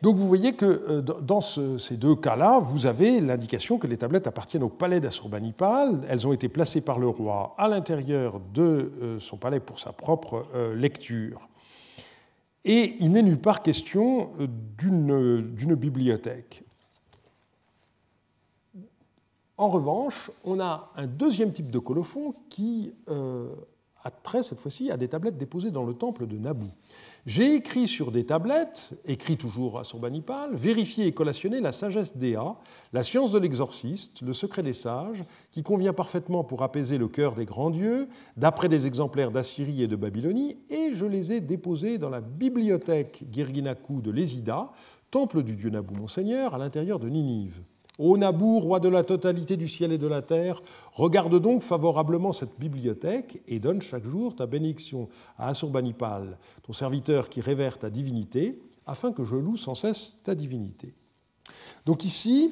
Donc 0.02 0.16
vous 0.16 0.28
voyez 0.28 0.52
que 0.52 0.66
euh, 0.66 1.00
dans 1.00 1.40
ces 1.40 1.96
deux 1.96 2.16
cas-là, 2.16 2.58
vous 2.58 2.86
avez 2.86 3.20
l'indication 3.20 3.78
que 3.78 3.86
les 3.86 3.96
tablettes 3.96 4.26
appartiennent 4.26 4.62
au 4.62 4.68
palais 4.68 5.00
d'Assurbanipal. 5.00 6.02
Elles 6.08 6.26
ont 6.26 6.32
été 6.32 6.48
placées 6.48 6.80
par 6.80 6.98
le 6.98 7.08
roi 7.08 7.54
à 7.58 7.68
l'intérieur 7.68 8.40
de 8.52 8.92
euh, 9.02 9.20
son 9.20 9.36
palais 9.36 9.60
pour 9.60 9.78
sa 9.78 9.92
propre 9.92 10.46
lecture. 10.74 11.48
Et 12.64 12.96
il 13.00 13.12
n'est 13.12 13.22
nulle 13.22 13.40
part 13.40 13.62
question 13.62 14.30
d'une 14.76 15.74
bibliothèque. 15.76 16.65
En 19.58 19.68
revanche, 19.68 20.30
on 20.44 20.60
a 20.60 20.92
un 20.96 21.06
deuxième 21.06 21.52
type 21.52 21.70
de 21.70 21.78
colophon 21.78 22.34
qui 22.50 22.92
euh, 23.08 23.48
a 24.04 24.10
trait 24.10 24.42
cette 24.42 24.60
fois-ci 24.60 24.90
à 24.90 24.98
des 24.98 25.08
tablettes 25.08 25.38
déposées 25.38 25.70
dans 25.70 25.84
le 25.84 25.94
temple 25.94 26.26
de 26.26 26.36
Naboo. 26.36 26.68
J'ai 27.24 27.54
écrit 27.54 27.88
sur 27.88 28.12
des 28.12 28.24
tablettes, 28.24 28.90
écrit 29.04 29.36
toujours 29.36 29.80
à 29.80 29.84
Surbanipal, 29.84 30.54
vérifié 30.54 31.06
et 31.06 31.12
collationné 31.12 31.60
la 31.60 31.72
sagesse 31.72 32.16
d'Ea, 32.16 32.54
la 32.92 33.02
science 33.02 33.32
de 33.32 33.38
l'exorciste, 33.38 34.20
le 34.20 34.32
secret 34.32 34.62
des 34.62 34.74
sages, 34.74 35.24
qui 35.50 35.64
convient 35.64 35.94
parfaitement 35.94 36.44
pour 36.44 36.62
apaiser 36.62 36.98
le 36.98 37.08
cœur 37.08 37.34
des 37.34 37.46
grands 37.46 37.70
dieux, 37.70 38.08
d'après 38.36 38.68
des 38.68 38.86
exemplaires 38.86 39.32
d'Assyrie 39.32 39.82
et 39.82 39.88
de 39.88 39.96
Babylonie, 39.96 40.58
et 40.70 40.92
je 40.92 41.06
les 41.06 41.32
ai 41.32 41.40
déposés 41.40 41.98
dans 41.98 42.10
la 42.10 42.20
bibliothèque 42.20 43.24
Girginaku 43.32 44.02
de 44.02 44.12
Lésida, 44.12 44.70
temple 45.10 45.42
du 45.42 45.56
dieu 45.56 45.70
Naboo 45.70 45.94
Monseigneur, 45.94 46.54
à 46.54 46.58
l'intérieur 46.58 47.00
de 47.00 47.08
Ninive. 47.08 47.60
Ô 47.98 48.16
Nabou, 48.18 48.60
roi 48.60 48.78
de 48.78 48.88
la 48.88 49.04
totalité 49.04 49.56
du 49.56 49.68
ciel 49.68 49.90
et 49.90 49.98
de 49.98 50.06
la 50.06 50.20
terre, 50.20 50.62
regarde 50.92 51.40
donc 51.40 51.62
favorablement 51.62 52.32
cette 52.32 52.58
bibliothèque 52.58 53.40
et 53.48 53.58
donne 53.58 53.80
chaque 53.80 54.04
jour 54.04 54.36
ta 54.36 54.46
bénédiction 54.46 55.08
à 55.38 55.48
Assurbanipal, 55.48 56.38
ton 56.62 56.74
serviteur 56.74 57.30
qui 57.30 57.40
révère 57.40 57.78
ta 57.78 57.88
divinité, 57.88 58.60
afin 58.86 59.12
que 59.12 59.24
je 59.24 59.36
loue 59.36 59.56
sans 59.56 59.74
cesse 59.74 60.20
ta 60.24 60.34
divinité. 60.34 60.94
Donc 61.86 62.04
ici, 62.04 62.50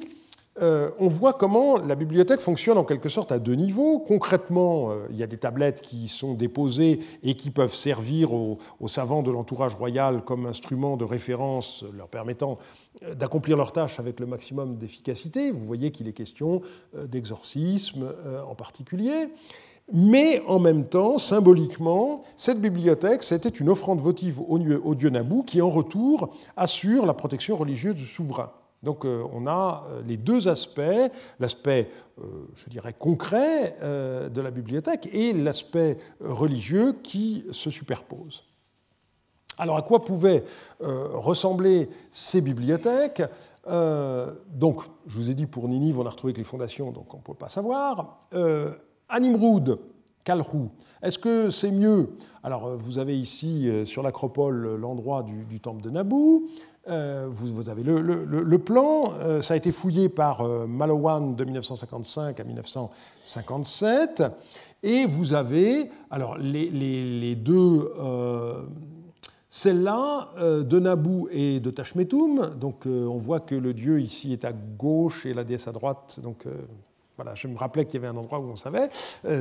euh, 0.61 0.91
on 0.99 1.09
voit 1.09 1.33
comment 1.33 1.77
la 1.77 1.95
bibliothèque 1.95 2.39
fonctionne 2.39 2.77
en 2.77 2.85
quelque 2.85 3.09
sorte 3.09 3.33
à 3.33 3.39
deux 3.39 3.55
niveaux. 3.55 3.99
Concrètement, 3.99 4.89
euh, 4.89 5.05
il 5.09 5.17
y 5.17 5.23
a 5.23 5.27
des 5.27 5.37
tablettes 5.37 5.81
qui 5.81 6.07
sont 6.07 6.33
déposées 6.33 6.99
et 7.23 7.35
qui 7.35 7.51
peuvent 7.51 7.73
servir 7.73 8.33
aux, 8.33 8.57
savants 8.87 9.21
de 9.21 9.31
l'entourage 9.31 9.75
royal 9.75 10.23
comme 10.23 10.45
instrument 10.45 10.95
de 10.95 11.03
référence 11.03 11.83
leur 11.93 12.07
permettant 12.07 12.57
euh, 13.03 13.15
d'accomplir 13.15 13.57
leurs 13.57 13.73
tâches 13.73 13.99
avec 13.99 14.21
le 14.21 14.27
maximum 14.27 14.77
d'efficacité. 14.77 15.51
Vous 15.51 15.65
voyez 15.65 15.91
qu'il 15.91 16.07
est 16.07 16.13
question 16.13 16.61
d'exorcisme 16.95 18.13
en 18.47 18.55
particulier. 18.55 19.27
Mais 19.91 20.41
en 20.47 20.59
même 20.59 20.85
temps, 20.85 21.17
symboliquement, 21.17 22.23
cette 22.37 22.61
bibliothèque, 22.61 23.23
c'était 23.23 23.49
une 23.49 23.69
offrande 23.69 23.99
votive 23.99 24.39
au 24.39 24.95
dieu 24.95 25.09
Nabou 25.09 25.43
qui, 25.43 25.61
en 25.61 25.69
retour, 25.69 26.33
assure 26.55 27.05
la 27.05 27.13
protection 27.13 27.55
religieuse 27.55 27.95
du 27.95 28.05
souverain. 28.05 28.51
Donc 28.85 29.03
euh, 29.03 29.23
on 29.33 29.47
a 29.47 29.83
euh, 29.89 30.01
les 30.07 30.15
deux 30.15 30.47
aspects, 30.47 30.79
l'aspect, 31.39 31.89
euh, 32.19 32.47
je 32.55 32.69
dirais, 32.69 32.93
concret 32.93 33.75
de 33.81 34.41
la 34.41 34.51
bibliothèque 34.51 35.09
et 35.11 35.33
l'aspect 35.33 35.97
religieux 36.21 36.93
qui 37.03 37.45
se 37.51 37.69
superposent. 37.69 38.45
Alors 39.57 39.77
à 39.77 39.81
quoi 39.81 40.05
pouvaient 40.05 40.43
ressembler 40.79 41.89
ces 42.11 42.41
bibliothèques? 42.41 43.23
Donc, 43.67 44.83
je 45.07 45.17
vous 45.17 45.31
ai 45.31 45.33
dit 45.33 45.45
pour 45.47 45.67
Ninive, 45.67 45.99
on 45.99 46.05
a 46.05 46.09
retrouvé 46.09 46.33
que 46.33 46.37
les 46.37 46.43
fondations, 46.43 46.91
donc 46.91 47.13
on 47.13 47.17
ne 47.17 47.23
peut 47.23 47.33
pas 47.33 47.49
savoir. 47.49 48.27
Kalrou, 50.23 50.71
est-ce 51.01 51.19
que 51.19 51.49
c'est 51.49 51.71
mieux? 51.71 52.09
Alors, 52.43 52.75
vous 52.75 52.97
avez 52.97 53.17
ici 53.17 53.69
sur 53.85 54.03
l'acropole 54.03 54.75
l'endroit 54.75 55.23
du, 55.23 55.45
du, 55.45 55.59
temple 55.59 55.81
de 55.81 55.89
Naboo. 55.89 56.47
Euh, 56.87 57.27
vous, 57.31 57.69
avez 57.69 57.81
le, 57.81 58.57
plan, 58.59 59.13
euh, 59.19 59.41
ça 59.41 59.55
a 59.55 59.57
été 59.57 59.71
fouillé 59.71 60.07
par 60.07 60.41
euh, 60.41 60.67
Malowan 60.67 61.35
de 61.35 61.43
1955 61.43 62.39
à 62.39 62.43
1957, 62.43 64.23
et 64.83 65.07
vous 65.07 65.33
avez 65.33 65.89
alors 66.11 66.37
les, 66.37 67.35
deux, 67.35 67.91
celles-là 69.49 70.29
de 70.39 70.79
Naboo 70.79 71.27
et 71.31 71.59
de 71.59 71.71
Tashmetum, 71.71 72.53
donc 72.59 72.85
on 72.85 73.17
voit 73.17 73.39
que 73.39 73.55
le 73.55 73.73
dieu 73.73 73.99
ici 73.99 74.31
est 74.31 74.45
à 74.45 74.53
gauche 74.53 75.25
et 75.25 75.33
la 75.33 75.43
déesse 75.43 75.67
à 75.67 75.71
droite, 75.71 76.19
donc 76.21 76.45
voilà, 77.15 77.33
je 77.33 77.47
me 77.47 77.57
rappelais 77.57 77.85
qu'il 77.85 77.99
y 77.99 78.05
avait 78.05 78.15
un 78.15 78.19
endroit 78.19 78.39
où 78.39 78.43
on 78.43 78.55
savait, 78.55 78.89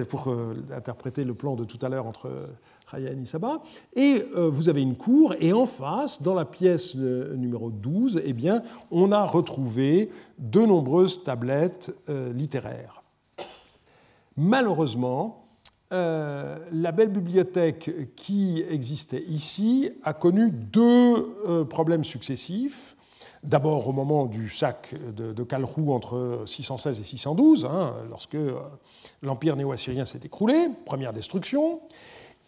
pour 0.09 0.35
interpréter 0.75 1.25
le 1.25 1.35
plan 1.35 1.57
de 1.57 1.65
tout 1.65 1.79
à 1.83 1.91
l'heure 1.91 2.07
entre 2.07 2.31
et 3.95 4.25
euh, 4.37 4.49
vous 4.49 4.69
avez 4.69 4.83
une 4.83 4.97
cour, 4.97 5.35
et 5.41 5.53
en 5.53 5.67
face, 5.67 6.23
dans 6.23 6.35
la 6.35 6.45
pièce 6.45 6.95
euh, 6.97 7.35
numéro 7.37 7.71
12, 7.71 8.23
eh 8.25 8.33
bien, 8.33 8.63
on 8.91 9.13
a 9.13 9.25
retrouvé 9.25 10.11
de 10.39 10.61
nombreuses 10.61 11.25
tablettes 11.25 11.95
euh, 12.09 12.33
littéraires. 12.33 13.03
Malheureusement, 14.37 15.41
la 15.91 16.91
belle 16.91 17.11
bibliothèque 17.11 18.17
qui 18.17 18.65
existait 18.69 19.23
ici 19.29 19.93
a 20.03 20.13
connu 20.13 20.51
deux 20.51 21.65
problèmes 21.71 22.03
successifs. 22.03 22.97
D'abord 23.45 23.87
au 23.87 23.93
moment 23.93 24.27
du 24.27 24.49
sac 24.49 24.93
de, 25.15 25.33
de 25.33 25.43
Kalrou 25.45 25.93
entre 25.93 26.43
616 26.47 26.99
et 26.99 27.05
612, 27.05 27.67
hein, 27.67 27.95
lorsque 28.11 28.37
l'empire 29.23 29.55
néo-assyrien 29.55 30.05
s'est 30.05 30.23
écroulé, 30.25 30.67
première 30.85 31.13
destruction. 31.13 31.81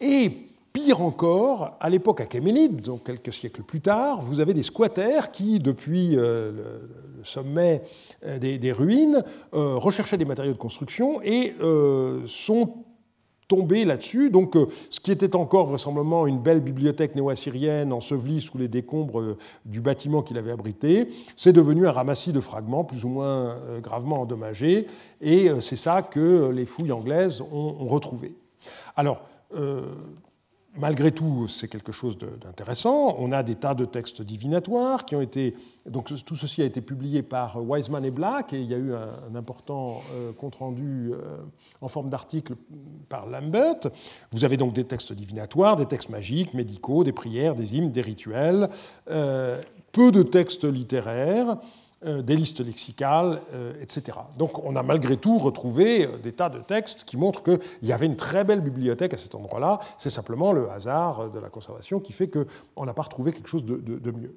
Et 0.01 0.47
pire 0.77 1.01
encore, 1.01 1.75
à 1.81 1.89
l'époque 1.89 2.21
achéménide, 2.21 2.83
donc 2.83 3.05
quelques 3.05 3.33
siècles 3.33 3.63
plus 3.63 3.81
tard, 3.81 4.21
vous 4.21 4.41
avez 4.41 4.53
des 4.53 4.63
squatters 4.63 5.31
qui, 5.33 5.59
depuis 5.59 6.15
euh, 6.19 6.53
le 7.17 7.25
sommet 7.25 7.81
euh, 8.27 8.39
des, 8.39 8.73
ruines, 8.73 9.25
euh, 9.55 9.77
recherchaient 9.77 10.19
des 10.19 10.27
matériaux 10.27 10.53
de 10.53 10.59
construction 10.59 11.23
et 11.23 11.55
sont 12.27 12.75
tombés 13.49 13.87
là-dessus. 13.87 14.29
Donc, 14.29 14.55
ce 14.91 15.01
qui 15.01 15.11
était 15.11 15.35
encore 15.35 15.65
vraisemblablement 15.65 16.27
une 16.27 16.41
belle 16.41 16.61
bibliothèque 16.61 17.15
néo-assyrienne 17.15 17.91
ensevelie 17.91 18.43
sous 18.43 18.59
les 18.59 18.69
décombres 18.69 19.37
du 19.65 19.81
bâtiment 19.81 20.21
qu'il 20.21 20.37
avait 20.37 20.51
abrité, 20.51 21.09
c'est 21.37 21.55
devenu 21.55 21.87
un 21.87 21.93
ramassis 21.93 22.35
de 22.35 22.41
fragments 22.41 22.85
plus 22.85 23.03
ou 23.07 23.09
moins 23.09 23.57
gravement 23.83 24.21
endommagés, 24.21 24.89
et 25.23 25.49
c'est 25.61 25.77
ça 25.77 26.03
que 26.03 26.51
les 26.51 26.67
fouilles 26.67 26.93
anglaises 26.93 27.41
ont, 27.41 27.87
retrouvé. 27.87 28.35
Alors, 28.95 29.23
malgré 30.79 31.13
tout, 31.13 31.49
c'est 31.49 31.69
quelque 31.69 31.93
chose 31.93 32.19
d'intéressant. 32.19 33.17
On 33.19 33.33
a 33.33 33.43
des 33.43 33.55
tas 33.55 33.75
de 33.75 33.85
textes 33.85 34.23
divinatoires 34.23 35.05
qui 35.05 35.17
ont 35.17 35.21
été. 35.21 35.55
Donc, 35.87 36.13
tout 36.25 36.37
ceci 36.37 36.63
a 36.63 36.65
été 36.65 36.81
publié 36.81 37.23
par 37.23 37.63
Wiseman 37.63 38.05
et 38.05 38.11
Black, 38.11 38.53
et 38.53 38.61
il 38.61 38.71
y 38.71 38.75
a 38.75 38.79
eu 38.79 38.93
un, 38.95 39.35
important 39.35 40.03
euh, 40.13 40.33
compte-rendu 40.33 41.13
euh, 41.13 41.37
en 41.81 41.89
forme 41.89 42.09
d'article 42.09 42.55
par 43.09 43.27
Lambert. 43.27 43.81
Vous 44.33 44.45
avez 44.45 44.57
donc 44.57 44.73
des 44.73 44.85
textes 44.85 45.13
divinatoires, 45.13 45.77
des 45.77 45.87
textes 45.87 46.11
magiques, 46.11 46.55
médicaux, 46.55 47.05
des 47.05 47.13
prières, 47.13 47.55
des 47.55 47.77
hymnes, 47.77 47.93
des 47.93 48.03
rituels, 48.03 48.69
peu 49.07 50.13
de 50.13 50.23
textes 50.23 50.65
littéraires. 50.65 51.57
Euh, 52.05 52.21
des 52.21 52.37
listes 52.37 52.61
lexicales, 52.61 53.41
euh, 53.55 53.73
etc. 53.81 54.19
Donc 54.37 54.63
on 54.63 54.77
a 54.77 54.83
malgré 54.83 55.17
tout 55.17 55.39
retrouvé 55.39 56.05
euh, 56.05 56.19
des 56.19 56.33
tas 56.33 56.51
de 56.51 56.59
textes 56.59 57.05
qui 57.05 57.17
montrent 57.17 57.43
qu'il 57.43 57.59
y 57.89 57.93
avait 57.95 58.05
une 58.05 58.17
très 58.17 58.45
belle 58.45 58.61
bibliothèque 58.61 59.15
à 59.15 59.17
cet 59.17 59.35
endroit-là. 59.35 59.79
C'est 59.97 60.11
simplement 60.11 60.53
le 60.53 60.69
hasard 60.71 61.31
de 61.31 61.39
la 61.39 61.49
conservation 61.49 61.99
qui 61.99 62.13
fait 62.13 62.29
qu'on 62.29 62.85
n'a 62.85 62.93
pas 62.93 63.01
retrouvé 63.01 63.33
quelque 63.33 63.49
chose 63.49 63.65
de, 63.65 64.11
mieux. 64.11 64.37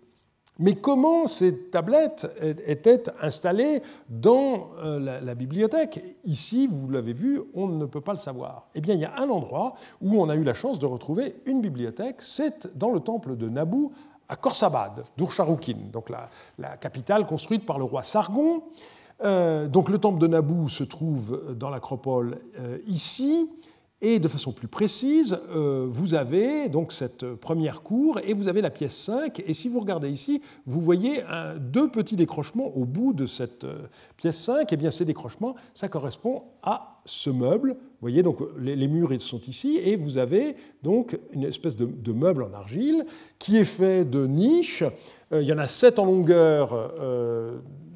Mais 0.57 0.75
comment 0.75 1.27
ces 1.27 1.69
tablettes 1.69 2.27
étaient 2.65 3.03
installées 3.21 3.81
dans 4.07 4.69
la, 4.81 5.35
bibliothèque? 5.35 6.01
Ici, 6.23 6.67
vous 6.67 6.89
l'avez 6.89 7.13
vu, 7.13 7.41
on 7.53 7.67
ne 7.67 7.85
peut 7.85 8.01
pas 8.01 8.13
le 8.13 8.19
savoir. 8.19 8.67
Eh 8.75 8.81
bien, 8.81 8.95
il 8.95 9.01
y 9.01 9.05
a 9.05 9.19
un 9.19 9.29
endroit 9.29 9.75
où 10.01 10.21
on 10.21 10.29
a 10.29 10.35
eu 10.35 10.43
la 10.43 10.53
chance 10.53 10.79
de 10.79 10.85
retrouver 10.85 11.35
une 11.45 11.61
bibliothèque, 11.61 12.21
c'est 12.21 12.77
dans 12.77 12.91
le 12.91 13.01
temple 13.01 13.35
de 13.35 13.49
Naboo 13.49 13.91
à 14.29 14.35
Khorsabad, 14.35 15.03
d'Ursharukin, 15.17 15.89
donc 15.91 16.09
la, 16.09 16.77
capitale 16.77 17.25
construite 17.25 17.65
par 17.65 17.79
le 17.79 17.83
roi 17.83 18.03
Sargon. 18.03 18.63
Euh, 19.21 19.67
donc 19.67 19.89
le 19.89 19.97
temple 19.97 20.19
de 20.19 20.27
Naboo 20.27 20.69
se 20.69 20.83
trouve 20.83 21.55
dans 21.57 21.69
l'acropole 21.69 22.37
euh, 22.59 22.77
ici. 22.87 23.49
Et 24.01 24.19
de 24.19 24.29
façon 24.29 24.53
plus 24.53 24.69
précise, 24.69 25.37
euh, 25.53 25.85
vous 25.89 26.13
avez 26.13 26.69
donc 26.69 26.93
cette 26.93 27.33
première 27.33 27.81
cour 27.81 28.17
et 28.23 28.31
vous 28.31 28.47
avez 28.47 28.61
la 28.61 28.69
pièce 28.69 28.95
5. 28.95 29.43
Et 29.45 29.53
si 29.53 29.67
vous 29.67 29.81
regardez 29.81 30.09
ici, 30.09 30.41
vous 30.65 30.79
voyez 30.79 31.21
deux 31.59 31.89
petits 31.89 32.15
décrochements 32.15 32.71
au 32.77 32.85
bout 32.85 33.11
de 33.11 33.25
cette 33.25 33.67
pièce 34.15 34.37
5. 34.37 34.71
Et 34.71 34.77
bien 34.77 34.89
ces 34.89 35.03
décrochements, 35.03 35.55
ça 35.73 35.89
correspond 35.89 36.43
à 36.63 37.01
ce 37.03 37.29
meuble. 37.29 37.75
Vous 38.01 38.05
voyez, 38.05 38.23
donc 38.23 38.39
les, 38.57 38.87
murs 38.87 39.11
ils 39.11 39.19
sont 39.19 39.41
ici 39.41 39.79
et 39.83 39.95
vous 39.95 40.17
avez 40.17 40.55
donc 40.83 41.19
une 41.33 41.43
espèce 41.43 41.75
de, 41.75 42.13
meuble 42.13 42.43
en 42.43 42.53
argile 42.53 43.05
qui 43.39 43.57
est 43.57 43.65
fait 43.65 44.05
de 44.05 44.25
niches. 44.25 44.83
Euh, 45.33 45.41
il 45.41 45.47
y 45.47 45.53
en 45.53 45.57
a 45.57 45.67
sept 45.67 45.99
en 45.99 46.05
longueur 46.05 46.93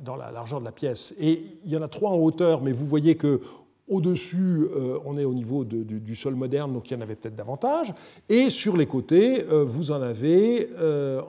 dans 0.04 0.16
la 0.18 0.32
largeur 0.32 0.60
de 0.60 0.66
la 0.66 0.72
pièce 0.72 1.16
et 1.20 1.42
il 1.66 1.72
y 1.72 1.78
en 1.78 1.82
a 1.82 1.88
trois 1.88 2.12
en 2.12 2.18
hauteur, 2.18 2.62
mais 2.62 2.74
vous 2.74 2.86
voyez 2.86 3.16
que 3.16 3.40
au-dessus, 3.88 4.68
euh, 4.76 4.98
on 5.06 5.18
est 5.18 5.26
au 5.26 5.34
niveau 5.34 5.66
du, 5.66 6.16
sol 6.16 6.36
moderne, 6.36 6.74
donc 6.74 6.90
il 6.90 6.94
y 6.94 6.98
en 6.98 7.02
avait 7.02 7.16
peut-être 7.16 7.36
davantage. 7.36 7.94
Et 8.30 8.50
sur 8.50 8.78
les 8.78 8.86
côtés, 8.86 9.44
euh, 9.44 9.64
vous 9.64 9.92
en 9.92 10.02
avez 10.02 10.70
euh, 10.80 11.22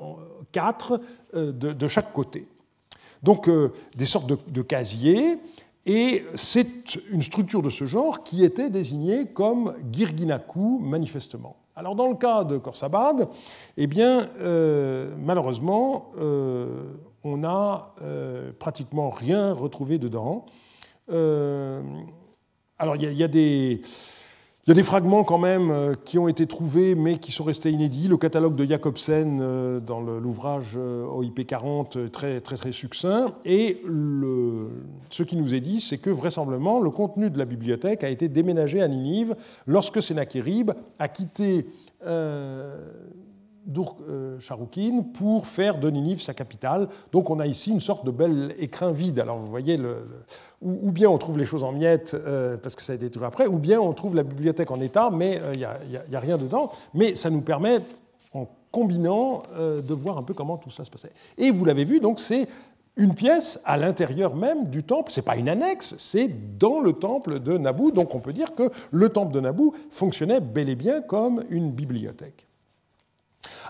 quatre 0.52 1.00
de, 1.34 1.88
chaque 1.88 2.12
côté. 2.12 2.46
Donc 3.22 3.50
des 3.96 4.04
sortes 4.04 4.30
de, 4.50 4.62
casiers. 4.62 5.38
Et 5.86 6.24
c'est 6.34 6.96
une 7.10 7.22
structure 7.22 7.62
de 7.62 7.70
ce 7.70 7.84
genre 7.84 8.24
qui 8.24 8.42
était 8.44 8.70
désignée 8.70 9.26
comme 9.26 9.74
Girginaku, 9.92 10.78
manifestement. 10.80 11.56
Alors 11.76 11.94
dans 11.94 12.08
le 12.08 12.14
cas 12.14 12.44
de 12.44 12.56
Khorsabad, 12.56 13.28
eh 13.76 13.86
bien, 13.86 14.30
malheureusement, 15.18 16.12
on 16.16 17.36
n'a 17.36 17.94
pratiquement 18.58 19.10
rien 19.10 19.52
retrouvé 19.52 19.98
dedans. 19.98 20.46
Alors, 22.78 22.96
il 22.96 23.12
y, 23.12 23.22
a, 23.22 23.28
des. 23.28 23.82
Fragments 24.82 25.24
quand 25.24 25.38
même 25.38 25.70
euh, 25.70 25.94
qui 26.04 26.18
ont 26.18 26.26
été 26.26 26.46
trouvés 26.46 26.94
mais 26.94 27.18
qui 27.18 27.32
sont 27.32 27.44
restés 27.44 27.70
inédits. 27.70 28.08
Le 28.08 28.16
catalogue 28.16 28.56
de 28.56 28.64
Jacobsen 28.64 29.38
euh, 29.40 29.80
dans 29.80 30.00
l'ouvrage 30.00 30.72
euh, 30.76 31.06
OIP 31.06 31.46
40 31.46 32.10
très 32.10 32.40
très 32.40 32.56
très 32.56 32.72
succinct. 32.72 33.34
Et 33.44 33.82
ce 35.10 35.22
qui 35.22 35.36
nous 35.36 35.54
est 35.54 35.60
dit, 35.60 35.80
c'est 35.80 35.98
que 35.98 36.10
vraisemblablement 36.10 36.80
le 36.80 36.90
contenu 36.90 37.30
de 37.30 37.38
la 37.38 37.44
bibliothèque 37.44 38.04
a 38.04 38.08
été 38.08 38.28
déménagé 38.28 38.80
à 38.80 38.88
Ninive 38.88 39.36
lorsque 39.66 40.02
Sennacherib 40.02 40.72
a 40.98 41.08
quitté 41.08 41.66
euh, 44.08 44.38
pour 45.14 45.46
faire 45.46 45.78
de 45.78 45.90
Ninive 45.90 46.20
sa 46.20 46.34
capitale. 46.34 46.88
Donc 47.12 47.30
on 47.30 47.40
a 47.40 47.46
ici 47.46 47.70
une 47.70 47.80
sorte 47.80 48.04
de 48.04 48.10
bel 48.10 48.54
écrin 48.58 48.92
vide. 48.92 49.18
Alors 49.20 49.36
vous 49.36 49.46
voyez, 49.46 49.78
ou, 50.60 50.90
bien 50.90 51.08
on 51.08 51.18
trouve 51.18 51.38
les 51.38 51.44
choses 51.44 51.64
en 51.64 51.72
miettes 51.72 52.14
euh, 52.14 52.56
parce 52.56 52.74
que 52.74 52.82
ça 52.82 52.92
a 52.92 52.96
été 52.96 53.10
trouvé 53.10 53.26
après, 53.26 53.46
ou 53.46 53.58
bien 53.58 53.80
on 53.80 53.92
trouve 53.92 54.14
la 54.14 54.22
bibliothèque 54.22 54.70
en 54.70 54.80
état, 54.80 55.10
mais 55.10 55.40
il 55.54 55.64
euh, 55.64 55.98
n'y 56.08 56.16
a, 56.16 56.20
rien 56.20 56.36
dedans. 56.36 56.70
Mais 56.92 57.14
ça 57.14 57.30
nous 57.30 57.40
permet, 57.40 57.80
en 58.32 58.46
combinant, 58.70 59.42
de 59.56 59.94
voir 59.94 60.18
un 60.18 60.24
peu 60.24 60.34
comment 60.34 60.56
tout 60.56 60.70
ça 60.70 60.84
se 60.84 60.90
passait. 60.90 61.12
Et 61.38 61.52
vous 61.52 61.64
l'avez 61.64 61.84
vu, 61.84 62.00
donc 62.00 62.18
c'est 62.18 62.48
une 62.96 63.14
pièce 63.14 63.60
à 63.64 63.76
l'intérieur 63.76 64.34
même 64.34 64.68
du 64.68 64.82
temple. 64.82 65.10
Ce 65.10 65.20
n'est 65.20 65.24
pas 65.24 65.36
une 65.36 65.48
annexe, 65.48 65.94
c'est 65.98 66.58
dans 66.58 66.80
le 66.80 66.92
temple 66.92 67.40
de 67.40 67.56
Naboo. 67.56 67.92
Donc 67.92 68.14
on 68.14 68.20
peut 68.20 68.32
dire 68.32 68.54
que 68.54 68.70
le 68.90 69.08
temple 69.10 69.32
de 69.32 69.40
Naboo 69.40 69.74
fonctionnait 69.90 70.40
bel 70.40 70.68
et 70.68 70.74
bien 70.74 71.00
comme 71.00 71.44
une 71.50 71.70
bibliothèque. 71.70 72.48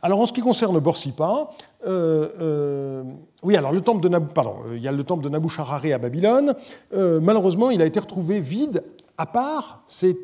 Alors 0.02 0.20
en 0.20 0.26
ce 0.26 0.32
qui 0.32 0.40
concerne 0.40 0.78
Borsipa, 0.78 1.50
euh, 1.86 2.28
euh, 2.40 3.02
oui, 3.42 3.56
alors 3.56 3.72
le 3.72 3.80
temple 3.80 4.00
de 4.00 4.08
Naboo, 4.08 4.32
pardon, 4.32 4.56
il 4.72 4.82
y 4.82 4.88
a 4.88 4.92
le 4.92 5.04
temple 5.04 5.28
de 5.28 5.92
à 5.92 5.98
Babylone. 5.98 6.54
malheureusement, 6.92 7.70
il 7.70 7.82
a 7.82 7.86
été 7.86 8.00
retrouvé 8.00 8.40
vide, 8.40 8.84
à 9.16 9.26
part 9.26 9.82
ces 9.86 10.16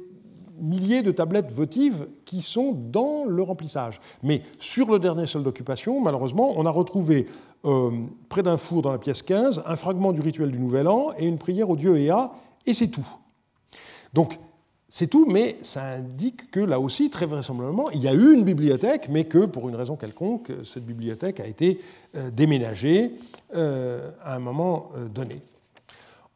milliers 0.60 1.02
de 1.02 1.10
tablettes 1.10 1.52
votives 1.52 2.06
qui 2.24 2.42
sont 2.42 2.72
dans 2.72 3.24
le 3.24 3.42
remplissage. 3.42 4.00
Mais 4.22 4.42
sur 4.58 4.90
le 4.90 4.98
dernier 4.98 5.26
sol 5.26 5.42
d'occupation, 5.42 6.00
malheureusement, 6.00 6.52
on 6.56 6.66
a 6.66 6.70
retrouvé 6.70 7.26
euh, 7.64 7.90
près 8.28 8.42
d'un 8.42 8.56
four 8.56 8.82
dans 8.82 8.92
la 8.92 8.98
pièce 8.98 9.22
15 9.22 9.62
un 9.66 9.76
fragment 9.76 10.12
du 10.12 10.20
rituel 10.20 10.50
du 10.50 10.58
Nouvel 10.58 10.88
An 10.88 11.10
et 11.18 11.26
une 11.26 11.38
prière 11.38 11.70
au 11.70 11.76
dieu 11.76 11.98
Ea, 11.98 12.30
et 12.66 12.74
c'est 12.74 12.88
tout. 12.88 13.06
Donc, 14.12 14.38
c'est 14.90 15.06
tout, 15.06 15.24
mais 15.26 15.56
ça 15.62 15.84
indique 15.84 16.50
que 16.50 16.60
là 16.60 16.78
aussi, 16.78 17.08
très 17.08 17.24
vraisemblablement, 17.24 17.90
il 17.90 18.02
y 18.02 18.08
a 18.08 18.12
eu 18.12 18.34
une 18.34 18.44
bibliothèque, 18.44 19.08
mais 19.08 19.24
que 19.24 19.46
pour 19.46 19.68
une 19.68 19.76
raison 19.76 19.96
quelconque, 19.96 20.52
cette 20.64 20.84
bibliothèque 20.84 21.40
a 21.40 21.46
été 21.46 21.80
euh, 22.16 22.30
déménagée 22.30 23.12
euh, 23.54 24.10
à 24.22 24.34
un 24.34 24.40
moment 24.40 24.90
donné. 25.14 25.40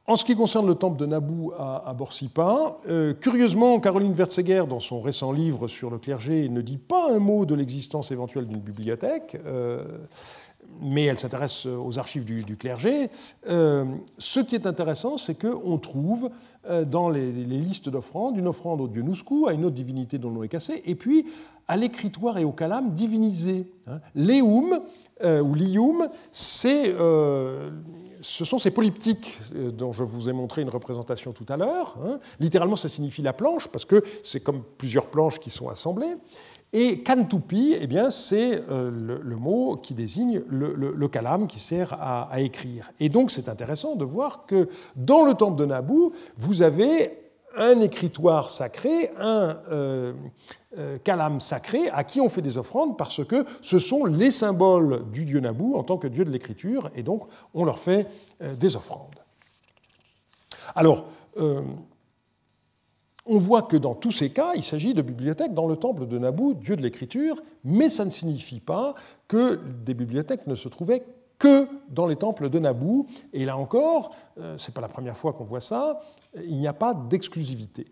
En 0.07 0.17
ce 0.17 0.25
qui 0.27 0.37
concerne 0.37 0.67
le 0.67 0.75
temple 0.75 0.99
de 0.99 1.07
Naboo 1.07 1.55
à, 1.59 1.95
Borsipa, 1.97 2.77
euh, 2.89 3.15
curieusement, 3.15 3.81
Caroline 3.81 4.13
Wertzeger, 4.13 4.65
dans 4.69 4.81
son 4.81 5.01
récent 5.01 5.33
livre 5.33 5.67
sur 5.67 5.89
le 5.89 5.97
clergé, 5.97 6.51
ne 6.51 6.61
dit 6.61 6.77
pas 6.77 7.11
un 7.11 7.19
mot 7.19 7.47
de 7.47 7.55
l'existence 7.55 8.11
éventuelle 8.11 8.47
d'une 8.47 8.61
bibliothèque, 8.61 9.39
euh, 9.47 9.83
mais 10.83 11.05
elle 11.05 11.19
s'intéresse 11.19 11.65
aux 11.65 11.99
archives 11.99 12.27
du, 12.27 12.57
clergé. 12.57 13.09
Euh, 13.49 13.87
ce 14.19 14.41
qui 14.41 14.55
est 14.55 14.67
intéressant, 14.67 15.17
c'est 15.17 15.37
qu'on 15.37 15.79
trouve 15.79 16.29
dans 16.87 17.11
les, 17.11 17.31
listes 17.31 17.89
d'offrandes 17.89 18.37
une 18.37 18.49
offrande 18.49 18.81
au 18.81 18.89
dieu 18.89 19.03
Nouskou, 19.03 19.47
à 19.47 19.53
une 19.53 19.65
autre 19.65 19.75
divinité 19.75 20.19
dont 20.19 20.29
le 20.29 20.35
nom 20.37 20.43
est 20.43 20.49
cassé, 20.49 20.83
et 20.87 20.95
puis 20.95 21.27
à 21.69 21.77
l'écritoire 21.77 22.39
et 22.39 22.45
au 22.45 22.53
calame 22.53 22.93
divinisé. 22.93 23.67
Hein. 23.87 24.01
Léum, 24.15 24.81
ou 25.23 25.55
lium, 25.55 26.09
c'est 26.33 26.95
ce 28.25 28.45
sont 28.45 28.59
ces 28.59 28.71
polyptyques 28.71 29.39
euh, 29.55 29.71
dont 29.71 29.93
je 29.93 30.03
vous 30.03 30.29
ai 30.29 30.33
montré 30.33 30.63
une 30.63 30.71
représentation 30.71 31.33
tout 31.33 31.47
à 31.49 31.57
l'heure. 31.57 31.99
Hein. 32.05 32.19
Littéralement, 32.41 32.77
ça 32.77 32.89
signifie 32.89 33.23
la 33.23 33.35
planche, 33.35 33.69
parce 33.69 33.85
que 33.85 34.03
c'est 34.23 34.41
comme 34.41 34.63
plusieurs 34.79 35.09
planches 35.09 35.39
qui 35.39 35.51
sont 35.51 35.69
assemblées. 35.69 36.17
Et 36.77 37.05
kantupi, 37.05 37.77
eh 37.81 37.87
bien, 37.87 38.11
c'est 38.11 38.65
euh, 38.69 38.91
le, 39.23 39.37
mot 39.37 39.77
qui 39.77 39.95
désigne 39.95 40.43
le, 40.49 41.09
calame 41.09 41.47
qui 41.47 41.61
sert 41.61 41.93
à, 41.93 42.41
écrire. 42.41 42.91
Et 42.99 43.09
donc, 43.09 43.31
c'est 43.31 43.49
intéressant 43.49 43.95
de 43.95 44.05
voir 44.05 44.45
que 44.47 44.69
dans 44.97 45.25
le 45.25 45.35
temple 45.35 45.57
de 45.57 45.67
Naboo, 45.67 46.13
vous 46.37 46.63
avez 46.63 47.17
un 47.57 47.81
écritoire 47.81 48.51
sacré, 48.51 49.13
un 49.17 49.57
euh, 49.71 50.99
calame 51.05 51.39
sacré, 51.39 51.89
à 51.91 52.03
qui 52.03 52.21
on 52.21 52.29
fait 52.29 52.43
des 52.43 52.59
offrandes 52.59 52.99
parce 52.99 53.25
que 53.25 53.47
ce 53.61 53.79
sont 53.79 54.05
les 54.07 54.33
symboles 54.33 55.05
du 55.13 55.25
dieu 55.25 55.39
Naboo 55.39 55.77
en 55.77 55.85
tant 55.85 55.99
que 55.99 56.09
dieu 56.09 56.25
de 56.25 56.31
l'écriture, 56.31 56.91
et 56.97 57.05
donc 57.05 57.29
on 57.55 57.65
leur 57.65 57.79
fait 57.79 58.09
euh, 58.43 58.57
des 58.57 58.75
offrandes. 58.75 59.21
Alors, 60.75 61.05
euh, 61.37 61.61
on 63.27 63.39
voit 63.39 63.63
que 63.63 63.77
dans 63.77 63.95
tous 63.95 64.13
ces 64.13 64.31
cas, 64.31 64.53
il 64.55 64.63
s'agit 64.63 64.95
de 64.95 65.03
bibliothèques 65.03 65.55
dans 65.55 65.67
le 65.67 65.77
temple 65.77 66.07
de 66.07 66.19
Naboo, 66.19 66.55
dieu 66.55 66.77
de 66.77 66.83
l'écriture, 66.83 67.43
mais 67.65 67.89
ça 67.89 68.05
ne 68.05 68.11
signifie 68.11 68.61
pas 68.61 68.95
que 69.29 69.61
des 69.85 69.95
bibliothèques 69.95 70.47
ne 70.47 70.55
se 70.55 70.69
trouvaient 70.69 71.05
que 71.39 71.67
dans 71.89 72.07
les 72.07 72.17
temples 72.17 72.51
de 72.51 72.59
Naboo. 72.59 73.07
Et 73.33 73.45
là 73.45 73.57
encore, 73.57 74.15
euh, 74.39 74.59
ce 74.59 74.71
n'est 74.71 74.75
pas 74.75 74.81
la 74.81 74.89
première 74.89 75.17
fois 75.17 75.33
qu'on 75.33 75.45
voit 75.45 75.61
ça, 75.61 76.01
il 76.35 76.57
n'y 76.59 76.69
a 76.69 76.73
pas 76.73 76.95
d'exclusivité. 76.95 77.87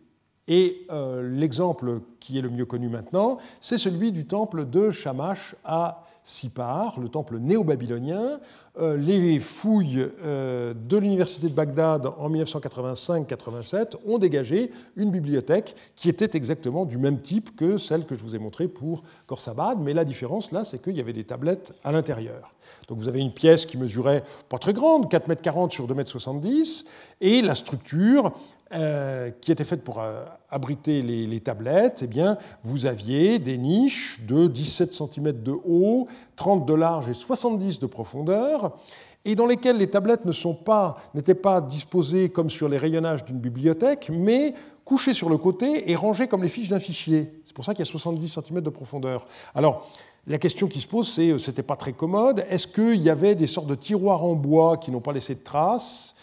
Et 0.48 0.88
l'exemple 1.22 2.00
qui 2.18 2.36
est 2.36 2.42
le 2.42 2.50
mieux 2.50 2.66
connu 2.66 2.88
maintenant, 2.88 3.38
c'est 3.60 3.78
celui 3.78 4.10
du 4.10 4.26
temple 4.26 4.68
de 4.68 4.90
Shamash 4.90 5.54
à 5.64 6.04
Sipar, 6.24 7.00
le 7.00 7.08
temple 7.08 7.38
néo-babylonien, 7.38 8.38
euh, 8.78 8.96
les 8.96 9.40
fouilles 9.40 10.06
euh, 10.24 10.72
de 10.72 10.96
l'université 10.96 11.48
de 11.48 11.52
Bagdad 11.52 12.06
en 12.06 12.30
1985-87 12.30 13.96
ont 14.06 14.18
dégagé 14.18 14.70
une 14.96 15.10
bibliothèque 15.10 15.74
qui 15.96 16.08
était 16.08 16.36
exactement 16.36 16.84
du 16.84 16.96
même 16.96 17.20
type 17.20 17.54
que 17.56 17.76
celle 17.76 18.06
que 18.06 18.14
je 18.14 18.22
vous 18.22 18.36
ai 18.36 18.38
montrée 18.38 18.68
pour 18.68 19.02
Khorsabad, 19.26 19.78
mais 19.80 19.92
la 19.92 20.04
différence 20.04 20.52
là, 20.52 20.64
c'est 20.64 20.80
qu'il 20.80 20.96
y 20.96 21.00
avait 21.00 21.12
des 21.12 21.24
tablettes 21.24 21.74
à 21.84 21.92
l'intérieur. 21.92 22.54
Donc 22.88 22.98
vous 22.98 23.08
avez 23.08 23.20
une 23.20 23.32
pièce 23.32 23.66
qui 23.66 23.76
mesurait 23.76 24.22
pas 24.48 24.58
très 24.58 24.72
grande, 24.72 25.12
4,40 25.12 25.64
m 25.64 25.70
sur 25.70 25.86
2,70 25.86 26.84
m, 26.84 26.88
et 27.20 27.42
la 27.42 27.54
structure 27.54 28.32
euh, 28.74 29.30
qui 29.40 29.52
était 29.52 29.64
faite 29.64 29.84
pour 29.84 30.00
euh, 30.00 30.24
abriter 30.50 31.02
les, 31.02 31.40
tablettes, 31.40 32.00
eh 32.02 32.06
bien, 32.06 32.38
vous 32.62 32.86
aviez 32.86 33.38
des 33.38 33.58
niches 33.58 34.20
de 34.26 34.46
17 34.46 34.92
cm 34.92 35.42
de 35.42 35.52
haut, 35.52 36.06
30 36.36 36.66
de 36.66 36.74
large 36.74 37.08
et 37.08 37.14
70 37.14 37.80
de 37.80 37.86
profondeur, 37.86 38.76
et 39.24 39.34
dans 39.34 39.46
lesquelles 39.46 39.76
les 39.76 39.90
tablettes 39.90 40.24
n'étaient 40.24 40.54
pas, 40.64 40.96
pas 41.42 41.60
disposées 41.60 42.30
comme 42.30 42.50
sur 42.50 42.68
les 42.68 42.78
rayonnages 42.78 43.24
d'une 43.24 43.38
bibliothèque, 43.38 44.10
mais 44.12 44.54
couchées 44.84 45.14
sur 45.14 45.28
le 45.28 45.36
côté 45.36 45.90
et 45.90 45.94
rangées 45.94 46.26
comme 46.26 46.42
les 46.42 46.48
fiches 46.48 46.68
d'un 46.68 46.80
fichier. 46.80 47.30
C'est 47.44 47.54
pour 47.54 47.64
ça 47.64 47.74
qu'il 47.74 47.84
y 47.84 47.88
a 47.88 47.90
70 47.90 48.28
cm 48.28 48.60
de 48.60 48.70
profondeur. 48.70 49.26
Alors, 49.54 49.86
la 50.26 50.38
question 50.38 50.68
qui 50.68 50.80
se 50.80 50.86
pose, 50.86 51.12
c'est, 51.12 51.30
euh, 51.30 51.38
c'était 51.38 51.62
pas 51.62 51.76
très 51.76 51.92
commode, 51.92 52.44
est-ce 52.48 52.66
qu'il 52.66 53.02
y 53.02 53.10
avait 53.10 53.34
des 53.34 53.46
sortes 53.46 53.66
de 53.66 53.74
tiroirs 53.74 54.24
en 54.24 54.34
bois 54.34 54.76
qui 54.76 54.90
n'ont 54.90 55.00
pas 55.00 55.12
laissé 55.12 55.34
de 55.34 55.40
traces? 55.40 56.14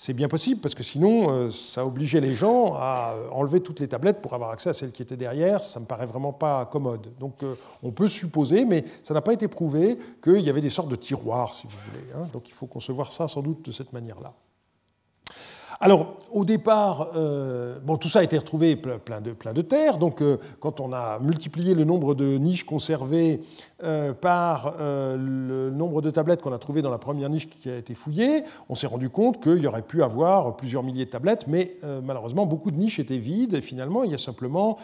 C'est 0.00 0.12
bien 0.12 0.28
possible, 0.28 0.60
parce 0.60 0.76
que 0.76 0.84
sinon, 0.84 1.28
euh, 1.28 1.50
ça 1.50 1.84
obligeait 1.84 2.20
les 2.20 2.30
gens 2.30 2.74
à 2.74 3.16
enlever 3.32 3.60
toutes 3.60 3.80
les 3.80 3.88
tablettes 3.88 4.22
pour 4.22 4.32
avoir 4.32 4.50
accès 4.50 4.70
à 4.70 4.72
celles 4.72 4.92
qui 4.92 5.02
étaient 5.02 5.16
derrière. 5.16 5.64
Ça 5.64 5.80
ne 5.80 5.84
me 5.84 5.88
paraît 5.88 6.06
vraiment 6.06 6.32
pas 6.32 6.64
commode. 6.66 7.08
Donc 7.18 7.42
euh, 7.42 7.56
on 7.82 7.90
peut 7.90 8.06
supposer, 8.06 8.64
mais 8.64 8.84
ça 9.02 9.12
n'a 9.12 9.22
pas 9.22 9.32
été 9.32 9.48
prouvé, 9.48 9.98
qu'il 10.22 10.40
y 10.40 10.48
avait 10.48 10.60
des 10.60 10.70
sortes 10.70 10.88
de 10.88 10.94
tiroirs, 10.94 11.52
si 11.52 11.66
vous 11.66 11.76
voulez. 11.90 12.04
Hein. 12.14 12.28
Donc 12.32 12.48
il 12.48 12.52
faut 12.52 12.66
concevoir 12.66 13.10
ça 13.10 13.26
sans 13.26 13.42
doute 13.42 13.66
de 13.66 13.72
cette 13.72 13.92
manière-là. 13.92 14.32
Alors, 15.80 16.16
au 16.32 16.44
départ, 16.44 17.12
euh, 17.14 17.78
tout 18.00 18.08
ça 18.08 18.18
a 18.18 18.22
été 18.24 18.36
retrouvé 18.36 18.74
plein 18.74 19.20
de, 19.20 19.32
plein 19.32 19.52
de 19.52 19.62
terre. 19.62 19.98
Donc, 19.98 20.20
euh, 20.20 20.38
quand 20.58 20.80
on 20.80 20.92
a 20.92 21.20
multiplié 21.20 21.74
le 21.74 21.84
nombre 21.84 22.16
de 22.16 22.36
niches 22.36 22.64
conservées 22.64 23.40
euh, 23.84 24.12
par 24.12 24.74
le 24.78 25.70
nombre 25.70 26.02
de 26.02 26.10
tablettes 26.10 26.42
qu'on 26.42 26.52
a 26.52 26.58
trouvées 26.58 26.82
dans 26.82 26.90
la 26.90 26.98
première 26.98 27.28
niche 27.28 27.48
qui 27.48 27.70
a 27.70 27.76
été 27.76 27.94
fouillée, 27.94 28.42
on 28.68 28.74
s'est 28.74 28.88
rendu 28.88 29.08
compte 29.08 29.40
qu'il 29.40 29.58
y 29.58 29.66
aurait 29.68 29.82
pu 29.82 30.02
avoir 30.02 30.56
plusieurs 30.56 30.82
milliers 30.82 31.04
de 31.04 31.10
tablettes, 31.10 31.46
mais 31.46 31.76
malheureusement, 32.04 32.46
beaucoup 32.46 32.70
de 32.70 32.76
niches 32.76 32.98
étaient 32.98 33.18
vides. 33.18 33.54
Et 33.54 33.60
finalement, 33.60 34.02
il 34.02 34.10
y 34.10 34.14
a 34.14 34.18
simplement, 34.18 34.78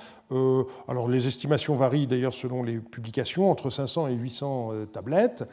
alors 0.88 1.08
les 1.08 1.26
estimations 1.26 1.74
varient 1.74 2.06
d'ailleurs 2.06 2.34
selon 2.34 2.62
les 2.62 2.78
publications, 2.78 3.50
entre 3.50 3.70
500 3.70 4.08
et 4.08 4.14
800 4.14 4.72
tablettes 4.92 5.44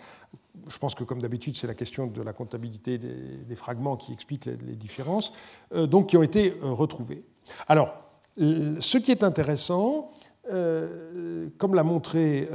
je 0.67 0.77
pense 0.77 0.95
que 0.95 1.03
comme 1.03 1.21
d'habitude, 1.21 1.55
c'est 1.55 1.67
la 1.67 1.73
question 1.73 2.07
de 2.07 2.21
la 2.21 2.33
comptabilité 2.33 2.97
des, 2.97 3.55
fragments 3.55 3.97
qui 3.97 4.13
explique 4.13 4.45
les, 4.45 4.75
différences, 4.75 5.33
euh, 5.73 5.87
donc 5.87 6.07
qui 6.07 6.17
ont 6.17 6.23
été 6.23 6.51
euh, 6.51 6.71
retrouvés. 6.71 7.23
Alors, 7.67 7.93
ce 8.37 8.97
qui 8.97 9.11
est 9.11 9.23
intéressant, 9.23 10.11
euh, 10.51 11.49
comme 11.57 11.75
l'a 11.75 11.83
montré 11.83 12.47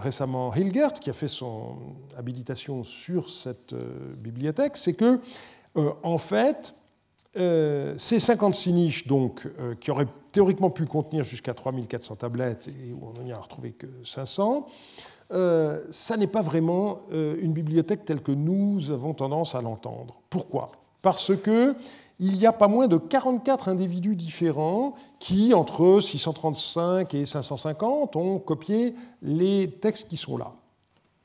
récemment 0.00 0.52
Hilgert, 0.52 0.94
qui 0.94 1.10
a 1.10 1.12
fait 1.12 1.28
son 1.28 1.76
habilitation 2.16 2.82
sur 2.82 3.30
cette 3.30 3.74
bibliothèque, 3.74 4.76
c'est 4.76 4.94
que, 4.94 5.20
en 5.74 6.18
fait, 6.18 6.74
ces 7.34 8.18
56 8.18 8.72
niches, 8.72 9.06
donc, 9.06 9.48
qui 9.80 9.90
auraient 9.90 10.08
théoriquement 10.32 10.70
pu 10.70 10.86
contenir 10.86 11.24
jusqu'à 11.24 11.54
3400 11.54 12.16
tablettes, 12.16 12.68
et 12.68 12.92
où 12.92 13.12
on 13.16 13.22
n'y 13.22 13.32
a 13.32 13.38
retrouvé 13.38 13.72
que 13.72 13.86
500, 14.04 14.66
euh, 15.32 15.82
ça 15.90 16.16
n'est 16.16 16.26
pas 16.26 16.42
vraiment 16.42 17.00
euh, 17.12 17.36
une 17.40 17.52
bibliothèque 17.52 18.04
telle 18.04 18.22
que 18.22 18.32
nous 18.32 18.90
avons 18.90 19.14
tendance 19.14 19.54
à 19.54 19.62
l'entendre. 19.62 20.20
Pourquoi? 20.30 20.72
Parce 21.00 21.34
que 21.36 21.74
il 22.18 22.36
y 22.36 22.46
a 22.46 22.52
pas 22.52 22.68
moins 22.68 22.86
de 22.86 22.98
44 22.98 23.68
individus 23.68 24.14
différents 24.14 24.94
qui, 25.18 25.54
entre 25.54 25.98
635 26.00 27.14
et 27.14 27.24
550, 27.24 28.14
ont 28.14 28.38
copié 28.38 28.94
les 29.22 29.70
textes 29.80 30.08
qui 30.08 30.16
sont 30.16 30.36
là. 30.36 30.52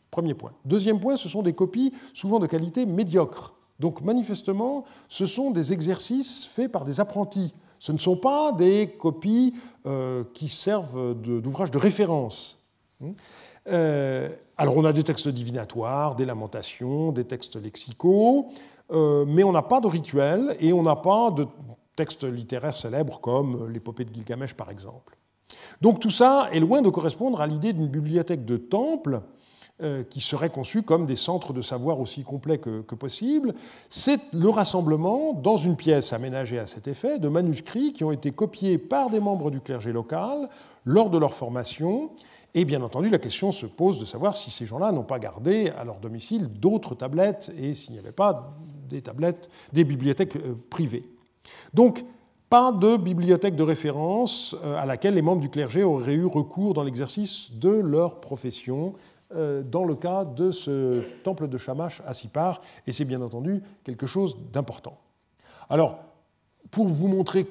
Premier 0.09 0.33
point. 0.33 0.53
Deuxième 0.65 0.99
point, 0.99 1.15
ce 1.15 1.29
sont 1.29 1.43
des 1.43 1.53
copies 1.53 1.93
souvent 2.13 2.39
de 2.39 2.47
qualité 2.47 2.85
médiocre. 2.87 3.53
Donc 3.79 4.01
manifestement, 4.01 4.85
ce 5.07 5.25
sont 5.25 5.51
des 5.51 5.71
exercices 5.71 6.45
faits 6.45 6.71
par 6.71 6.83
des 6.83 6.99
apprentis. 6.99 7.53
Ce 7.79 7.91
ne 7.91 7.97
sont 7.97 8.17
pas 8.17 8.51
des 8.51 8.95
copies 8.99 9.53
euh, 9.85 10.23
qui 10.33 10.49
servent 10.49 11.13
d'ouvrages 11.13 11.69
de, 11.69 11.77
référence. 11.77 12.63
Euh, 13.67 14.29
alors 14.57 14.77
on 14.77 14.85
a 14.85 14.93
des 14.93 15.03
textes 15.03 15.27
divinatoires, 15.27 16.15
des 16.15 16.25
lamentations, 16.25 17.11
des 17.11 17.25
textes 17.25 17.61
lexicaux, 17.61 18.49
euh, 18.91 19.25
mais 19.27 19.43
on 19.43 19.51
n'a 19.51 19.61
pas 19.61 19.79
de 19.79 19.87
rituel 19.87 20.55
et 20.59 20.73
on 20.73 20.83
n'a 20.83 20.95
pas 20.95 21.31
de 21.31 21.47
textes 21.95 22.23
littéraires 22.23 22.75
célèbres 22.75 23.19
comme 23.19 23.69
l'épopée 23.69 24.05
de 24.05 24.13
Gilgamesh 24.13 24.53
par 24.53 24.69
exemple. 24.69 25.17
Donc 25.81 25.99
tout 25.99 26.09
ça 26.09 26.49
est 26.51 26.59
loin 26.59 26.81
de 26.81 26.89
correspondre 26.89 27.41
à 27.41 27.47
l'idée 27.47 27.73
d'une 27.73 27.87
bibliothèque 27.87 28.45
de 28.45 28.57
temple 28.57 29.21
euh, 29.83 30.03
qui 30.03 30.21
seraient 30.21 30.49
conçus 30.49 30.81
comme 30.81 31.05
des 31.05 31.15
centres 31.15 31.53
de 31.53 31.61
savoir 31.61 31.99
aussi 31.99 32.23
complets 32.23 32.57
que, 32.57 32.81
possible. 32.95 33.53
C'est 33.89 34.33
le 34.33 34.49
rassemblement, 34.49 35.33
dans 35.33 35.55
une 35.55 35.75
pièce 35.75 36.13
aménagée 36.13 36.57
à 36.57 36.65
cet 36.65 36.87
effet, 36.87 37.19
de 37.19 37.27
manuscrits 37.27 37.93
qui 37.93 38.03
ont 38.03 38.11
été 38.11 38.31
copiés 38.31 38.79
par 38.79 39.11
des 39.11 39.19
membres 39.19 39.51
du 39.51 39.61
clergé 39.61 39.91
local 39.91 40.49
lors 40.83 41.11
de 41.11 41.19
leur 41.19 41.35
formation. 41.35 42.09
Et 42.57 42.65
bien 42.65 42.81
entendu, 42.81 43.09
la 43.09 43.19
question 43.19 43.51
se 43.51 43.67
pose 43.67 43.99
de 43.99 44.05
savoir 44.05 44.35
si 44.35 44.49
ces 44.49 44.65
gens-là 44.65 44.91
n'ont 44.91 45.03
pas 45.03 45.19
gardé 45.19 45.69
à 45.77 45.83
leur 45.83 45.99
domicile 45.99 46.47
d'autres 46.47 46.95
tablettes 46.95 47.51
et 47.55 47.75
s'il 47.75 47.93
n'y 47.93 47.99
avait 47.99 48.11
pas 48.11 48.57
des 48.89 49.03
tablettes, 49.03 49.51
des 49.73 49.83
bibliothèques 49.83 50.37
euh, 50.37 50.55
privées. 50.71 51.07
Donc, 51.75 52.03
pas 52.49 52.71
de 52.71 52.97
bibliothèque 52.97 53.55
de 53.55 53.61
référence 53.61 54.55
euh, 54.63 54.75
à 54.75 54.87
laquelle 54.87 55.13
les 55.13 55.21
membres 55.21 55.41
du 55.43 55.51
clergé 55.51 55.83
auraient 55.83 56.15
eu 56.15 56.25
recours 56.25 56.73
dans 56.73 56.81
l'exercice 56.81 57.51
de 57.53 57.69
leur 57.69 58.19
profession 58.21 58.95
euh, 59.35 59.61
dans 59.61 59.83
le 59.83 59.93
cas 59.93 60.25
de 60.25 60.49
ce 60.49 61.03
temple 61.21 61.49
de 61.49 61.59
Shamash 61.59 62.01
à 62.07 62.15
Sipar, 62.15 62.61
et 62.87 62.91
c'est 62.91 63.05
bien 63.05 63.21
entendu 63.21 63.61
quelque 63.83 64.07
chose 64.07 64.35
d'important. 64.51 64.97
Alors, 65.69 65.99
pour 66.71 66.87
vous 66.87 67.07
montrer 67.07 67.45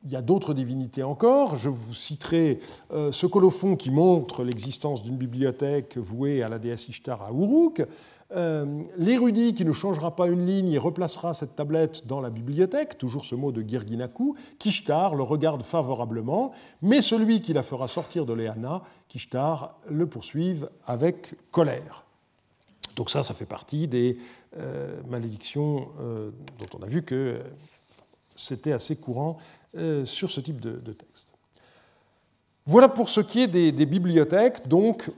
qu'il 0.00 0.12
y 0.12 0.16
a 0.16 0.22
d'autres 0.22 0.54
divinités 0.54 1.02
encore. 1.02 1.56
Je 1.56 1.68
vous 1.68 1.94
citerai 1.94 2.58
euh, 2.92 3.12
ce 3.12 3.26
colophon 3.26 3.76
qui 3.76 3.90
montre 3.90 4.44
l'existence 4.44 5.02
d'une 5.02 5.16
bibliothèque 5.16 5.98
vouée 5.98 6.42
à 6.42 6.48
la 6.48 6.58
déesse 6.58 6.88
Ishtar 6.88 7.22
à 7.22 7.30
Uruk. 7.30 7.86
Euh, 8.32 8.82
l'érudit 8.96 9.54
qui 9.54 9.64
ne 9.64 9.72
changera 9.72 10.14
pas 10.14 10.28
une 10.28 10.46
ligne 10.46 10.70
et 10.70 10.78
replacera 10.78 11.34
cette 11.34 11.56
tablette 11.56 12.06
dans 12.06 12.20
la 12.20 12.30
bibliothèque, 12.30 12.96
toujours 12.96 13.24
ce 13.24 13.34
mot 13.34 13.50
de 13.50 13.60
Girginaku, 13.60 14.36
Kishtar 14.58 15.16
le 15.16 15.24
regarde 15.24 15.64
favorablement, 15.64 16.52
mais 16.80 17.00
celui 17.00 17.42
qui 17.42 17.52
la 17.52 17.62
fera 17.62 17.88
sortir 17.88 18.26
de 18.26 18.32
Léana, 18.32 18.82
Kishtar, 19.08 19.74
le 19.88 20.06
poursuive 20.06 20.70
avec 20.86 21.34
colère. 21.50 22.04
Donc 22.94 23.10
ça, 23.10 23.24
ça 23.24 23.34
fait 23.34 23.46
partie 23.46 23.88
des 23.88 24.16
euh, 24.56 25.00
malédictions 25.08 25.88
euh, 26.00 26.30
dont 26.60 26.78
on 26.78 26.82
a 26.84 26.86
vu 26.86 27.02
que 27.02 27.40
c'était 28.36 28.72
assez 28.72 28.94
courant 28.94 29.38
sur 30.04 30.30
ce 30.30 30.40
type 30.40 30.60
de, 30.60 30.92
texte. 30.92 31.28
Voilà 32.66 32.88
pour 32.88 33.08
ce 33.08 33.20
qui 33.20 33.40
est 33.40 33.48
des, 33.48 33.86
bibliothèques. 33.86 34.68
Donc, 34.68 35.10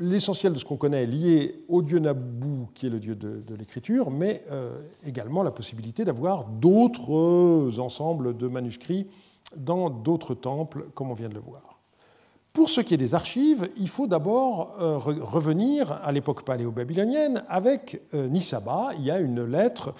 l'essentiel 0.00 0.54
de 0.54 0.58
ce 0.58 0.64
qu'on 0.64 0.76
connaît 0.76 1.02
est 1.02 1.06
lié 1.06 1.64
au 1.68 1.82
dieu 1.82 1.98
Nabu, 1.98 2.66
qui 2.74 2.86
est 2.86 2.90
le 2.90 2.98
dieu 2.98 3.14
de, 3.14 3.54
l'écriture, 3.54 4.10
mais 4.10 4.42
euh, 4.50 4.80
également 5.06 5.42
la 5.42 5.50
possibilité 5.50 6.04
d'avoir 6.04 6.44
d'autres 6.44 7.78
ensembles 7.78 8.36
de 8.36 8.48
manuscrits 8.48 9.06
dans 9.56 9.90
d'autres 9.90 10.34
temples, 10.34 10.86
comme 10.94 11.10
on 11.10 11.14
vient 11.14 11.28
de 11.28 11.34
le 11.34 11.40
voir. 11.40 11.78
Pour 12.52 12.68
ce 12.68 12.80
qui 12.80 12.94
est 12.94 12.96
des 12.96 13.14
archives, 13.14 13.68
il 13.76 13.88
faut 13.88 14.08
d'abord 14.08 14.74
euh, 14.80 14.96
revenir 14.98 15.92
à 16.02 16.10
l'époque 16.10 16.42
paléo-babylonienne 16.42 17.44
avec 17.48 18.00
euh, 18.14 18.28
Nisaba. 18.28 18.90
Il 18.98 19.04
y 19.04 19.10
a 19.10 19.20
une 19.20 19.44
lettre 19.44 19.94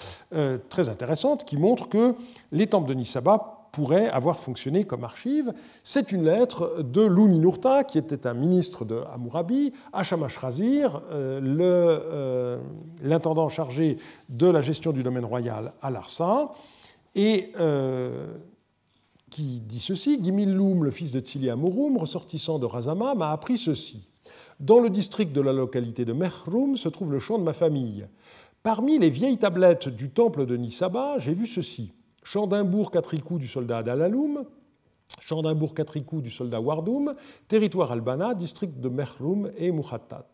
très 0.67 0.89
intéressante 0.89 1.45
qui 1.45 1.57
montre 1.57 1.87
que 1.87 2.15
les 2.51 2.67
temples 2.67 2.89
de 2.89 2.93
Nisaba 2.93 3.60
pourrait 3.71 4.09
avoir 4.09 4.39
fonctionné 4.39 4.83
comme 4.83 5.03
archive. 5.03 5.53
C'est 5.83 6.11
une 6.11 6.25
lettre 6.25 6.83
de 6.83 7.01
Louninurta, 7.01 7.83
qui 7.83 7.97
était 7.97 8.27
un 8.27 8.33
ministre 8.33 8.85
de 8.85 9.01
Hammurabi, 9.13 9.73
à 9.93 10.01
euh, 10.01 11.41
euh, 11.41 12.59
l'intendant 13.01 13.49
chargé 13.49 13.97
de 14.29 14.47
la 14.47 14.61
gestion 14.61 14.91
du 14.91 15.03
domaine 15.03 15.25
royal 15.25 15.73
à 15.81 15.89
Larsa, 15.89 16.53
et 17.15 17.51
euh, 17.59 18.27
qui 19.29 19.61
dit 19.61 19.79
ceci 19.79 20.21
Gimilloum, 20.21 20.83
le 20.83 20.91
fils 20.91 21.11
de 21.11 21.19
Tsili 21.19 21.49
Amurum, 21.49 21.97
ressortissant 21.97 22.59
de 22.59 22.65
Razama, 22.65 23.15
m'a 23.15 23.31
appris 23.31 23.57
ceci. 23.57 24.07
Dans 24.59 24.79
le 24.79 24.89
district 24.89 25.33
de 25.33 25.41
la 25.41 25.53
localité 25.53 26.05
de 26.05 26.13
Mehroum 26.13 26.75
se 26.75 26.89
trouve 26.89 27.11
le 27.11 27.19
champ 27.19 27.39
de 27.39 27.43
ma 27.43 27.53
famille. 27.53 28.05
Parmi 28.61 28.99
les 28.99 29.09
vieilles 29.09 29.39
tablettes 29.39 29.89
du 29.89 30.11
temple 30.11 30.45
de 30.45 30.55
Nisaba, 30.55 31.17
j'ai 31.17 31.33
vu 31.33 31.47
ceci. 31.47 31.93
Chandimbourg 32.23 32.91
Catricou 32.91 33.37
du 33.37 33.47
soldat 33.47 33.79
Adalaloum, 33.79 34.45
Chandimbourg 35.19 35.73
Catricou 35.73 36.21
du 36.21 36.29
soldat 36.29 36.61
Wardoum, 36.61 37.15
territoire 37.47 37.91
albana, 37.91 38.33
district 38.33 38.79
de 38.79 38.89
Mehroum 38.89 39.51
et 39.57 39.71
Mouhattat. 39.71 40.27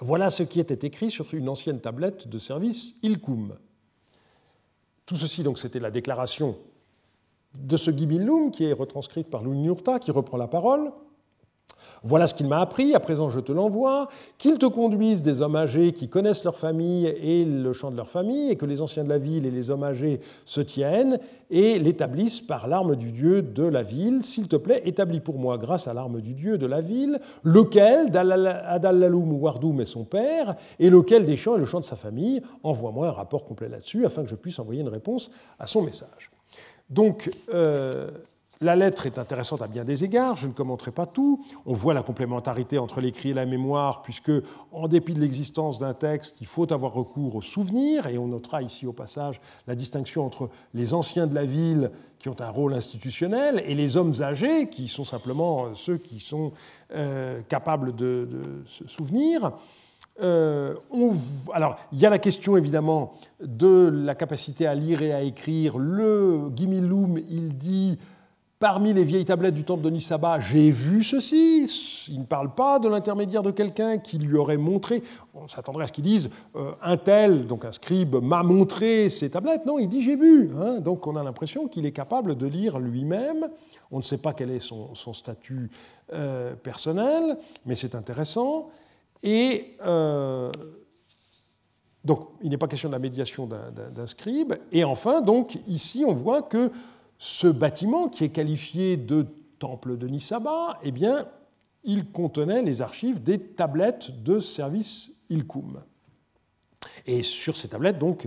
Voilà 0.00 0.30
ce 0.30 0.42
qui 0.42 0.60
était 0.60 0.86
écrit 0.86 1.10
sur 1.10 1.32
une 1.34 1.48
ancienne 1.48 1.80
tablette 1.80 2.28
de 2.28 2.38
service 2.38 2.94
Ilkoum. 3.02 3.56
Tout 5.04 5.16
ceci, 5.16 5.42
donc, 5.42 5.58
c'était 5.58 5.80
la 5.80 5.90
déclaration 5.90 6.56
de 7.58 7.76
ce 7.76 7.90
Gibilum 7.90 8.50
qui 8.50 8.64
est 8.64 8.72
retranscrite 8.72 9.28
par 9.28 9.42
Lounurta, 9.42 9.98
qui 9.98 10.12
reprend 10.12 10.36
la 10.36 10.46
parole. 10.46 10.92
Voilà 12.02 12.26
ce 12.26 12.34
qu'il 12.34 12.48
m'a 12.48 12.60
appris, 12.60 12.94
à 12.94 13.00
présent 13.00 13.28
je 13.28 13.40
te 13.40 13.52
l'envoie, 13.52 14.08
qu'ils 14.38 14.58
te 14.58 14.66
conduisent 14.66 15.22
des 15.22 15.42
hommes 15.42 15.56
âgés 15.56 15.92
qui 15.92 16.08
connaissent 16.08 16.44
leur 16.44 16.56
famille 16.56 17.06
et 17.06 17.44
le 17.44 17.72
chant 17.72 17.90
de 17.90 17.96
leur 17.96 18.08
famille, 18.08 18.50
et 18.50 18.56
que 18.56 18.64
les 18.64 18.80
anciens 18.80 19.04
de 19.04 19.10
la 19.10 19.18
ville 19.18 19.44
et 19.44 19.50
les 19.50 19.70
hommes 19.70 19.84
âgés 19.84 20.20
se 20.46 20.60
tiennent 20.60 21.18
et 21.50 21.78
l'établissent 21.78 22.40
par 22.40 22.68
l'arme 22.68 22.96
du 22.96 23.12
dieu 23.12 23.42
de 23.42 23.64
la 23.64 23.82
ville. 23.82 24.22
S'il 24.22 24.48
te 24.48 24.56
plaît, 24.56 24.82
établis 24.84 25.20
pour 25.20 25.38
moi, 25.38 25.58
grâce 25.58 25.88
à 25.88 25.94
l'arme 25.94 26.20
du 26.20 26.32
dieu 26.32 26.56
de 26.56 26.66
la 26.66 26.80
ville, 26.80 27.20
lequel 27.44 28.10
d'Adallaloum 28.10 29.32
ou 29.32 29.36
Wardoum 29.36 29.80
est 29.80 29.86
son 29.86 30.04
père, 30.04 30.56
et 30.78 30.88
lequel 30.88 31.24
des 31.24 31.36
chants 31.36 31.56
est 31.56 31.60
le 31.60 31.64
chant 31.66 31.80
de 31.80 31.84
sa 31.84 31.96
famille. 31.96 32.40
Envoie-moi 32.62 33.08
un 33.08 33.12
rapport 33.12 33.44
complet 33.44 33.68
là-dessus, 33.68 34.06
afin 34.06 34.22
que 34.22 34.30
je 34.30 34.36
puisse 34.36 34.58
envoyer 34.58 34.80
une 34.80 34.88
réponse 34.88 35.30
à 35.58 35.66
son 35.66 35.82
message. 35.82 36.30
Donc, 36.88 37.30
euh, 37.54 38.10
la 38.62 38.76
lettre 38.76 39.06
est 39.06 39.18
intéressante 39.18 39.62
à 39.62 39.68
bien 39.68 39.84
des 39.84 40.04
égards, 40.04 40.36
je 40.36 40.46
ne 40.46 40.52
commenterai 40.52 40.90
pas 40.90 41.06
tout. 41.06 41.42
On 41.64 41.72
voit 41.72 41.94
la 41.94 42.02
complémentarité 42.02 42.76
entre 42.76 43.00
l'écrit 43.00 43.30
et 43.30 43.34
la 43.34 43.46
mémoire, 43.46 44.02
puisque, 44.02 44.32
en 44.70 44.86
dépit 44.86 45.14
de 45.14 45.20
l'existence 45.20 45.78
d'un 45.78 45.94
texte, 45.94 46.36
il 46.42 46.46
faut 46.46 46.70
avoir 46.70 46.92
recours 46.92 47.36
au 47.36 47.42
souvenir, 47.42 48.06
et 48.06 48.18
on 48.18 48.26
notera 48.26 48.60
ici 48.60 48.86
au 48.86 48.92
passage 48.92 49.40
la 49.66 49.74
distinction 49.74 50.26
entre 50.26 50.50
les 50.74 50.92
anciens 50.92 51.26
de 51.26 51.34
la 51.34 51.46
ville, 51.46 51.90
qui 52.18 52.28
ont 52.28 52.36
un 52.38 52.50
rôle 52.50 52.74
institutionnel, 52.74 53.62
et 53.66 53.74
les 53.74 53.96
hommes 53.96 54.12
âgés, 54.20 54.68
qui 54.68 54.88
sont 54.88 55.04
simplement 55.04 55.74
ceux 55.74 55.96
qui 55.96 56.20
sont 56.20 56.52
euh, 56.94 57.40
capables 57.48 57.96
de, 57.96 58.28
se 58.66 58.86
souvenir. 58.88 59.52
Euh, 60.22 60.74
alors, 61.54 61.76
il 61.92 61.98
y 61.98 62.04
a 62.04 62.10
la 62.10 62.18
question 62.18 62.58
évidemment 62.58 63.14
de 63.42 63.88
la 63.90 64.14
capacité 64.14 64.66
à 64.66 64.74
lire 64.74 65.00
et 65.00 65.14
à 65.14 65.22
écrire. 65.22 65.78
Le 65.78 66.50
Gimiloum, 66.54 67.16
il 67.16 67.56
dit 67.56 67.96
Parmi 68.60 68.92
les 68.92 69.04
vieilles 69.04 69.24
tablettes 69.24 69.54
du 69.54 69.64
temple 69.64 69.82
de 69.82 69.88
Nisaba, 69.88 70.38
j'ai 70.38 70.70
vu 70.70 71.02
ceci. 71.02 72.06
Il 72.10 72.20
ne 72.20 72.26
parle 72.26 72.54
pas 72.54 72.78
de 72.78 72.88
l'intermédiaire 72.88 73.42
de 73.42 73.50
quelqu'un 73.50 73.96
qui 73.96 74.18
lui 74.18 74.36
aurait 74.36 74.58
montré. 74.58 75.02
On 75.32 75.48
s'attendrait 75.48 75.84
à 75.84 75.86
ce 75.86 75.92
qu'ils 75.92 76.04
disent 76.04 76.28
euh, 76.56 76.72
un 76.82 76.98
tel, 76.98 77.46
donc 77.46 77.64
un 77.64 77.72
scribe, 77.72 78.16
m'a 78.16 78.42
montré 78.42 79.08
ces 79.08 79.30
tablettes. 79.30 79.64
Non, 79.64 79.78
il 79.78 79.88
dit 79.88 80.02
j'ai 80.02 80.14
vu. 80.14 80.50
Hein. 80.60 80.80
Donc 80.80 81.06
on 81.06 81.16
a 81.16 81.22
l'impression 81.22 81.68
qu'il 81.68 81.86
est 81.86 81.92
capable 81.92 82.36
de 82.36 82.46
lire 82.46 82.78
lui-même. 82.78 83.48
On 83.90 83.96
ne 83.96 84.02
sait 84.02 84.18
pas 84.18 84.34
quel 84.34 84.50
est 84.50 84.60
son, 84.60 84.92
statut 85.14 85.70
euh, 86.12 86.54
personnel, 86.54 87.38
mais 87.64 87.74
c'est 87.74 87.94
intéressant. 87.94 88.68
Et 89.22 89.74
euh, 89.86 90.52
donc 92.04 92.28
il 92.42 92.50
n'est 92.50 92.58
pas 92.58 92.68
question 92.68 92.90
de 92.90 92.94
la 92.94 92.98
médiation 92.98 93.46
d'un 93.46 94.06
scribe. 94.06 94.52
Et 94.70 94.84
enfin, 94.84 95.22
donc 95.22 95.58
ici, 95.66 96.04
on 96.06 96.12
voit 96.12 96.42
que 96.42 96.70
ce 97.22 97.46
bâtiment, 97.46 98.08
qui 98.08 98.24
est 98.24 98.30
qualifié 98.30 98.96
de 98.96 99.26
temple 99.58 99.98
de 99.98 100.08
Nisaba, 100.08 100.78
eh 100.82 100.90
bien, 100.90 101.28
il 101.84 102.10
contenait 102.10 102.62
les 102.62 102.80
archives 102.80 103.22
des 103.22 103.38
tablettes 103.38 104.22
de 104.24 104.40
service 104.40 105.12
Ilkoum. 105.28 105.82
Et 107.06 107.22
sur 107.22 107.58
ces 107.58 107.68
tablettes, 107.68 107.98
donc, 107.98 108.26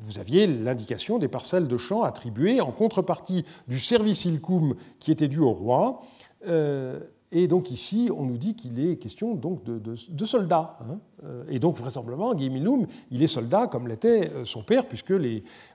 vous 0.00 0.18
aviez 0.18 0.46
l'indication 0.46 1.18
des 1.18 1.28
parcelles 1.28 1.66
de 1.66 1.78
champs 1.78 2.02
attribuées 2.02 2.60
en 2.60 2.72
contrepartie 2.72 3.46
du 3.68 3.80
service 3.80 4.26
Ilkoum 4.26 4.74
qui 5.00 5.10
était 5.10 5.28
dû 5.28 5.38
au 5.38 5.52
roi. 5.52 6.02
Euh, 6.46 7.00
et 7.32 7.48
donc 7.48 7.70
ici, 7.70 8.10
on 8.14 8.26
nous 8.26 8.36
dit 8.36 8.54
qu'il 8.54 8.78
est 8.78 8.96
question 8.98 9.34
donc 9.34 9.64
de, 9.64 10.24
soldats. 10.26 10.78
Hein. 10.82 10.98
Euh, 11.24 11.44
et 11.48 11.58
donc 11.58 11.76
vraisemblablement, 11.76 12.34
Guimiloum, 12.34 12.86
il 13.10 13.22
est 13.22 13.28
soldat 13.28 13.66
comme 13.66 13.88
l'était 13.88 14.30
euh, 14.30 14.44
son 14.44 14.62
père, 14.62 14.86
puisque 14.86 15.14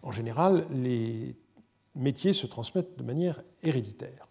en 0.04 0.12
général, 0.12 0.68
les 0.72 1.36
métiers 1.96 2.34
se 2.34 2.48
transmettent 2.48 2.98
de 2.98 3.04
manière 3.04 3.42
héréditaire. 3.64 4.28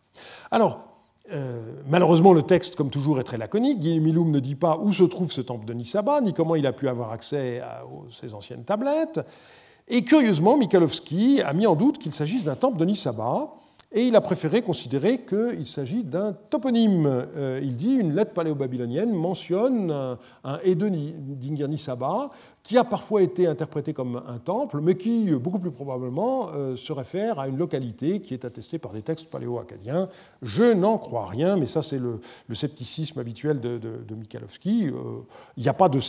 Alors, 0.51 0.91
euh, 1.33 1.61
malheureusement, 1.87 2.33
le 2.33 2.43
texte, 2.43 2.77
comme 2.77 2.91
toujours, 2.91 3.21
est 3.21 3.25
très 3.25 3.37
laconique. 3.37 3.79
Guillaume 3.79 4.31
ne 4.31 4.41
dit 4.41 4.57
pas 4.57 4.79
où 4.79 4.93
se 4.93 5.05
trouve 5.05 5.31
ce 5.31 5.41
temple 5.41 5.67
de 5.67 5.75
Nisaba, 5.75 6.21
ni 6.21 6.35
comment 6.35 6.57
il 6.57 6.67
a 6.67 6.73
pu 6.73 6.89
avoir 6.89 7.13
accès 7.13 7.61
à, 7.61 7.85
ces 8.11 8.35
anciennes 8.35 8.65
tablettes. 8.65 9.21
Et 9.87 10.03
curieusement, 10.05 10.57
Mikalovski 10.57 11.41
a 11.43 11.53
mis 11.53 11.67
en 11.67 11.75
doute 11.75 11.99
qu'il 11.99 12.15
s'agisse 12.15 12.45
d'un 12.45 12.57
temple 12.57 12.79
de 12.79 12.85
Nisaba, 12.85 13.55
et 13.93 14.05
il 14.05 14.15
a 14.15 14.21
préféré 14.21 14.63
considérer 14.63 15.23
qu'il 15.23 15.67
s'agit 15.67 16.05
d'un 16.05 16.33
toponyme. 16.33 17.07
Euh, 17.07 17.61
il 17.61 17.75
dit 17.75 17.91
une 17.91 18.15
lettre 18.15 18.33
paléo-babylonienne 18.35 19.13
mentionne 19.13 19.91
un, 19.91 20.19
un 20.45 20.59
d'Ingirni 20.65 21.77
Saba 21.77 22.31
qui 22.63 22.77
a 22.77 22.85
parfois 22.85 23.23
été 23.23 23.47
interprété 23.47 23.93
comme 23.93 24.23
un 24.29 24.39
temple, 24.39 24.81
mais 24.81 24.95
qui, 24.97 25.31
beaucoup 25.33 25.59
plus 25.59 25.71
probablement, 25.71 26.51
euh, 26.55 26.77
se 26.77 26.93
réfère 26.93 27.39
à 27.39 27.49
une 27.49 27.57
localité 27.57 28.21
qui 28.21 28.35
est 28.35 28.45
attestée 28.45 28.79
par 28.79 28.93
des 28.93 29.03
textes 29.03 29.31
paléo-acadiens. 29.31 30.09
Je 30.43 30.75
n'en 30.75 30.99
crois 30.99 31.27
rien, 31.27 31.57
mais 31.57 31.67
ça 31.67 31.83
c'est 31.83 31.99
le, 31.99 32.21
scepticisme 32.53 33.19
habituel 33.19 33.61
de, 33.61 33.79
de, 33.79 33.89
euh, 33.89 35.21
Il 35.57 35.63
n'y 35.63 35.69
a 35.69 35.73
pas 35.73 35.89
de, 35.89 36.01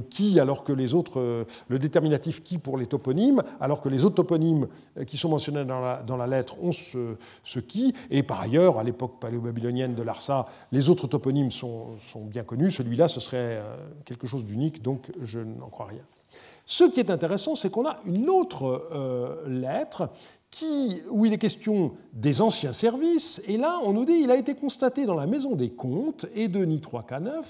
qui, 0.00 0.40
alors 0.40 0.64
que 0.64 0.72
les 0.72 0.94
autres, 0.94 1.20
euh, 1.20 1.44
le 1.68 1.78
déterminatif 1.78 2.42
qui 2.42 2.56
pour 2.58 2.78
les 2.78 2.86
toponymes, 2.86 3.42
alors 3.60 3.80
que 3.80 3.88
les 3.88 4.04
autres 4.04 4.16
toponymes 4.16 4.68
qui 5.06 5.16
sont 5.16 5.28
mentionnés 5.28 5.64
dans 5.64 6.16
la, 6.16 6.26
lettre 6.26 6.62
ont 6.62 6.72
ce, 6.72 7.16
ce, 7.44 7.60
qui. 7.60 7.94
Et 8.10 8.22
par 8.22 8.40
ailleurs, 8.40 8.78
à 8.78 8.84
l'époque 8.84 9.20
paléo-babylonienne 9.20 9.94
de 9.94 10.02
Larsa, 10.02 10.46
les 10.72 10.88
autres 10.88 11.06
toponymes 11.06 11.50
sont, 11.50 11.98
sont 12.10 12.24
bien 12.24 12.42
connus. 12.42 12.70
Celui-là, 12.70 13.08
ce 13.08 13.20
serait 13.20 13.62
quelque 14.04 14.26
chose 14.26 14.44
d'unique, 14.44 14.82
donc 14.82 15.10
je 15.22 15.40
n'en 15.40 15.68
crois 15.68 15.86
rien. 15.86 15.89
Ce 16.70 16.84
qui 16.84 17.00
est 17.00 17.10
intéressant, 17.10 17.56
c'est 17.56 17.68
qu'on 17.68 17.84
a 17.84 17.98
une 18.06 18.30
autre 18.30 18.86
euh, 18.92 19.42
lettre 19.48 20.08
où 21.10 21.26
il 21.26 21.32
est 21.32 21.38
question 21.38 21.94
des 22.12 22.40
anciens 22.40 22.72
services, 22.72 23.42
et 23.48 23.56
là, 23.56 23.80
on 23.82 23.92
nous 23.92 24.04
dit 24.04 24.20
il 24.22 24.30
a 24.30 24.36
été 24.36 24.54
constaté 24.54 25.04
dans 25.04 25.16
la 25.16 25.26
maison 25.26 25.56
des 25.56 25.70
comptes 25.70 26.26
et 26.32 26.46
de 26.46 26.64
3K9 26.64 27.42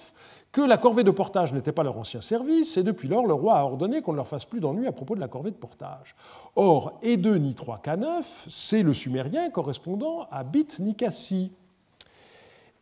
que 0.53 0.63
la 0.63 0.79
corvée 0.79 1.05
de 1.05 1.11
portage 1.11 1.53
n'était 1.53 1.71
pas 1.71 1.83
leur 1.83 1.99
ancien 1.99 2.23
service, 2.23 2.79
et 2.79 2.83
depuis 2.83 3.09
lors, 3.09 3.27
le 3.27 3.35
roi 3.35 3.59
a 3.59 3.63
ordonné 3.63 4.01
qu'on 4.01 4.13
ne 4.13 4.17
leur 4.17 4.27
fasse 4.27 4.47
plus 4.47 4.59
d'ennui 4.59 4.87
à 4.87 4.93
propos 4.93 5.17
de 5.17 5.21
la 5.21 5.29
corvée 5.29 5.51
de 5.51 5.57
portage. 5.57 6.17
Or, 6.57 6.99
et 7.03 7.19
3K9, 7.19 8.25
c'est 8.49 8.83
le 8.83 8.95
sumérien 8.95 9.51
correspondant 9.51 10.29
à 10.31 10.45
Bit 10.45 10.79
Nikassi. 10.79 11.53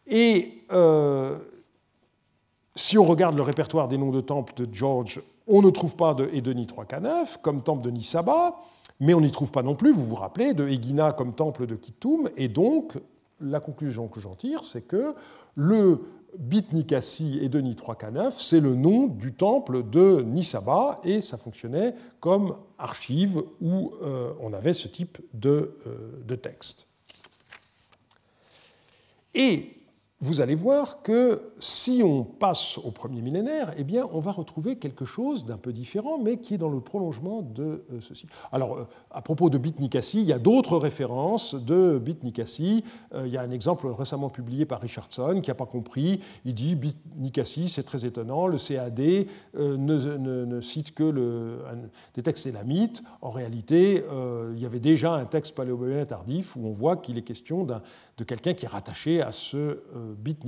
Et 0.06 0.62
euh, 0.70 1.36
si 2.78 2.98
on 2.98 3.04
regarde 3.04 3.36
le 3.36 3.42
répertoire 3.42 3.88
des 3.88 3.98
noms 3.98 4.10
de 4.10 4.20
temples 4.20 4.54
de 4.54 4.72
George 4.72 5.20
on 5.48 5.62
ne 5.62 5.70
trouve 5.70 5.96
pas 5.96 6.14
de 6.14 6.28
Edeni 6.32 6.66
3K9 6.66 7.40
comme 7.40 7.62
temple 7.62 7.82
de 7.82 7.90
Nisaba, 7.90 8.56
mais 9.00 9.14
on 9.14 9.20
n'y 9.20 9.30
trouve 9.30 9.50
pas 9.50 9.62
non 9.62 9.74
plus, 9.74 9.92
vous 9.92 10.04
vous 10.04 10.14
rappelez, 10.14 10.52
de 10.52 10.68
Egina 10.68 11.12
comme 11.12 11.34
temple 11.34 11.66
de 11.66 11.74
Kittum, 11.74 12.30
et 12.36 12.48
donc 12.48 12.92
la 13.40 13.60
conclusion 13.60 14.08
que 14.08 14.20
j'en 14.20 14.34
tire, 14.34 14.64
c'est 14.64 14.82
que 14.82 15.14
le 15.54 16.04
Bit 16.38 16.74
Nikassi 16.74 17.38
Edeni 17.42 17.72
3K9, 17.72 18.34
c'est 18.36 18.60
le 18.60 18.74
nom 18.74 19.06
du 19.06 19.32
temple 19.32 19.88
de 19.88 20.20
Nisaba, 20.20 21.00
et 21.02 21.22
ça 21.22 21.38
fonctionnait 21.38 21.94
comme 22.20 22.56
archive 22.78 23.42
où 23.62 23.92
euh, 24.02 24.32
on 24.42 24.52
avait 24.52 24.74
ce 24.74 24.88
type 24.88 25.18
de, 25.32 25.78
euh, 25.86 26.22
de 26.26 26.34
texte. 26.34 26.86
Et 29.34 29.77
vous 30.20 30.40
allez 30.40 30.56
voir 30.56 31.02
que 31.02 31.52
si 31.60 32.02
on 32.04 32.24
passe 32.24 32.76
au 32.78 32.90
premier 32.90 33.22
millénaire, 33.22 33.72
eh 33.76 33.84
bien, 33.84 34.08
on 34.12 34.18
va 34.18 34.32
retrouver 34.32 34.76
quelque 34.76 35.04
chose 35.04 35.44
d'un 35.44 35.58
peu 35.58 35.72
différent, 35.72 36.18
mais 36.18 36.38
qui 36.38 36.54
est 36.54 36.58
dans 36.58 36.68
le 36.68 36.80
prolongement 36.80 37.42
de 37.42 37.84
euh, 37.92 38.00
ceci. 38.00 38.26
Alors, 38.50 38.78
euh, 38.78 38.88
à 39.12 39.22
propos 39.22 39.48
de 39.48 39.58
Bit 39.58 39.78
Nikassi, 39.78 40.20
il 40.20 40.26
y 40.26 40.32
a 40.32 40.40
d'autres 40.40 40.76
références 40.76 41.54
de 41.54 41.98
Bit 41.98 42.24
Nikassi. 42.24 42.82
Euh, 43.14 43.28
il 43.28 43.32
y 43.32 43.36
a 43.36 43.42
un 43.42 43.52
exemple 43.52 43.86
récemment 43.86 44.28
publié 44.28 44.66
par 44.66 44.80
Richardson 44.80 45.40
qui 45.40 45.50
n'a 45.50 45.54
pas 45.54 45.66
compris. 45.66 46.20
Il 46.44 46.54
dit 46.54 46.74
Bit 46.74 46.98
Nikassi, 47.16 47.68
c'est 47.68 47.84
très 47.84 48.04
étonnant, 48.04 48.48
le 48.48 48.58
CAD 48.58 48.98
ne, 49.54 50.60
cite 50.60 50.94
que 50.94 51.58
des 52.14 52.22
textes 52.24 52.46
élamites. 52.46 53.02
En 53.22 53.30
réalité, 53.30 54.04
il 54.52 54.60
y 54.60 54.66
avait 54.66 54.80
déjà 54.80 55.14
un 55.14 55.26
texte 55.26 55.54
paléobabylonien 55.54 56.06
tardif 56.06 56.56
où 56.56 56.66
on 56.66 56.72
voit 56.72 56.96
qu'il 56.96 57.18
est 57.18 57.22
question 57.22 57.64
de 57.64 58.24
quelqu'un 58.24 58.54
qui 58.54 58.64
est 58.64 58.68
rattaché 58.68 59.22
à 59.22 59.32
ce 59.32 59.78
Bit. 60.16 60.38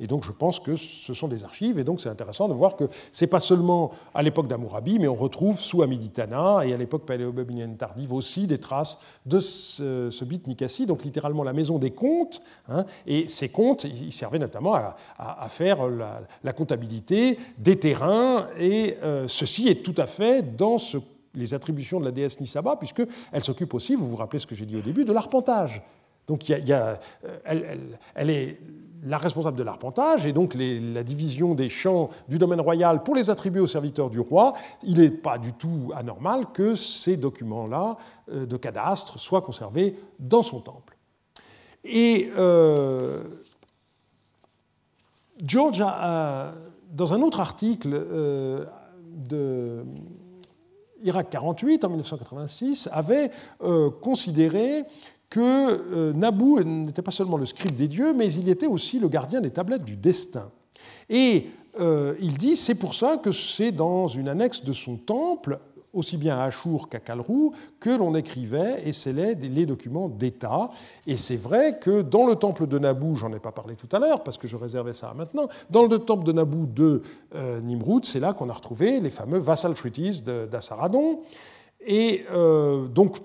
Et 0.00 0.06
donc 0.06 0.24
je 0.24 0.32
pense 0.32 0.60
que 0.60 0.76
ce 0.76 1.14
sont 1.14 1.28
des 1.28 1.44
archives. 1.44 1.78
Et 1.78 1.84
donc 1.84 2.00
c'est 2.00 2.08
intéressant 2.08 2.48
de 2.48 2.54
voir 2.54 2.76
que 2.76 2.88
ce 3.12 3.24
n'est 3.24 3.28
pas 3.28 3.40
seulement 3.40 3.92
à 4.14 4.22
l'époque 4.22 4.46
d'Amourabi, 4.46 4.98
mais 4.98 5.08
on 5.08 5.14
retrouve 5.14 5.60
sous 5.60 5.82
Amiditana 5.82 6.66
et 6.66 6.72
à 6.72 6.76
l'époque 6.76 7.06
paléo-babylonienne 7.06 7.76
tardive 7.76 8.12
aussi 8.12 8.46
des 8.46 8.58
traces 8.58 8.98
de 9.26 9.38
ce, 9.40 10.24
Bit 10.24 10.46
Nikassi, 10.46 10.86
donc 10.86 11.04
littéralement 11.04 11.44
la 11.44 11.52
maison 11.52 11.78
des 11.78 11.90
comptes. 11.90 12.42
Hein. 12.68 12.84
et 13.06 13.26
ces 13.28 13.50
comptes, 13.50 13.84
ils 13.84 14.12
servaient 14.12 14.38
notamment 14.38 14.74
à, 14.74 15.48
faire 15.48 15.88
la, 15.88 16.52
comptabilité 16.52 17.38
des 17.58 17.78
terrains. 17.78 18.48
Et 18.58 18.96
euh, 19.02 19.28
ceci 19.28 19.68
est 19.68 19.82
tout 19.82 19.94
à 19.96 20.06
fait 20.06 20.56
dans 20.56 20.78
les 21.34 21.54
attributions 21.54 22.00
de 22.00 22.04
la 22.04 22.10
déesse 22.10 22.40
Nisaba, 22.40 22.76
puisqu'elle 22.76 23.42
s'occupe 23.42 23.74
aussi, 23.74 23.94
vous 23.94 24.08
vous 24.08 24.16
rappelez 24.16 24.38
ce 24.38 24.46
que 24.46 24.54
j'ai 24.54 24.66
dit 24.66 24.76
au 24.76 24.80
début, 24.80 25.04
de 25.04 25.12
l'arpentage. 25.12 25.82
Donc 26.26 26.48
il 26.48 26.64
y 26.64 26.72
a, 26.72 27.00
elle, 27.44 27.98
elle, 28.14 28.30
est 28.30 28.60
la 29.04 29.18
responsable 29.18 29.56
de 29.56 29.62
l'arpentage 29.62 30.26
et 30.26 30.32
donc 30.32 30.54
la 30.54 31.02
division 31.02 31.54
des 31.54 31.68
champs 31.68 32.10
du 32.28 32.38
domaine 32.38 32.60
royal 32.60 33.02
pour 33.02 33.14
les 33.14 33.30
attribuer 33.30 33.60
aux 33.60 33.66
serviteurs 33.66 34.10
du 34.10 34.20
roi, 34.20 34.54
il 34.82 34.98
n'est 34.98 35.10
pas 35.10 35.38
du 35.38 35.52
tout 35.52 35.92
anormal 35.94 36.46
que 36.52 36.74
ces 36.74 37.16
documents-là 37.16 37.96
euh, 38.30 38.46
de 38.46 38.56
cadastre 38.56 39.18
soient 39.18 39.40
conservés 39.40 39.96
dans 40.18 40.42
son 40.42 40.60
temple. 40.60 40.96
Et 41.84 42.30
euh, 42.36 43.22
George, 45.42 45.78
dans 45.78 47.14
un 47.14 47.22
autre 47.22 47.40
article 47.40 47.90
euh, 47.94 48.66
de 49.06 49.84
Irak 51.02 51.28
48 51.30 51.84
en 51.84 51.88
1986, 51.88 52.90
avait 52.92 53.30
considéré 54.02 54.84
que 55.30 55.40
euh, 55.40 56.12
Nabou 56.12 56.60
n'était 56.62 57.02
pas 57.02 57.12
seulement 57.12 57.36
le 57.36 57.46
scribe 57.46 57.76
des 57.76 57.86
dieux, 57.86 58.12
mais 58.12 58.32
il 58.32 58.48
était 58.48 58.66
aussi 58.66 58.98
le 58.98 59.08
gardien 59.08 59.40
des 59.40 59.50
tablettes 59.50 59.84
du 59.84 59.96
destin. 59.96 60.50
Et 61.08 61.46
euh, 61.80 62.14
il 62.20 62.36
dit, 62.36 62.56
c'est 62.56 62.74
pour 62.74 62.94
ça 62.94 63.16
que 63.16 63.30
c'est 63.30 63.70
dans 63.70 64.08
une 64.08 64.28
annexe 64.28 64.64
de 64.64 64.72
son 64.72 64.96
temple, 64.96 65.60
aussi 65.92 66.16
bien 66.16 66.36
à 66.36 66.44
Achour 66.44 66.88
qu'à 66.88 66.98
Kalrou, 66.98 67.52
que 67.78 67.90
l'on 67.90 68.14
écrivait 68.16 68.82
et 68.84 68.92
scellait 68.92 69.34
les 69.34 69.66
documents 69.66 70.08
d'État. 70.08 70.70
Et 71.06 71.16
c'est 71.16 71.36
vrai 71.36 71.78
que 71.78 72.02
dans 72.02 72.26
le 72.26 72.34
temple 72.34 72.66
de 72.66 72.78
Nabou, 72.78 73.14
j'en 73.14 73.32
ai 73.32 73.38
pas 73.38 73.52
parlé 73.52 73.76
tout 73.76 73.88
à 73.94 74.00
l'heure 74.00 74.24
parce 74.24 74.38
que 74.38 74.48
je 74.48 74.56
réservais 74.56 74.92
ça 74.94 75.14
maintenant, 75.16 75.48
dans 75.68 75.86
le 75.86 75.98
temple 76.00 76.24
de 76.24 76.32
Nabou 76.32 76.66
de 76.66 77.02
euh, 77.36 77.60
Nimrud, 77.60 78.04
c'est 78.04 78.20
là 78.20 78.32
qu'on 78.32 78.48
a 78.48 78.52
retrouvé 78.52 79.00
les 79.00 79.10
fameux 79.10 79.38
Vassal 79.38 79.74
Treaties 79.74 80.22
d'Assaradon. 80.22 81.20
Et 81.86 82.26
donc, 82.92 83.16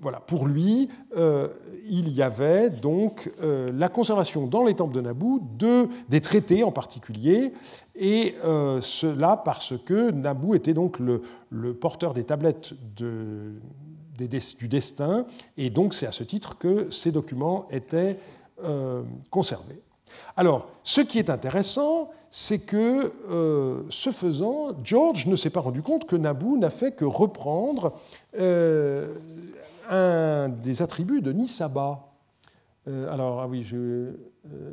voilà, 0.00 0.20
pour 0.20 0.46
lui, 0.46 0.88
euh, 1.16 1.48
il 1.88 2.10
y 2.10 2.22
avait 2.22 2.70
donc 2.70 3.30
euh, 3.42 3.66
la 3.72 3.88
conservation 3.88 4.46
dans 4.46 4.64
les 4.64 4.74
temples 4.74 4.94
de 4.94 5.00
Naboo 5.00 5.40
de, 5.56 5.88
des 6.08 6.20
traités 6.20 6.62
en 6.62 6.70
particulier, 6.70 7.52
et 7.96 8.36
euh, 8.44 8.80
cela 8.80 9.36
parce 9.36 9.74
que 9.84 10.10
Naboo 10.10 10.54
était 10.54 10.74
donc 10.74 10.98
le, 11.00 11.22
porteur 11.74 12.14
des 12.14 12.24
tablettes 12.24 12.74
du 12.96 14.68
destin, 14.68 15.26
et 15.56 15.70
donc 15.70 15.94
c'est 15.94 16.06
à 16.06 16.12
ce 16.12 16.24
titre 16.24 16.56
que 16.58 16.90
ces 16.90 17.10
documents 17.10 17.66
étaient 17.70 18.18
conservés. 19.30 19.80
Alors, 20.36 20.66
ce 20.82 21.00
qui 21.00 21.20
est 21.20 21.30
intéressant, 21.30 22.10
c'est 22.28 22.58
que, 22.58 23.12
ce 23.88 24.10
faisant, 24.10 24.70
George 24.82 25.26
ne 25.26 25.36
s'est 25.36 25.50
pas 25.50 25.60
rendu 25.60 25.80
compte 25.80 26.06
que 26.06 26.16
Naboo 26.16 26.56
n'a 26.58 26.70
fait 26.70 26.90
que 26.90 27.04
reprendre 27.04 27.92
un 29.88 30.48
des 30.48 30.82
attributs 30.82 31.22
de 31.22 31.32
Nisaba. 31.32 32.08
Euh, 32.88 33.12
alors, 33.12 33.40
ah 33.40 33.46
oui, 33.46 33.66
euh, 33.72 34.12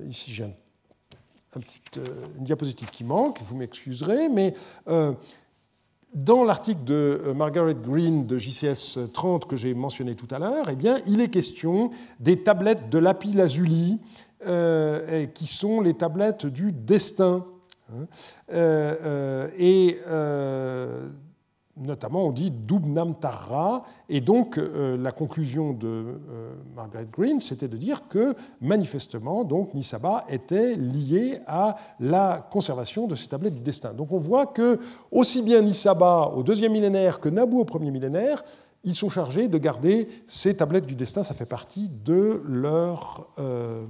ici 0.10 0.32
j'ai 0.32 0.44
un, 0.44 1.60
petit, 1.60 1.82
euh, 1.98 2.04
une 2.38 2.44
diapositive 2.44 2.90
qui 2.90 3.04
manque, 3.04 3.42
vous 3.42 3.56
m'excuserez, 3.56 4.30
mais 4.30 4.54
dans 6.14 6.46
l'article 6.46 6.86
de 6.86 7.34
Margaret 7.36 7.76
Green 7.76 8.26
de 8.26 8.38
JCS 8.38 9.12
30 9.14 9.48
que 9.48 9.58
j'ai 9.58 9.74
mentionné 9.74 10.16
tout 10.16 10.34
à 10.34 10.40
l'heure, 10.40 10.66
eh 10.70 11.02
il 11.08 11.20
est 11.20 11.28
question 11.28 11.92
des 12.22 12.42
tablettes 12.42 12.90
de 12.90 13.00
lapis 13.00 13.34
lazuli, 13.34 14.00
qui 14.40 15.48
sont 15.48 15.82
les 15.82 15.94
tablettes 15.94 16.46
du 16.46 16.72
destin. 16.72 17.46
Hein. 17.92 18.08
et 19.58 20.00
notamment 21.78 22.26
on 22.26 22.32
dit 22.32 22.52
Dubnam 22.52 23.16
Tarra, 23.16 23.84
et 24.08 24.22
donc 24.22 24.58
euh, 24.58 24.98
la 24.98 25.12
conclusion 25.12 25.74
de 25.74 25.88
euh, 25.88 26.54
Margaret 26.76 27.08
Green, 27.12 27.40
c'était 27.40 27.68
de 27.68 27.78
dire 27.78 28.08
que 28.08 28.36
manifestement, 28.62 29.44
donc 29.44 29.74
Nisaba 29.74 30.26
était 30.30 30.76
lié 30.76 31.40
à 31.48 31.76
la 32.00 32.48
conservation 32.52 33.08
de 33.08 33.16
ces 33.16 33.28
tablettes 33.28 33.56
du 33.56 33.62
destin. 33.62 33.94
Donc 33.94 34.12
on 34.12 34.18
voit 34.18 34.48
que 34.48 34.80
aussi 35.12 35.42
bien 35.42 35.62
Nisaba 35.62 36.32
au 36.36 36.44
deuxième 36.44 36.72
millénaire 36.72 37.20
que 37.20 37.30
Nabu 37.30 37.58
au 37.58 37.66
premier 37.66 37.92
millénaire, 37.92 38.44
ils 38.84 38.96
sont 38.96 39.10
chargés 39.10 39.48
de 39.48 39.58
garder 39.58 40.08
ces 40.28 40.56
tablettes 40.56 40.86
du 40.86 40.96
destin, 40.96 41.24
ça 41.24 41.34
fait 41.34 41.48
partie 41.48 41.90
de 41.90 42.42
leur 42.46 43.28
euh, 43.40 43.86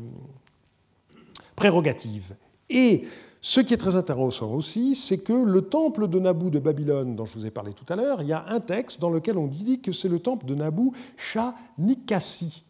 prérogative. 1.56 2.36
Et 2.70 3.06
ce 3.48 3.60
qui 3.60 3.76
est 3.76 3.78
très 3.78 3.96
intéressant 3.96 4.52
aussi, 4.54 4.96
c'est 4.96 5.20
que 5.20 5.32
le 5.32 5.62
temple 5.62 6.08
de 6.08 6.18
Nabou 6.18 6.50
de 6.50 6.58
Babylone, 6.58 7.16
dont 7.16 7.26
je 7.26 7.36
vous 7.36 7.46
ai 7.46 7.52
parlé 7.52 7.74
tout 7.74 7.86
à 7.94 7.96
l'heure, 7.96 8.24
il 8.24 8.28
y 8.28 8.34
a 8.34 8.44
un 8.48 8.60
texte 8.60 9.00
dans 9.00 9.12
lequel 9.12 9.38
on 9.38 9.46
dit 9.46 9.82
que 9.82 9.92
c'est 9.92 10.10
le 10.10 10.18
temple 10.18 10.48
de 10.48 10.56
Nabou 10.56 10.94
Shah 11.16 11.54
Nikassi. 11.78 12.64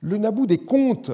le 0.00 0.16
Naboo 0.16 0.46
des 0.46 0.58
contes. 0.58 1.12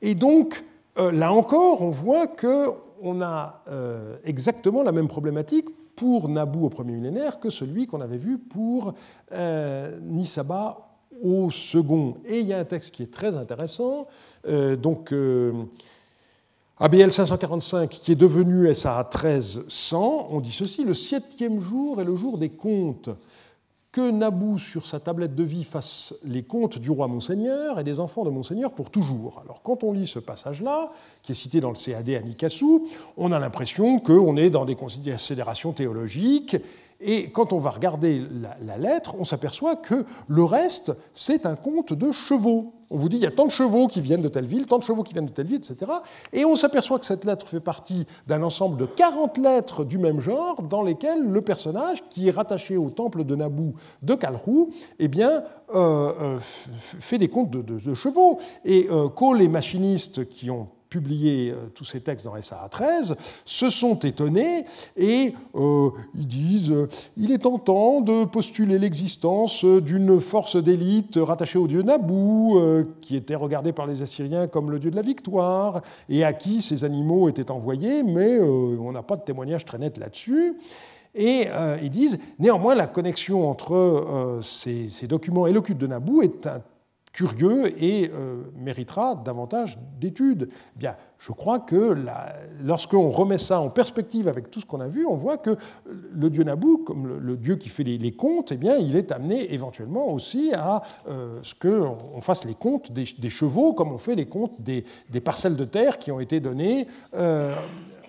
Et 0.00 0.14
donc, 0.14 0.64
euh, 0.96 1.10
là 1.10 1.32
encore, 1.32 1.82
on 1.82 1.90
voit 1.90 2.28
qu'on 2.28 3.20
a 3.20 3.64
euh, 3.66 4.16
exactement 4.22 4.84
la 4.84 4.92
même 4.92 5.08
problématique 5.08 5.66
pour 5.96 6.28
Naboo 6.28 6.66
au 6.66 6.70
premier 6.70 6.92
millénaire 6.92 7.40
que 7.40 7.50
celui 7.50 7.88
qu'on 7.88 8.00
avait 8.00 8.16
vu 8.16 8.38
pour 8.38 8.94
euh, 9.32 9.98
Nisaba 10.02 10.88
au 11.20 11.50
second. 11.50 12.18
Et 12.24 12.38
il 12.38 12.46
y 12.46 12.52
a 12.52 12.60
un 12.60 12.64
texte 12.64 12.92
qui 12.92 13.02
est 13.02 13.12
très 13.12 13.36
intéressant, 13.36 14.06
donc 14.80 15.12
ABL 16.78 17.10
545, 17.10 17.88
qui 17.88 18.12
est 18.12 18.16
devenu 18.16 18.72
SA 18.74 19.08
1300, 19.10 20.28
on 20.30 20.40
dit 20.40 20.52
ceci 20.52 20.84
le 20.84 20.92
septième 20.92 21.58
jour 21.58 22.02
est 22.02 22.04
le 22.04 22.14
jour 22.16 22.36
des 22.36 22.50
comptes 22.50 23.08
que 23.90 24.10
Nabou, 24.10 24.58
sur 24.58 24.84
sa 24.84 25.00
tablette 25.00 25.34
de 25.34 25.42
vie, 25.42 25.64
fasse 25.64 26.12
les 26.22 26.42
comptes 26.42 26.78
du 26.78 26.90
roi 26.90 27.08
Monseigneur 27.08 27.80
et 27.80 27.84
des 27.84 27.98
enfants 27.98 28.24
de 28.24 28.30
Monseigneur 28.30 28.72
pour 28.72 28.90
toujours. 28.90 29.40
Alors, 29.42 29.62
quand 29.62 29.84
on 29.84 29.92
lit 29.92 30.06
ce 30.06 30.18
passage-là, 30.18 30.92
qui 31.22 31.32
est 31.32 31.34
cité 31.34 31.62
dans 31.62 31.70
le 31.70 31.76
CAD 31.76 32.10
à 32.10 32.20
Nikassou, 32.20 32.84
on 33.16 33.32
a 33.32 33.38
l'impression 33.38 33.98
qu'on 33.98 34.36
est 34.36 34.50
dans 34.50 34.66
des 34.66 34.74
considérations 34.74 35.72
théologiques 35.72 36.58
et 37.00 37.30
quand 37.30 37.52
on 37.52 37.58
va 37.58 37.70
regarder 37.70 38.22
la, 38.62 38.78
lettre, 38.78 39.16
on 39.18 39.24
s'aperçoit 39.24 39.76
que 39.76 40.06
le 40.28 40.44
reste, 40.44 40.92
c'est 41.12 41.44
un 41.44 41.54
compte 41.54 41.92
de 41.92 42.10
chevaux. 42.10 42.72
On 42.88 42.96
vous 42.96 43.08
dit, 43.08 43.16
il 43.16 43.22
y 43.22 43.26
a 43.26 43.30
tant 43.30 43.44
de 43.44 43.50
chevaux 43.50 43.86
qui 43.88 44.00
viennent 44.00 44.22
de 44.22 44.28
telle 44.28 44.46
ville, 44.46 44.66
tant 44.66 44.78
de 44.78 44.82
chevaux 44.84 45.02
qui 45.02 45.12
viennent 45.12 45.26
de 45.26 45.32
telle 45.32 45.46
ville, 45.46 45.56
etc. 45.56 45.90
Et 46.32 46.44
on 46.44 46.56
s'aperçoit 46.56 46.98
que 46.98 47.04
cette 47.04 47.24
lettre 47.24 47.46
fait 47.48 47.60
partie 47.60 48.06
d'un 48.26 48.42
ensemble 48.42 48.78
de 48.78 48.86
40 48.86 49.38
lettres 49.38 49.84
du 49.84 49.98
même 49.98 50.20
genre 50.20 50.62
dans 50.62 50.82
lesquelles 50.82 51.22
le 51.22 51.40
personnage, 51.42 52.02
qui 52.08 52.28
est 52.28 52.30
rattaché 52.30 52.76
au 52.76 52.88
temple 52.88 53.24
de 53.24 53.34
Naboo 53.34 53.74
de 54.02 54.14
Kalrou, 54.14 54.70
eh 54.98 55.08
bien, 55.08 55.42
euh, 55.74 56.12
euh, 56.20 56.38
fait 56.40 57.18
des 57.18 57.28
comptes 57.28 57.50
de, 57.50 57.94
chevaux. 57.94 58.38
Et 58.64 58.88
euh, 58.90 59.08
les 59.34 59.48
machinistes 59.48 60.28
qui 60.28 60.50
ont 60.50 60.68
publié 60.88 61.50
euh, 61.50 61.66
tous 61.74 61.84
ces 61.84 62.00
textes 62.00 62.24
dans 62.24 62.40
SAA 62.40 62.68
13, 62.70 63.16
se 63.44 63.70
sont 63.70 63.98
étonnés 64.00 64.64
et 64.96 65.34
euh, 65.54 65.90
ils 66.14 66.26
disent 66.26 66.70
euh, 66.70 66.88
il 67.16 67.32
est 67.32 67.38
tentant 67.38 68.00
de 68.00 68.24
postuler 68.24 68.78
l'existence 68.78 69.64
d'une 69.64 70.20
force 70.20 70.56
d'élite 70.56 71.18
rattachée 71.20 71.58
au 71.58 71.66
dieu 71.66 71.82
Nabou, 71.82 72.60
qui 73.00 73.16
était 73.16 73.34
regardé 73.34 73.72
par 73.72 73.86
les 73.86 74.02
Assyriens 74.02 74.46
comme 74.46 74.70
le 74.70 74.78
dieu 74.78 74.90
de 74.90 74.96
la 74.96 75.02
victoire, 75.02 75.82
et 76.08 76.24
à 76.24 76.32
qui 76.32 76.62
ces 76.62 76.84
animaux 76.84 77.28
étaient 77.28 77.50
envoyés, 77.50 78.02
mais 78.02 78.38
on 78.40 78.92
n'a 78.92 79.02
pas 79.02 79.16
de 79.16 79.22
témoignage 79.22 79.64
très 79.64 79.78
net 79.78 79.98
là-dessus. 79.98 80.54
Et 81.14 81.48
ils 81.82 81.90
disent, 81.90 82.18
néanmoins, 82.38 82.74
la 82.74 82.86
connexion 82.86 83.48
entre 83.48 84.40
ces, 84.42 84.88
ces, 84.88 85.06
documents 85.06 85.46
et 85.46 85.52
le 85.52 85.60
culte 85.60 85.78
de 85.78 85.86
Nabou 85.86 86.22
est 86.22 86.46
un 86.46 86.60
curieux 87.16 87.72
et 87.82 88.10
euh, 88.12 88.42
méritera 88.54 89.14
davantage 89.14 89.78
d'études. 89.98 90.50
Eh 90.76 90.78
bien, 90.78 90.96
je 91.18 91.32
crois 91.32 91.60
que 91.60 91.96
lorsqu'on 92.62 93.08
remet 93.08 93.38
ça 93.38 93.58
en 93.58 93.70
perspective 93.70 94.28
avec 94.28 94.50
tout 94.50 94.60
ce 94.60 94.66
qu'on 94.66 94.82
a 94.82 94.86
vu, 94.86 95.06
on 95.06 95.14
voit 95.14 95.38
que 95.38 95.56
le 95.86 96.28
dieu 96.28 96.44
Nabou, 96.44 96.76
comme 96.76 97.18
le, 97.18 97.36
dieu 97.38 97.56
qui 97.56 97.70
fait 97.70 97.84
les, 97.84 98.12
comptes, 98.12 98.52
eh 98.52 98.56
bien, 98.56 98.76
il 98.76 98.96
est 98.96 99.12
amené 99.12 99.50
éventuellement 99.54 100.12
aussi 100.12 100.52
à 100.52 100.82
euh, 101.08 101.38
ce 101.40 101.54
qu'on 101.54 102.20
fasse 102.20 102.44
les 102.44 102.54
comptes 102.54 102.92
des, 102.92 103.30
chevaux, 103.30 103.72
comme 103.72 103.92
on 103.92 103.98
fait 103.98 104.14
les 104.14 104.26
comptes 104.26 104.60
des, 104.60 104.84
parcelles 105.24 105.56
de 105.56 105.64
terre 105.64 105.98
qui 105.98 106.12
ont 106.12 106.20
été 106.20 106.38
données. 106.38 106.86
Euh, 107.14 107.54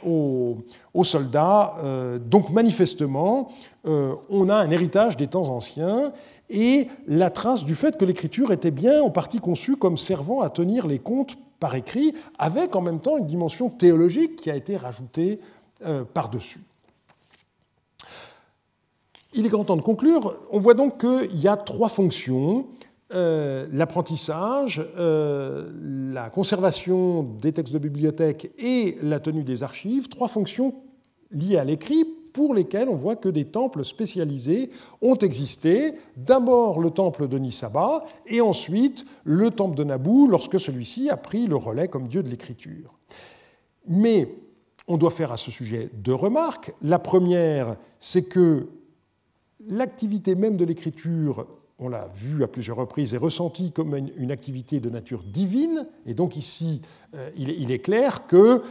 aux, 0.06 1.04
soldats. 1.04 1.76
donc 2.24 2.52
manifestement, 2.52 3.50
on 3.84 4.48
a 4.48 4.56
un 4.56 4.70
héritage 4.70 5.18
des 5.18 5.28
temps 5.28 5.50
anciens 5.50 6.14
et 6.50 6.88
la 7.08 7.30
trace 7.30 7.66
du 7.66 7.76
fait 7.76 7.98
que 7.98 8.06
l'écriture 8.06 8.52
était 8.52 8.72
bien 8.72 9.02
en 9.02 9.10
partie 9.10 9.40
conçue 9.40 9.76
comme 9.76 9.98
servant 9.98 10.42
à 10.42 10.50
tenir 10.50 10.88
les 10.88 11.00
comptes 11.00 11.38
par 11.60 11.76
écrit, 11.76 12.14
avec 12.38 12.76
en 12.76 12.82
même 12.82 13.00
temps 13.00 13.18
une 13.18 13.26
dimension 13.26 13.70
théologique 13.70 14.36
qui 14.36 14.52
a 14.52 14.56
été 14.56 14.78
rajoutée 14.78 15.40
euh, 15.86 16.04
par-dessus. 16.04 16.62
Il 19.34 19.46
est 19.46 19.50
grand 19.50 19.66
temps 19.66 19.76
de 19.76 19.82
conclure. 19.82 20.36
On 20.52 20.60
voit 20.60 20.74
donc 20.74 21.02
qu'il 21.02 21.40
y 21.40 21.48
a 21.48 21.58
trois 21.58 21.90
fonctions. 21.90 22.68
Euh, 23.14 23.68
l'apprentissage, 23.72 24.86
euh, 24.98 25.72
la 26.12 26.30
conservation 26.30 27.24
des 27.24 27.54
textes 27.54 27.74
de 27.74 27.80
bibliothèque 27.80 28.52
et 28.58 28.98
la 29.02 29.20
tenue 29.20 29.44
des 29.44 29.64
archives, 29.64 30.10
trois 30.10 30.28
fonctions 30.28 30.76
liées 31.32 31.58
à 31.58 31.64
l'écrit 31.64 32.06
pour 32.38 32.54
lesquels 32.54 32.88
on 32.88 32.96
voit 32.96 33.16
que 33.16 33.30
des 33.30 33.46
temples 33.46 33.84
spécialisés 33.84 34.70
ont 35.02 35.16
existé. 35.16 35.96
D'abord 36.16 36.80
le 36.80 36.92
temple 36.92 37.28
de 37.28 37.40
Nisaba 37.40 38.06
et 38.28 38.42
ensuite 38.42 39.08
le 39.24 39.50
temple 39.50 39.76
de 39.76 39.84
Nabou 39.84 40.28
lorsque 40.28 40.60
celui-ci 40.60 41.10
a 41.10 41.18
pris 41.18 41.48
le 41.48 41.56
relais 41.56 41.88
comme 41.88 42.08
dieu 42.08 42.22
de 42.22 42.30
l'écriture. 42.30 42.94
Mais 43.88 44.30
on 44.88 44.98
doit 44.98 45.10
faire 45.10 45.32
à 45.32 45.38
ce 45.38 45.50
sujet 45.50 45.90
deux 45.96 46.14
remarques. 46.14 46.76
La 46.84 47.00
première, 47.00 47.76
c'est 47.98 48.30
que 48.30 48.68
l'activité 49.68 50.36
même 50.36 50.58
de 50.58 50.66
l'écriture 50.66 51.48
on 51.80 51.90
l'a 51.90 52.08
vu 52.08 52.44
à 52.44 52.48
plusieurs 52.48 52.78
reprises, 52.78 53.14
est 53.14 53.18
ressentie 53.18 53.72
comme 53.72 53.96
une 54.18 54.32
activité 54.32 54.80
de 54.80 54.90
nature 54.90 55.22
divine. 55.22 55.86
Et 56.08 56.16
donc 56.16 56.36
ici, 56.36 56.82
euh, 57.14 57.30
il 57.38 57.72
est 57.72 57.78
clair 57.78 58.26
que 58.26 58.64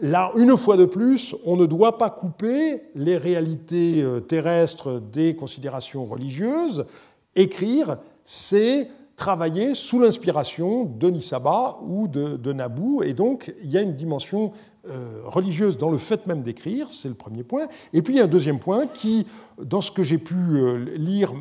Là, 0.00 0.32
une 0.36 0.56
fois 0.56 0.76
de 0.76 0.84
plus, 0.84 1.36
on 1.44 1.56
ne 1.56 1.66
doit 1.66 1.98
pas 1.98 2.10
couper 2.10 2.82
les 2.96 3.16
réalités 3.16 4.02
euh, 4.02 4.20
terrestres 4.20 5.00
des 5.00 5.36
considérations 5.36 6.04
religieuses. 6.04 6.84
Écrire, 7.36 7.98
c'est 8.24 8.88
travailler 9.16 9.74
sous 9.74 10.00
l'inspiration 10.00 10.84
de 10.84 11.10
Nisaba 11.10 11.78
ou 11.86 12.08
de, 12.08 12.52
Nabou. 12.52 13.02
Et 13.04 13.14
donc, 13.14 13.54
il 13.62 13.70
y 13.70 13.78
a 13.78 13.82
une 13.82 13.94
dimension 13.94 14.52
euh, 14.88 15.20
religieuse 15.24 15.78
dans 15.78 15.90
le 15.90 15.98
fait 15.98 16.26
même 16.26 16.42
d'écrire, 16.42 16.90
c'est 16.90 17.08
le 17.08 17.14
premier 17.14 17.44
point. 17.44 17.68
Et 17.92 18.02
puis, 18.02 18.14
il 18.14 18.16
y 18.18 18.20
a 18.20 18.24
un 18.24 18.28
deuxième 18.28 18.58
point 18.58 18.86
qui, 18.88 19.26
dans 19.62 19.80
ce 19.80 19.92
que 19.92 20.02
j'ai 20.02 20.18
pu 20.18 20.34
euh, 20.34 20.96
lire 20.96 21.32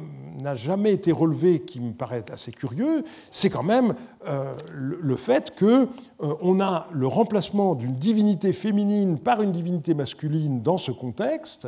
n'a 0.42 0.56
jamais 0.56 0.94
été 0.94 1.12
relevé, 1.12 1.60
qui 1.60 1.80
me 1.80 1.94
paraît 1.94 2.26
assez 2.32 2.52
curieux, 2.52 3.04
c'est 3.32 3.50
quand 3.50 3.64
même 3.64 3.94
euh, 4.28 4.54
le, 4.74 5.16
fait 5.16 5.54
qu'on 5.58 5.88
euh, 6.22 6.64
a 6.64 6.88
le 6.92 7.08
remplacement 7.08 7.76
d'une 7.76 7.94
divinité 7.94 8.54
féminine 8.54 9.20
par 9.20 9.42
une 9.42 9.52
divinité 9.52 9.94
masculine 9.94 10.62
dans 10.62 10.78
ce 10.78 10.92
contexte, 10.92 11.68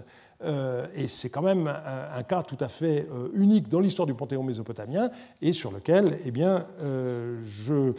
et 0.96 1.08
c'est 1.08 1.30
quand 1.30 1.42
même 1.42 1.68
un, 1.68 2.24
cas 2.24 2.44
tout 2.44 2.58
à 2.60 2.68
fait 2.68 3.08
euh, 3.12 3.30
unique 3.34 3.70
dans 3.70 3.80
l'histoire 3.80 4.06
du 4.06 4.14
panthéon 4.14 4.44
mésopotamien 4.44 5.10
et 5.42 5.52
sur 5.52 5.72
lequel 5.72 6.20
eh 6.26 6.32
bien, 6.32 6.66
euh, 6.82 7.40
je 7.44 7.94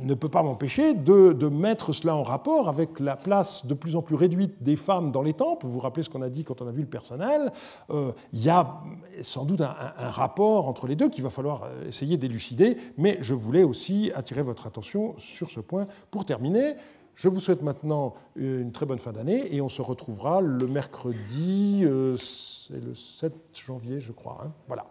ne 0.00 0.14
peux 0.14 0.28
pas 0.28 0.42
m'empêcher 0.42 0.94
de, 0.94 1.48
mettre 1.48 1.92
cela 1.92 2.14
en 2.14 2.22
rapport 2.22 2.68
avec 2.68 3.00
la 3.00 3.16
place 3.16 3.66
de 3.66 3.74
plus 3.74 3.96
en 3.96 4.02
plus 4.02 4.14
réduite 4.14 4.62
des 4.62 4.76
femmes 4.76 5.10
dans 5.10 5.22
les 5.22 5.34
temples. 5.34 5.66
Vous 5.66 5.72
vous 5.72 5.80
rappelez 5.80 6.04
ce 6.04 6.10
qu'on 6.10 6.22
a 6.22 6.28
dit 6.28 6.44
quand 6.44 6.62
on 6.62 6.68
a 6.68 6.70
vu 6.70 6.82
le 6.82 6.88
personnel. 6.88 7.52
il 7.90 8.42
y 8.42 8.48
a 8.48 8.80
sans 9.20 9.44
doute 9.44 9.60
un, 9.60 9.74
un, 9.98 10.10
rapport 10.10 10.68
entre 10.68 10.86
les 10.86 10.96
deux 10.96 11.08
qu'il 11.08 11.24
va 11.24 11.30
falloir 11.30 11.68
essayer 11.86 12.16
d'élucider, 12.16 12.76
mais 12.96 13.18
je 13.20 13.34
voulais 13.34 13.64
aussi 13.64 14.12
attirer 14.14 14.42
votre 14.42 14.66
attention 14.66 15.14
sur 15.18 15.50
ce 15.50 15.60
point 15.60 15.86
pour 16.10 16.24
terminer. 16.24 16.76
Je 17.20 17.28
vous 17.28 17.38
souhaite 17.38 17.60
maintenant 17.60 18.14
une 18.34 18.72
très 18.72 18.86
bonne 18.86 18.98
fin 18.98 19.12
d'année 19.12 19.54
et 19.54 19.60
on 19.60 19.68
se 19.68 19.82
retrouvera 19.82 20.40
le 20.40 20.66
mercredi, 20.66 21.82
euh, 21.84 22.16
c'est 22.16 22.82
le 22.82 22.94
7 22.94 23.34
janvier, 23.62 24.00
je 24.00 24.12
crois. 24.12 24.40
Hein. 24.42 24.54
Voilà. 24.66 24.86